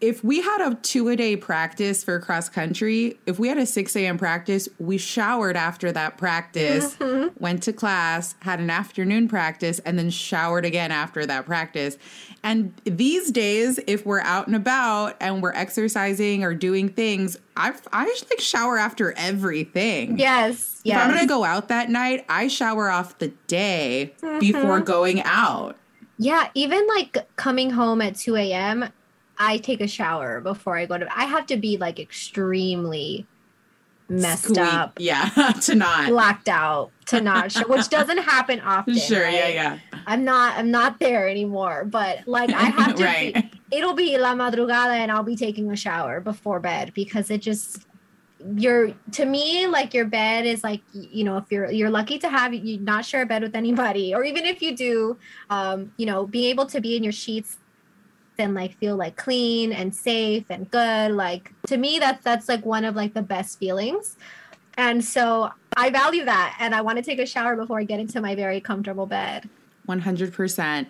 if 0.00 0.24
we 0.24 0.40
had 0.40 0.60
a 0.60 0.74
two 0.76 1.08
a 1.08 1.16
day 1.16 1.36
practice 1.36 2.02
for 2.02 2.18
cross 2.20 2.48
country, 2.48 3.18
if 3.26 3.38
we 3.38 3.48
had 3.48 3.58
a 3.58 3.66
6 3.66 3.96
a.m. 3.96 4.16
practice, 4.16 4.68
we 4.78 4.96
showered 4.96 5.56
after 5.56 5.92
that 5.92 6.16
practice, 6.16 6.94
mm-hmm. 6.96 7.28
went 7.38 7.62
to 7.64 7.72
class, 7.74 8.34
had 8.40 8.60
an 8.60 8.70
afternoon 8.70 9.28
practice, 9.28 9.78
and 9.80 9.98
then 9.98 10.08
showered 10.08 10.64
again 10.64 10.90
after 10.90 11.26
that 11.26 11.44
practice. 11.44 11.98
And 12.42 12.72
these 12.84 13.30
days, 13.30 13.78
if 13.86 14.06
we're 14.06 14.20
out 14.20 14.46
and 14.46 14.56
about 14.56 15.16
and 15.20 15.42
we're 15.42 15.52
exercising 15.52 16.44
or 16.44 16.54
doing 16.54 16.88
things, 16.88 17.36
I 17.56 17.74
I 17.92 18.04
like 18.04 18.40
shower 18.40 18.78
after 18.78 19.12
everything. 19.18 20.18
Yes. 20.18 20.80
If 20.84 20.96
I'm 20.96 21.10
gonna 21.10 21.26
go 21.26 21.44
out 21.44 21.68
that 21.68 21.90
night, 21.90 22.24
I 22.30 22.48
shower 22.48 22.88
off 22.88 23.18
the 23.18 23.28
day 23.48 24.14
mm-hmm. 24.22 24.38
before 24.38 24.80
going 24.80 25.20
out. 25.22 25.76
Yeah, 26.18 26.48
even 26.54 26.86
like 26.88 27.28
coming 27.36 27.70
home 27.70 28.02
at 28.02 28.16
2 28.16 28.34
a.m., 28.36 28.90
I 29.38 29.58
take 29.58 29.80
a 29.80 29.88
shower 29.88 30.40
before 30.40 30.76
I 30.76 30.86
go 30.86 30.98
to 30.98 31.18
I 31.18 31.24
have 31.24 31.46
to 31.46 31.56
be 31.56 31.76
like 31.76 31.98
extremely 31.98 33.26
messed 34.08 34.44
Squeak. 34.44 34.58
up. 34.58 34.94
Yeah, 34.98 35.28
to 35.62 35.74
not 35.74 36.08
blacked 36.08 36.48
out 36.48 36.90
to 37.06 37.20
not 37.20 37.52
show, 37.52 37.66
which 37.68 37.88
doesn't 37.90 38.18
happen 38.18 38.60
often. 38.60 38.96
Sure, 38.96 39.22
right? 39.22 39.34
yeah, 39.34 39.48
yeah. 39.48 39.78
I'm 40.06 40.24
not 40.24 40.58
I'm 40.58 40.70
not 40.70 40.98
there 40.98 41.28
anymore, 41.28 41.84
but 41.84 42.26
like 42.26 42.50
I 42.50 42.64
have 42.64 42.94
to 42.96 43.04
right. 43.04 43.34
be, 43.34 43.76
it'll 43.76 43.94
be 43.94 44.16
la 44.18 44.34
madrugada 44.34 44.96
and 44.96 45.12
I'll 45.12 45.22
be 45.22 45.36
taking 45.36 45.70
a 45.70 45.76
shower 45.76 46.20
before 46.20 46.60
bed 46.60 46.92
because 46.94 47.30
it 47.30 47.42
just 47.42 47.86
your 48.54 48.92
to 49.10 49.24
me 49.24 49.66
like 49.66 49.92
your 49.92 50.04
bed 50.04 50.46
is 50.46 50.62
like 50.62 50.80
you 50.92 51.24
know 51.24 51.36
if 51.36 51.50
you're 51.50 51.70
you're 51.72 51.90
lucky 51.90 52.18
to 52.18 52.28
have 52.28 52.54
you 52.54 52.78
not 52.78 53.04
share 53.04 53.22
a 53.22 53.26
bed 53.26 53.42
with 53.42 53.56
anybody 53.56 54.14
or 54.14 54.22
even 54.22 54.44
if 54.44 54.62
you 54.62 54.76
do 54.76 55.18
um 55.50 55.92
you 55.96 56.06
know 56.06 56.24
being 56.24 56.48
able 56.48 56.64
to 56.64 56.80
be 56.80 56.96
in 56.96 57.02
your 57.02 57.12
sheets 57.12 57.58
and 58.38 58.54
like 58.54 58.76
feel 58.78 58.96
like 58.96 59.16
clean 59.16 59.72
and 59.72 59.94
safe 59.94 60.44
and 60.48 60.70
good 60.70 61.10
like 61.12 61.52
to 61.66 61.76
me 61.76 61.98
that's 61.98 62.22
that's 62.22 62.48
like 62.48 62.64
one 62.64 62.84
of 62.84 62.94
like 62.94 63.14
the 63.14 63.22
best 63.22 63.58
feelings 63.58 64.16
and 64.76 65.04
so 65.04 65.50
i 65.76 65.90
value 65.90 66.24
that 66.24 66.56
and 66.60 66.74
i 66.74 66.80
want 66.80 66.96
to 66.96 67.02
take 67.02 67.18
a 67.18 67.26
shower 67.26 67.56
before 67.56 67.80
i 67.80 67.84
get 67.84 68.00
into 68.00 68.20
my 68.20 68.34
very 68.34 68.60
comfortable 68.60 69.06
bed 69.06 69.48
100% 69.88 70.86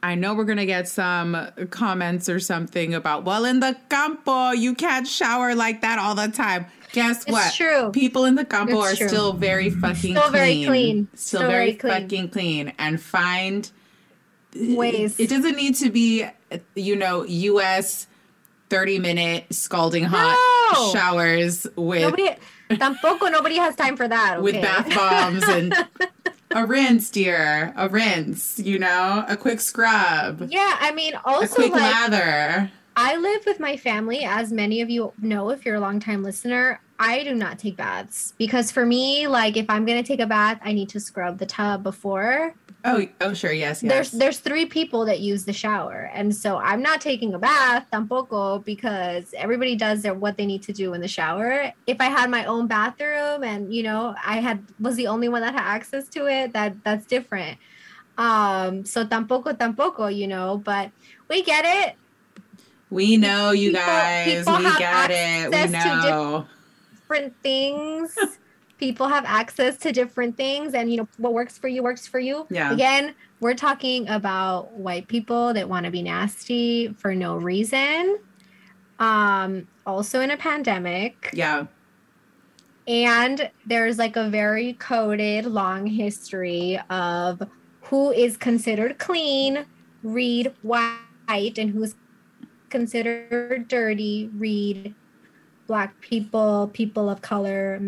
I 0.00 0.14
know 0.14 0.34
we're 0.34 0.44
going 0.44 0.58
to 0.58 0.66
get 0.66 0.86
some 0.86 1.50
comments 1.70 2.28
or 2.28 2.38
something 2.38 2.94
about, 2.94 3.24
well, 3.24 3.44
in 3.44 3.58
the 3.58 3.76
campo, 3.88 4.52
you 4.52 4.76
can't 4.76 5.08
shower 5.08 5.56
like 5.56 5.80
that 5.80 5.98
all 5.98 6.14
the 6.14 6.28
time. 6.28 6.66
Guess 6.92 7.22
it's 7.22 7.32
what? 7.32 7.52
true. 7.52 7.90
People 7.90 8.24
in 8.24 8.36
the 8.36 8.44
campo 8.44 8.82
it's 8.82 8.92
are 8.92 8.96
true. 8.96 9.08
still 9.08 9.32
very 9.32 9.70
fucking 9.70 10.14
still 10.14 10.22
clean. 10.22 10.32
very 10.32 10.64
clean. 10.66 11.08
Still, 11.14 11.40
still 11.40 11.50
very, 11.50 11.64
very 11.64 11.74
clean. 11.74 11.92
fucking 11.92 12.28
clean 12.30 12.72
and 12.78 13.00
find 13.00 13.72
ways. 14.58 15.18
It 15.18 15.28
doesn't 15.28 15.56
need 15.56 15.74
to 15.76 15.90
be, 15.90 16.26
you 16.74 16.96
know, 16.96 17.24
U.S. 17.24 18.06
30 18.70 18.98
minute 18.98 19.46
scalding 19.50 20.04
hot 20.04 20.36
no! 20.74 20.92
showers 20.92 21.66
with. 21.76 22.02
Nobody, 22.02 22.30
tampoco 22.70 23.30
nobody 23.30 23.56
has 23.56 23.74
time 23.76 23.96
for 23.96 24.06
that. 24.06 24.34
Okay? 24.34 24.42
With 24.42 24.62
bath 24.62 24.94
bombs 24.94 25.42
and 25.44 25.74
a 26.50 26.66
rinse, 26.66 27.10
dear. 27.10 27.72
A 27.76 27.88
rinse, 27.88 28.58
you 28.58 28.78
know, 28.78 29.24
a 29.28 29.36
quick 29.36 29.60
scrub. 29.60 30.48
Yeah, 30.50 30.76
I 30.80 30.92
mean, 30.92 31.14
also 31.24 31.44
a 31.44 31.48
quick 31.48 31.72
like, 31.72 32.10
lather. 32.10 32.70
I 32.96 33.16
live 33.16 33.46
with 33.46 33.60
my 33.60 33.76
family, 33.76 34.24
as 34.24 34.52
many 34.52 34.80
of 34.80 34.90
you 34.90 35.12
know 35.20 35.50
if 35.50 35.64
you're 35.64 35.76
a 35.76 35.80
long 35.80 36.00
time 36.00 36.22
listener. 36.22 36.80
I 36.98 37.22
do 37.22 37.32
not 37.32 37.58
take 37.58 37.76
baths 37.76 38.34
because 38.38 38.72
for 38.72 38.84
me, 38.84 39.28
like 39.28 39.56
if 39.56 39.70
I'm 39.70 39.86
gonna 39.86 40.02
take 40.02 40.18
a 40.18 40.26
bath, 40.26 40.58
I 40.64 40.72
need 40.72 40.88
to 40.90 41.00
scrub 41.00 41.38
the 41.38 41.46
tub 41.46 41.84
before. 41.84 42.54
Oh, 42.84 43.06
oh, 43.20 43.34
sure, 43.34 43.52
yes, 43.52 43.82
yes. 43.82 43.92
There's 43.92 44.10
there's 44.12 44.38
three 44.38 44.64
people 44.64 45.04
that 45.06 45.18
use 45.18 45.44
the 45.44 45.52
shower, 45.52 46.10
and 46.14 46.34
so 46.34 46.58
I'm 46.58 46.80
not 46.80 47.00
taking 47.00 47.34
a 47.34 47.38
bath 47.38 47.86
tampoco 47.92 48.64
because 48.64 49.34
everybody 49.36 49.74
does 49.74 50.02
their 50.02 50.14
what 50.14 50.36
they 50.36 50.46
need 50.46 50.62
to 50.62 50.72
do 50.72 50.94
in 50.94 51.00
the 51.00 51.08
shower. 51.08 51.72
If 51.88 52.00
I 52.00 52.06
had 52.06 52.30
my 52.30 52.44
own 52.44 52.68
bathroom 52.68 53.42
and 53.42 53.74
you 53.74 53.82
know 53.82 54.14
I 54.24 54.38
had 54.38 54.64
was 54.78 54.94
the 54.94 55.08
only 55.08 55.28
one 55.28 55.42
that 55.42 55.54
had 55.54 55.64
access 55.64 56.06
to 56.10 56.26
it, 56.26 56.52
that 56.52 56.76
that's 56.84 57.04
different. 57.06 57.58
Um, 58.16 58.84
so 58.84 59.04
tampoco 59.04 59.56
tampoco, 59.56 60.14
you 60.14 60.28
know, 60.28 60.58
but 60.58 60.92
we 61.28 61.42
get 61.42 61.64
it. 61.64 61.96
We 62.90 63.16
know 63.16 63.50
you 63.50 63.70
people, 63.70 63.86
guys. 63.86 64.38
People 64.38 64.58
we 64.58 64.78
get 64.78 65.10
it. 65.10 65.50
We 65.50 65.66
know 65.66 66.46
different 66.94 67.34
things. 67.42 68.16
People 68.78 69.08
have 69.08 69.24
access 69.26 69.76
to 69.78 69.92
different 69.92 70.36
things, 70.36 70.74
and 70.74 70.90
you 70.90 70.98
know 70.98 71.08
what 71.16 71.32
works 71.32 71.58
for 71.58 71.68
you 71.68 71.82
works 71.82 72.06
for 72.06 72.20
you. 72.20 72.46
Yeah. 72.50 72.72
Again, 72.72 73.14
we're 73.40 73.54
talking 73.54 74.08
about 74.08 74.72
white 74.72 75.08
people 75.08 75.52
that 75.54 75.68
want 75.68 75.84
to 75.84 75.90
be 75.90 76.02
nasty 76.02 76.94
for 76.98 77.14
no 77.14 77.36
reason. 77.36 78.18
Um, 78.98 79.68
also 79.86 80.20
in 80.20 80.30
a 80.30 80.36
pandemic. 80.36 81.30
Yeah. 81.32 81.66
And 82.86 83.50
there's 83.66 83.98
like 83.98 84.16
a 84.16 84.30
very 84.30 84.72
coded 84.74 85.44
long 85.44 85.86
history 85.86 86.80
of 86.88 87.42
who 87.82 88.12
is 88.12 88.36
considered 88.36 88.98
clean, 88.98 89.66
read 90.02 90.54
white, 90.62 91.58
and 91.58 91.70
who's 91.70 91.94
considered 92.70 93.68
dirty, 93.68 94.30
read 94.34 94.94
black 95.66 96.00
people, 96.00 96.70
people 96.72 97.10
of 97.10 97.20
color, 97.22 97.78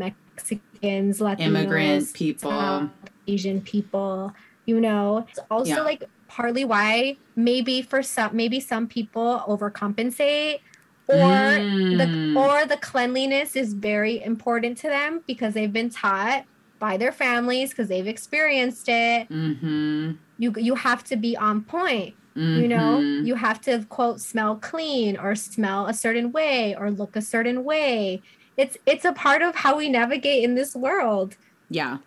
Mexicans, 0.82 1.18
Latinos, 1.18 1.40
immigrant 1.40 2.12
people, 2.14 2.90
Asian 3.26 3.60
people. 3.60 4.34
You 4.66 4.80
know, 4.80 5.26
it's 5.28 5.38
also 5.50 5.76
yeah. 5.76 5.80
like 5.80 6.04
partly 6.28 6.64
why 6.64 7.16
maybe 7.36 7.82
for 7.82 8.02
some 8.02 8.36
maybe 8.36 8.60
some 8.60 8.86
people 8.86 9.42
overcompensate 9.46 10.60
or 11.08 11.16
mm. 11.16 11.98
the 11.98 12.38
or 12.38 12.66
the 12.66 12.76
cleanliness 12.76 13.56
is 13.56 13.74
very 13.74 14.22
important 14.22 14.78
to 14.78 14.88
them 14.88 15.22
because 15.26 15.54
they've 15.54 15.72
been 15.72 15.90
taught 15.90 16.44
by 16.78 16.96
their 16.96 17.12
families 17.12 17.70
because 17.70 17.88
they've 17.88 18.06
experienced 18.06 18.88
it. 18.88 19.28
Mm-hmm. 19.28 20.12
You 20.38 20.54
you 20.56 20.74
have 20.76 21.04
to 21.04 21.16
be 21.16 21.36
on 21.36 21.62
point 21.62 22.14
You 22.60 22.68
know, 22.68 23.00
you 23.00 23.34
have 23.34 23.60
to 23.62 23.84
quote 23.88 24.20
smell 24.20 24.56
clean 24.56 25.16
or 25.16 25.34
smell 25.34 25.86
a 25.86 25.94
certain 25.94 26.32
way 26.32 26.76
or 26.78 26.90
look 26.90 27.16
a 27.16 27.22
certain 27.22 27.64
way. 27.64 28.22
It's 28.60 28.76
it's 28.84 29.06
a 29.06 29.12
part 29.14 29.40
of 29.40 29.54
how 29.54 29.78
we 29.78 29.88
navigate 29.88 30.44
in 30.44 30.54
this 30.54 30.76
world. 30.76 31.36
Yeah. 31.70 31.98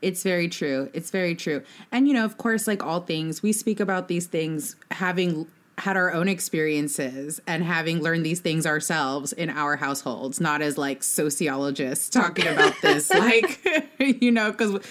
It's 0.00 0.24
very 0.24 0.48
true. 0.48 0.90
It's 0.92 1.10
very 1.10 1.36
true. 1.36 1.62
And 1.92 2.08
you 2.08 2.14
know, 2.14 2.24
of 2.24 2.38
course, 2.38 2.66
like 2.66 2.82
all 2.82 3.02
things, 3.02 3.40
we 3.40 3.52
speak 3.52 3.78
about 3.78 4.08
these 4.08 4.26
things 4.26 4.74
having 4.90 5.46
had 5.78 5.96
our 5.96 6.12
own 6.12 6.26
experiences 6.28 7.40
and 7.46 7.62
having 7.62 8.00
learned 8.02 8.26
these 8.26 8.40
things 8.40 8.66
ourselves 8.66 9.32
in 9.32 9.48
our 9.48 9.76
households, 9.76 10.40
not 10.40 10.60
as 10.60 10.76
like 10.76 11.04
sociologists 11.04 12.08
talking 12.08 12.48
about 12.48 12.74
this, 12.82 13.08
like 13.14 13.64
you 14.00 14.32
know, 14.32 14.50
because 14.50 14.84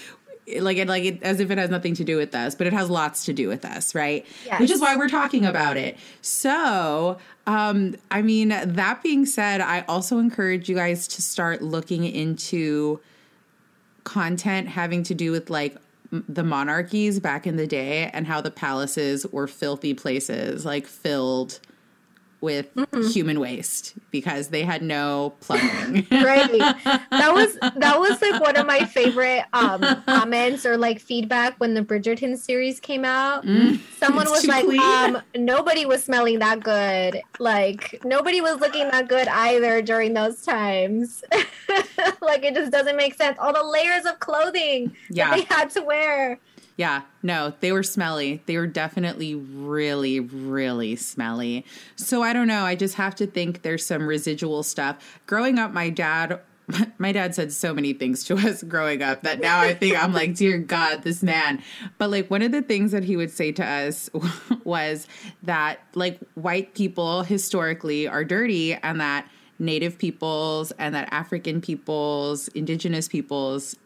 like 0.58 0.76
it 0.76 0.88
like 0.88 1.04
it, 1.04 1.22
as 1.22 1.40
if 1.40 1.50
it 1.50 1.58
has 1.58 1.70
nothing 1.70 1.94
to 1.94 2.04
do 2.04 2.16
with 2.16 2.34
us, 2.34 2.54
but 2.54 2.66
it 2.66 2.72
has 2.72 2.90
lots 2.90 3.24
to 3.26 3.32
do 3.32 3.48
with 3.48 3.64
us, 3.64 3.94
right? 3.94 4.26
Yes. 4.44 4.60
Which 4.60 4.70
is 4.70 4.80
why 4.80 4.96
we're 4.96 5.08
talking 5.08 5.44
about 5.44 5.76
it. 5.76 5.96
So, 6.20 7.18
um, 7.46 7.96
I 8.10 8.22
mean, 8.22 8.48
that 8.48 9.02
being 9.02 9.26
said, 9.26 9.60
I 9.60 9.84
also 9.88 10.18
encourage 10.18 10.68
you 10.68 10.74
guys 10.74 11.06
to 11.08 11.22
start 11.22 11.62
looking 11.62 12.04
into 12.04 13.00
content 14.04 14.68
having 14.68 15.04
to 15.04 15.14
do 15.14 15.30
with 15.30 15.48
like 15.48 15.76
the 16.10 16.42
monarchies 16.42 17.20
back 17.20 17.46
in 17.46 17.56
the 17.56 17.66
day 17.66 18.10
and 18.12 18.26
how 18.26 18.40
the 18.40 18.50
palaces 18.50 19.26
were 19.28 19.46
filthy 19.46 19.94
places, 19.94 20.64
like 20.64 20.86
filled 20.86 21.60
with 22.42 22.66
human 23.12 23.38
waste 23.40 23.94
because 24.10 24.48
they 24.48 24.62
had 24.64 24.82
no 24.82 25.32
plumbing. 25.40 26.06
right. 26.10 26.50
That 27.10 27.30
was 27.32 27.54
that 27.76 27.98
was 27.98 28.20
like 28.20 28.40
one 28.42 28.56
of 28.56 28.66
my 28.66 28.84
favorite 28.84 29.44
um 29.52 29.80
comments 30.06 30.66
or 30.66 30.76
like 30.76 31.00
feedback 31.00 31.54
when 31.58 31.72
the 31.74 31.82
bridgerton 31.82 32.36
series 32.36 32.80
came 32.80 33.04
out. 33.04 33.44
Someone 33.98 34.28
was 34.28 34.44
like 34.46 34.66
um 34.78 35.22
nobody 35.36 35.86
was 35.86 36.02
smelling 36.02 36.40
that 36.40 36.62
good. 36.64 37.22
Like 37.38 38.04
nobody 38.04 38.40
was 38.40 38.60
looking 38.60 38.88
that 38.90 39.08
good 39.08 39.28
either 39.28 39.80
during 39.80 40.12
those 40.12 40.42
times. 40.42 41.22
Like 42.20 42.42
it 42.44 42.54
just 42.54 42.72
doesn't 42.72 42.96
make 42.96 43.14
sense. 43.14 43.38
All 43.40 43.52
the 43.52 43.62
layers 43.62 44.04
of 44.04 44.18
clothing 44.18 44.94
Yeah. 45.10 45.30
that 45.30 45.36
they 45.48 45.54
had 45.54 45.70
to 45.70 45.82
wear 45.82 46.40
Yeah, 46.82 47.02
no, 47.22 47.54
they 47.60 47.70
were 47.70 47.84
smelly. 47.84 48.42
They 48.46 48.56
were 48.56 48.66
definitely 48.66 49.36
really, 49.36 50.18
really 50.18 50.96
smelly. 50.96 51.64
So 51.94 52.24
I 52.24 52.32
don't 52.32 52.48
know. 52.48 52.64
I 52.64 52.74
just 52.74 52.96
have 52.96 53.14
to 53.16 53.26
think 53.28 53.62
there's 53.62 53.86
some 53.86 54.04
residual 54.04 54.64
stuff. 54.64 55.20
Growing 55.28 55.60
up, 55.60 55.72
my 55.72 55.90
dad. 55.90 56.40
My 56.98 57.12
dad 57.12 57.34
said 57.34 57.52
so 57.52 57.72
many 57.74 57.92
things 57.92 58.24
to 58.24 58.36
us 58.36 58.62
growing 58.74 59.02
up 59.02 59.22
that 59.22 59.40
now 59.40 59.60
I 59.60 59.74
think 59.74 60.00
I'm 60.00 60.12
like, 60.12 60.34
dear 60.34 60.58
God, 60.58 61.02
this 61.02 61.22
man. 61.22 61.62
But 61.98 62.10
like 62.10 62.30
one 62.30 62.42
of 62.42 62.50
the 62.50 62.62
things 62.62 62.90
that 62.92 63.04
he 63.04 63.16
would 63.16 63.30
say 63.30 63.52
to 63.52 63.64
us 63.64 64.10
was 64.64 65.06
that 65.42 65.80
like 65.94 66.18
white 66.34 66.74
people 66.74 67.22
historically 67.22 68.08
are 68.08 68.24
dirty 68.24 68.74
and 68.74 69.00
that 69.00 69.28
native 69.58 69.98
peoples 69.98 70.72
and 70.78 70.94
that 70.94 71.08
African 71.12 71.60
peoples, 71.60 72.48
indigenous 72.48 73.06
peoples 73.06 73.76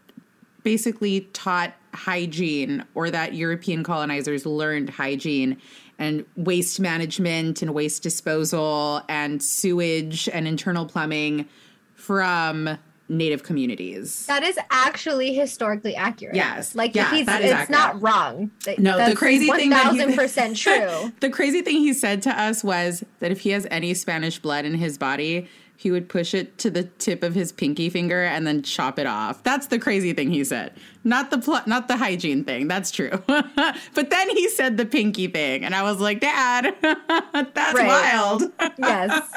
basically 0.63 1.23
taught 1.33 1.75
hygiene 1.97 2.85
or 2.95 3.11
that 3.11 3.35
European 3.35 3.83
colonizers 3.83 4.47
learned 4.47 4.91
hygiene 4.91 5.57
and 5.99 6.25
waste 6.37 6.79
management 6.79 7.63
and 7.63 7.73
waste 7.75 8.03
disposal 8.03 9.03
and 9.09 9.43
sewage 9.43 10.29
and 10.29 10.47
internal 10.47 10.87
plumbing 10.87 11.49
from 11.95 12.79
native 13.09 13.45
communities. 13.45 14.27
that 14.27 14.43
is 14.43 14.59
actually 14.71 15.33
historically 15.33 15.95
accurate 15.95 16.35
Yes. 16.35 16.75
like 16.75 16.93
Yeah, 16.95 17.09
he's, 17.15 17.27
it's 17.29 17.71
not 17.71 18.03
wrong 18.03 18.51
No, 18.79 19.09
the 19.09 19.15
crazy 19.15 19.49
thing 19.49 19.71
that 19.71 19.93
he- 19.93 20.01
1000% 20.03 20.57
true 20.59 21.13
the 21.21 21.31
crazy 21.31 21.63
thing 21.63 21.77
he 21.77 21.93
said 21.93 22.21
to 22.23 22.31
us 22.31 22.65
was 22.65 23.05
that 23.21 23.31
if 23.31 23.41
he 23.41 23.51
has 23.51 23.65
any 23.71 23.95
Spanish 23.95 24.41
blood 24.41 24.65
in 24.65 24.75
his 24.75 24.99
body, 24.99 25.49
he 25.77 25.91
would 25.91 26.09
push 26.09 26.33
it 26.33 26.57
to 26.59 26.71
the 26.71 26.85
tip 26.85 27.23
of 27.23 27.35
his 27.35 27.53
pinky 27.53 27.91
finger 27.91 28.25
and 28.25 28.47
then 28.47 28.63
chop 28.63 28.99
it 28.99 29.07
off. 29.07 29.43
That's 29.43 29.67
the 29.67 29.79
crazy 29.79 30.13
thing 30.15 30.31
he 30.31 30.43
said. 30.43 30.73
Not 31.05 31.31
the 31.31 31.39
pl- 31.39 31.63
not 31.67 31.87
the 31.89 31.97
hygiene 31.97 32.45
thing. 32.45 32.67
That's 32.67 32.91
true. 32.91 33.11
but 33.27 34.11
then 34.11 34.31
he 34.31 34.49
said 34.49 34.77
the 34.77 34.87
pinky 34.87 35.29
thing, 35.29 35.65
and 35.65 35.75
I 35.75 35.83
was 35.83 36.01
like, 36.01 36.21
"Dad, 36.21 36.75
that's 36.83 37.75
wild." 37.75 38.45
yes 38.79 39.29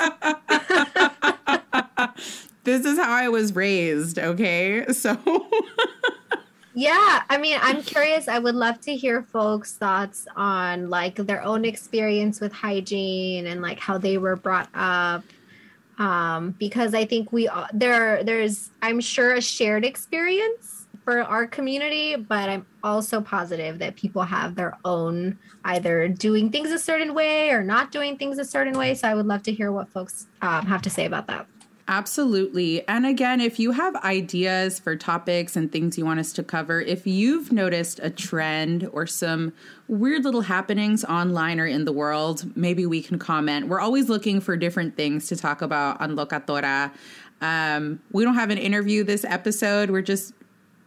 this 2.63 2.85
is 2.85 2.97
how 2.97 3.11
I 3.11 3.29
was 3.29 3.55
raised. 3.55 4.17
Okay, 4.17 4.85
so 4.93 5.17
Yeah, 6.73 7.23
I 7.29 7.37
mean, 7.37 7.57
I'm 7.61 7.83
curious. 7.83 8.29
I 8.29 8.39
would 8.39 8.55
love 8.55 8.79
to 8.81 8.95
hear 8.95 9.23
folks' 9.23 9.73
thoughts 9.75 10.27
on 10.37 10.89
like 10.89 11.15
their 11.15 11.43
own 11.43 11.65
experience 11.65 12.39
with 12.39 12.53
hygiene 12.53 13.47
and 13.47 13.61
like 13.61 13.79
how 13.79 13.97
they 13.97 14.17
were 14.17 14.37
brought 14.37 14.69
up. 14.73 15.23
Um, 15.99 16.55
because 16.57 16.93
I 16.93 17.05
think 17.05 17.33
we 17.33 17.47
all, 17.49 17.67
there 17.73 18.23
there's 18.23 18.71
I'm 18.81 19.01
sure 19.01 19.33
a 19.33 19.41
shared 19.41 19.83
experience 19.83 20.87
for 21.03 21.21
our 21.21 21.45
community, 21.45 22.15
but 22.15 22.49
I'm 22.49 22.65
also 22.83 23.19
positive 23.19 23.79
that 23.79 23.95
people 23.95 24.21
have 24.21 24.55
their 24.55 24.77
own 24.85 25.37
either 25.65 26.07
doing 26.07 26.51
things 26.51 26.71
a 26.71 26.79
certain 26.79 27.13
way 27.13 27.49
or 27.49 27.63
not 27.63 27.91
doing 27.91 28.17
things 28.17 28.37
a 28.37 28.45
certain 28.45 28.77
way. 28.77 28.95
So 28.95 29.07
I 29.07 29.13
would 29.13 29.25
love 29.25 29.43
to 29.43 29.51
hear 29.51 29.71
what 29.71 29.89
folks 29.89 30.27
um, 30.41 30.65
have 30.67 30.81
to 30.83 30.89
say 30.89 31.05
about 31.05 31.27
that. 31.27 31.47
Absolutely. 31.89 32.87
And 32.87 33.03
again, 33.03 33.41
if 33.41 33.57
you 33.57 33.71
have 33.71 33.95
ideas 33.95 34.77
for 34.77 34.95
topics 34.95 35.55
and 35.55 35.71
things 35.71 35.97
you 35.97 36.05
want 36.05 36.19
us 36.19 36.31
to 36.33 36.43
cover, 36.43 36.79
if 36.79 37.07
you've 37.07 37.51
noticed 37.51 37.99
a 38.03 38.11
trend 38.11 38.87
or 38.93 39.07
some 39.07 39.53
weird 39.87 40.23
little 40.23 40.41
happenings 40.41 41.03
online 41.03 41.59
or 41.59 41.65
in 41.65 41.85
the 41.85 41.91
world, 41.91 42.55
maybe 42.55 42.85
we 42.85 43.01
can 43.01 43.17
comment. 43.17 43.69
We're 43.69 43.79
always 43.79 44.07
looking 44.07 44.39
for 44.39 44.55
different 44.55 44.97
things 44.97 45.25
to 45.29 45.35
talk 45.35 45.63
about 45.63 45.99
on 45.99 46.11
Locatora. 46.15 46.91
Um, 47.41 47.99
we 48.11 48.23
don't 48.23 48.35
have 48.35 48.51
an 48.51 48.59
interview 48.59 49.03
this 49.03 49.25
episode. 49.25 49.89
We're 49.89 50.03
just 50.03 50.35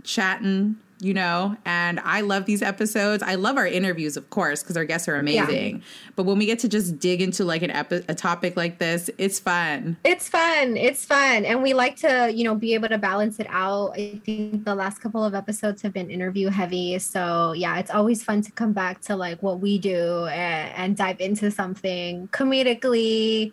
chatting, 0.04 0.76
you 1.02 1.12
know, 1.12 1.56
and 1.64 1.98
I 2.00 2.20
love 2.20 2.46
these 2.46 2.62
episodes. 2.62 3.24
I 3.24 3.34
love 3.34 3.56
our 3.56 3.66
interviews, 3.66 4.16
of 4.16 4.30
course, 4.30 4.62
because 4.62 4.76
our 4.76 4.84
guests 4.84 5.08
are 5.08 5.16
amazing. 5.16 5.82
But 6.14 6.26
when 6.26 6.38
we 6.38 6.46
get 6.46 6.60
to 6.60 6.68
just 6.68 7.00
dig 7.00 7.20
into 7.20 7.44
like 7.44 7.62
an 7.62 7.72
epi- 7.72 8.04
a 8.08 8.14
topic 8.14 8.56
like 8.56 8.78
this, 8.78 9.10
it's 9.18 9.40
fun. 9.40 9.96
It's 10.04 10.28
fun. 10.28 10.76
It's 10.76 11.04
fun. 11.04 11.44
And 11.44 11.60
we 11.60 11.74
like 11.74 11.96
to, 11.96 12.30
you 12.32 12.44
know, 12.44 12.54
be 12.54 12.74
able 12.74 12.88
to 12.88 12.98
balance 12.98 13.40
it 13.40 13.48
out. 13.50 13.94
I 13.98 14.20
think 14.24 14.64
the 14.64 14.76
last 14.76 15.00
couple 15.00 15.24
of 15.24 15.34
episodes 15.34 15.82
have 15.82 15.92
been 15.92 16.08
interview 16.08 16.50
heavy. 16.50 16.96
So, 17.00 17.52
yeah, 17.52 17.78
it's 17.78 17.90
always 17.90 18.22
fun 18.22 18.40
to 18.42 18.52
come 18.52 18.72
back 18.72 19.00
to 19.02 19.16
like 19.16 19.42
what 19.42 19.58
we 19.58 19.78
do 19.78 20.26
and, 20.26 20.72
and 20.76 20.96
dive 20.96 21.20
into 21.20 21.50
something 21.50 22.28
comedically. 22.28 23.52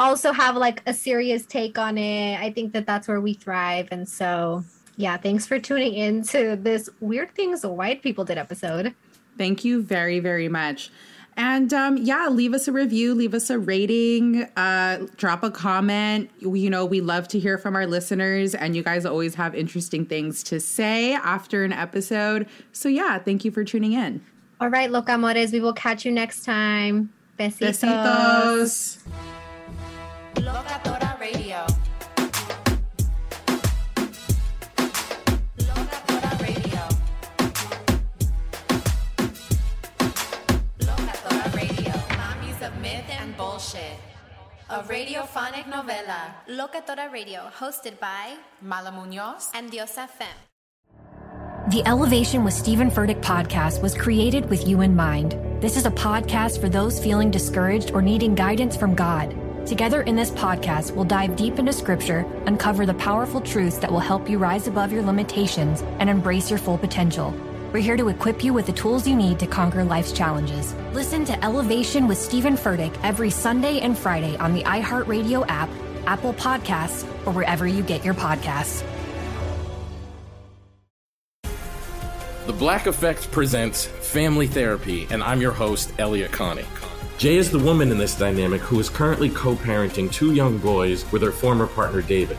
Also, 0.00 0.32
have 0.32 0.56
like 0.56 0.82
a 0.86 0.94
serious 0.94 1.46
take 1.46 1.78
on 1.78 1.96
it. 1.96 2.40
I 2.40 2.52
think 2.52 2.72
that 2.72 2.86
that's 2.86 3.06
where 3.06 3.20
we 3.20 3.34
thrive. 3.34 3.86
And 3.92 4.08
so, 4.08 4.64
yeah, 4.98 5.16
thanks 5.16 5.46
for 5.46 5.60
tuning 5.60 5.94
in 5.94 6.22
to 6.24 6.56
this 6.56 6.90
Weird 6.98 7.32
Things 7.34 7.64
White 7.64 8.02
People 8.02 8.24
Did 8.24 8.36
episode. 8.36 8.94
Thank 9.38 9.64
you 9.64 9.80
very, 9.80 10.18
very 10.18 10.48
much. 10.48 10.90
And 11.36 11.72
um, 11.72 11.98
yeah, 11.98 12.26
leave 12.28 12.52
us 12.52 12.66
a 12.66 12.72
review, 12.72 13.14
leave 13.14 13.32
us 13.32 13.48
a 13.48 13.60
rating, 13.60 14.42
uh, 14.56 15.06
drop 15.16 15.44
a 15.44 15.52
comment. 15.52 16.30
You 16.40 16.68
know, 16.68 16.84
we 16.84 17.00
love 17.00 17.28
to 17.28 17.38
hear 17.38 17.58
from 17.58 17.76
our 17.76 17.86
listeners, 17.86 18.56
and 18.56 18.74
you 18.74 18.82
guys 18.82 19.06
always 19.06 19.36
have 19.36 19.54
interesting 19.54 20.04
things 20.04 20.42
to 20.42 20.58
say 20.58 21.14
after 21.14 21.62
an 21.62 21.72
episode. 21.72 22.48
So 22.72 22.88
yeah, 22.88 23.20
thank 23.20 23.44
you 23.44 23.52
for 23.52 23.62
tuning 23.62 23.92
in. 23.92 24.20
All 24.60 24.68
right, 24.68 24.90
loca 24.90 25.12
locamores, 25.12 25.52
we 25.52 25.60
will 25.60 25.74
catch 25.74 26.04
you 26.04 26.10
next 26.10 26.44
time. 26.44 27.12
Besitos. 27.38 28.98
Besitos. 30.34 31.07
And 43.58 43.82
bullshit. 43.82 43.98
A 44.70 44.82
radiophonic 44.82 45.64
novela. 45.64 46.34
Locatora 46.48 47.10
Radio, 47.10 47.50
hosted 47.58 47.98
by 47.98 48.36
Mala 48.60 48.92
Munoz 48.92 49.50
and 49.54 49.70
Diosa 49.70 50.08
Fem. 50.08 50.28
The 51.70 51.82
Elevation 51.86 52.44
with 52.44 52.54
Stephen 52.54 52.90
Furtick 52.90 53.20
podcast 53.20 53.82
was 53.82 53.94
created 53.94 54.48
with 54.48 54.66
you 54.66 54.80
in 54.80 54.94
mind. 54.96 55.36
This 55.60 55.76
is 55.76 55.86
a 55.86 55.90
podcast 55.90 56.60
for 56.60 56.68
those 56.68 57.02
feeling 57.02 57.30
discouraged 57.30 57.90
or 57.92 58.00
needing 58.00 58.34
guidance 58.34 58.76
from 58.76 58.94
God. 58.94 59.34
Together 59.66 60.02
in 60.02 60.16
this 60.16 60.30
podcast, 60.30 60.92
we'll 60.92 61.04
dive 61.04 61.36
deep 61.36 61.58
into 61.58 61.72
scripture, 61.72 62.24
uncover 62.46 62.86
the 62.86 62.94
powerful 62.94 63.40
truths 63.40 63.78
that 63.78 63.90
will 63.90 64.00
help 64.00 64.30
you 64.30 64.38
rise 64.38 64.66
above 64.66 64.92
your 64.92 65.02
limitations 65.02 65.82
and 65.98 66.08
embrace 66.08 66.48
your 66.48 66.58
full 66.58 66.78
potential. 66.78 67.34
We're 67.70 67.80
here 67.80 67.98
to 67.98 68.08
equip 68.08 68.42
you 68.42 68.54
with 68.54 68.64
the 68.64 68.72
tools 68.72 69.06
you 69.06 69.14
need 69.14 69.38
to 69.40 69.46
conquer 69.46 69.84
life's 69.84 70.12
challenges. 70.12 70.74
Listen 70.94 71.26
to 71.26 71.44
Elevation 71.44 72.08
with 72.08 72.16
Stephen 72.16 72.54
Furtick 72.54 72.98
every 73.02 73.28
Sunday 73.28 73.80
and 73.80 73.96
Friday 73.96 74.38
on 74.38 74.54
the 74.54 74.62
iHeartRadio 74.62 75.44
app, 75.48 75.68
Apple 76.06 76.32
Podcasts, 76.32 77.04
or 77.26 77.32
wherever 77.32 77.66
you 77.66 77.82
get 77.82 78.02
your 78.06 78.14
podcasts. 78.14 78.82
The 82.46 82.54
Black 82.54 82.86
Effect 82.86 83.30
presents 83.30 83.84
Family 83.84 84.46
Therapy, 84.46 85.06
and 85.10 85.22
I'm 85.22 85.42
your 85.42 85.52
host, 85.52 85.92
Elliot 85.98 86.32
Connie. 86.32 86.64
Jay 87.18 87.36
is 87.36 87.50
the 87.50 87.58
woman 87.58 87.90
in 87.90 87.98
this 87.98 88.16
dynamic 88.16 88.62
who 88.62 88.80
is 88.80 88.88
currently 88.88 89.28
co 89.28 89.54
parenting 89.56 90.10
two 90.10 90.32
young 90.32 90.56
boys 90.56 91.04
with 91.12 91.20
her 91.20 91.32
former 91.32 91.66
partner, 91.66 92.00
David. 92.00 92.38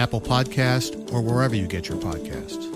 Apple 0.00 0.20
Podcast, 0.20 1.12
or 1.12 1.20
wherever 1.20 1.54
you 1.54 1.66
get 1.66 1.86
your 1.86 1.98
podcasts. 1.98 2.66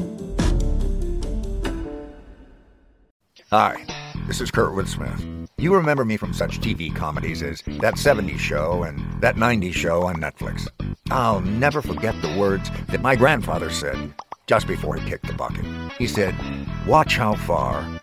Hi, 3.51 3.83
this 4.27 4.43
is 4.43 4.51
Kurtwood 4.51 4.87
Smith. 4.87 5.49
You 5.57 5.75
remember 5.75 6.05
me 6.05 6.19
from 6.19 6.35
such 6.35 6.61
TV 6.61 6.95
comedies 6.95 7.43
as 7.43 7.63
That 7.81 7.95
70s 7.95 8.39
Show 8.39 8.83
and 8.83 9.01
That 9.23 9.37
90s 9.37 9.73
Show 9.73 10.03
on 10.03 10.17
Netflix. 10.17 10.69
I'll 11.11 11.41
never 11.41 11.81
forget 11.81 12.15
the 12.21 12.37
words 12.37 12.71
that 12.89 13.01
my 13.01 13.17
grandfather 13.17 13.71
said 13.71 14.13
just 14.47 14.67
before 14.67 14.97
he 14.97 15.09
kicked 15.09 15.27
the 15.27 15.33
bucket. 15.33 15.65
He 15.97 16.07
said, 16.07 16.35
Watch 16.87 17.17
how 17.17 17.37
far 17.37 18.03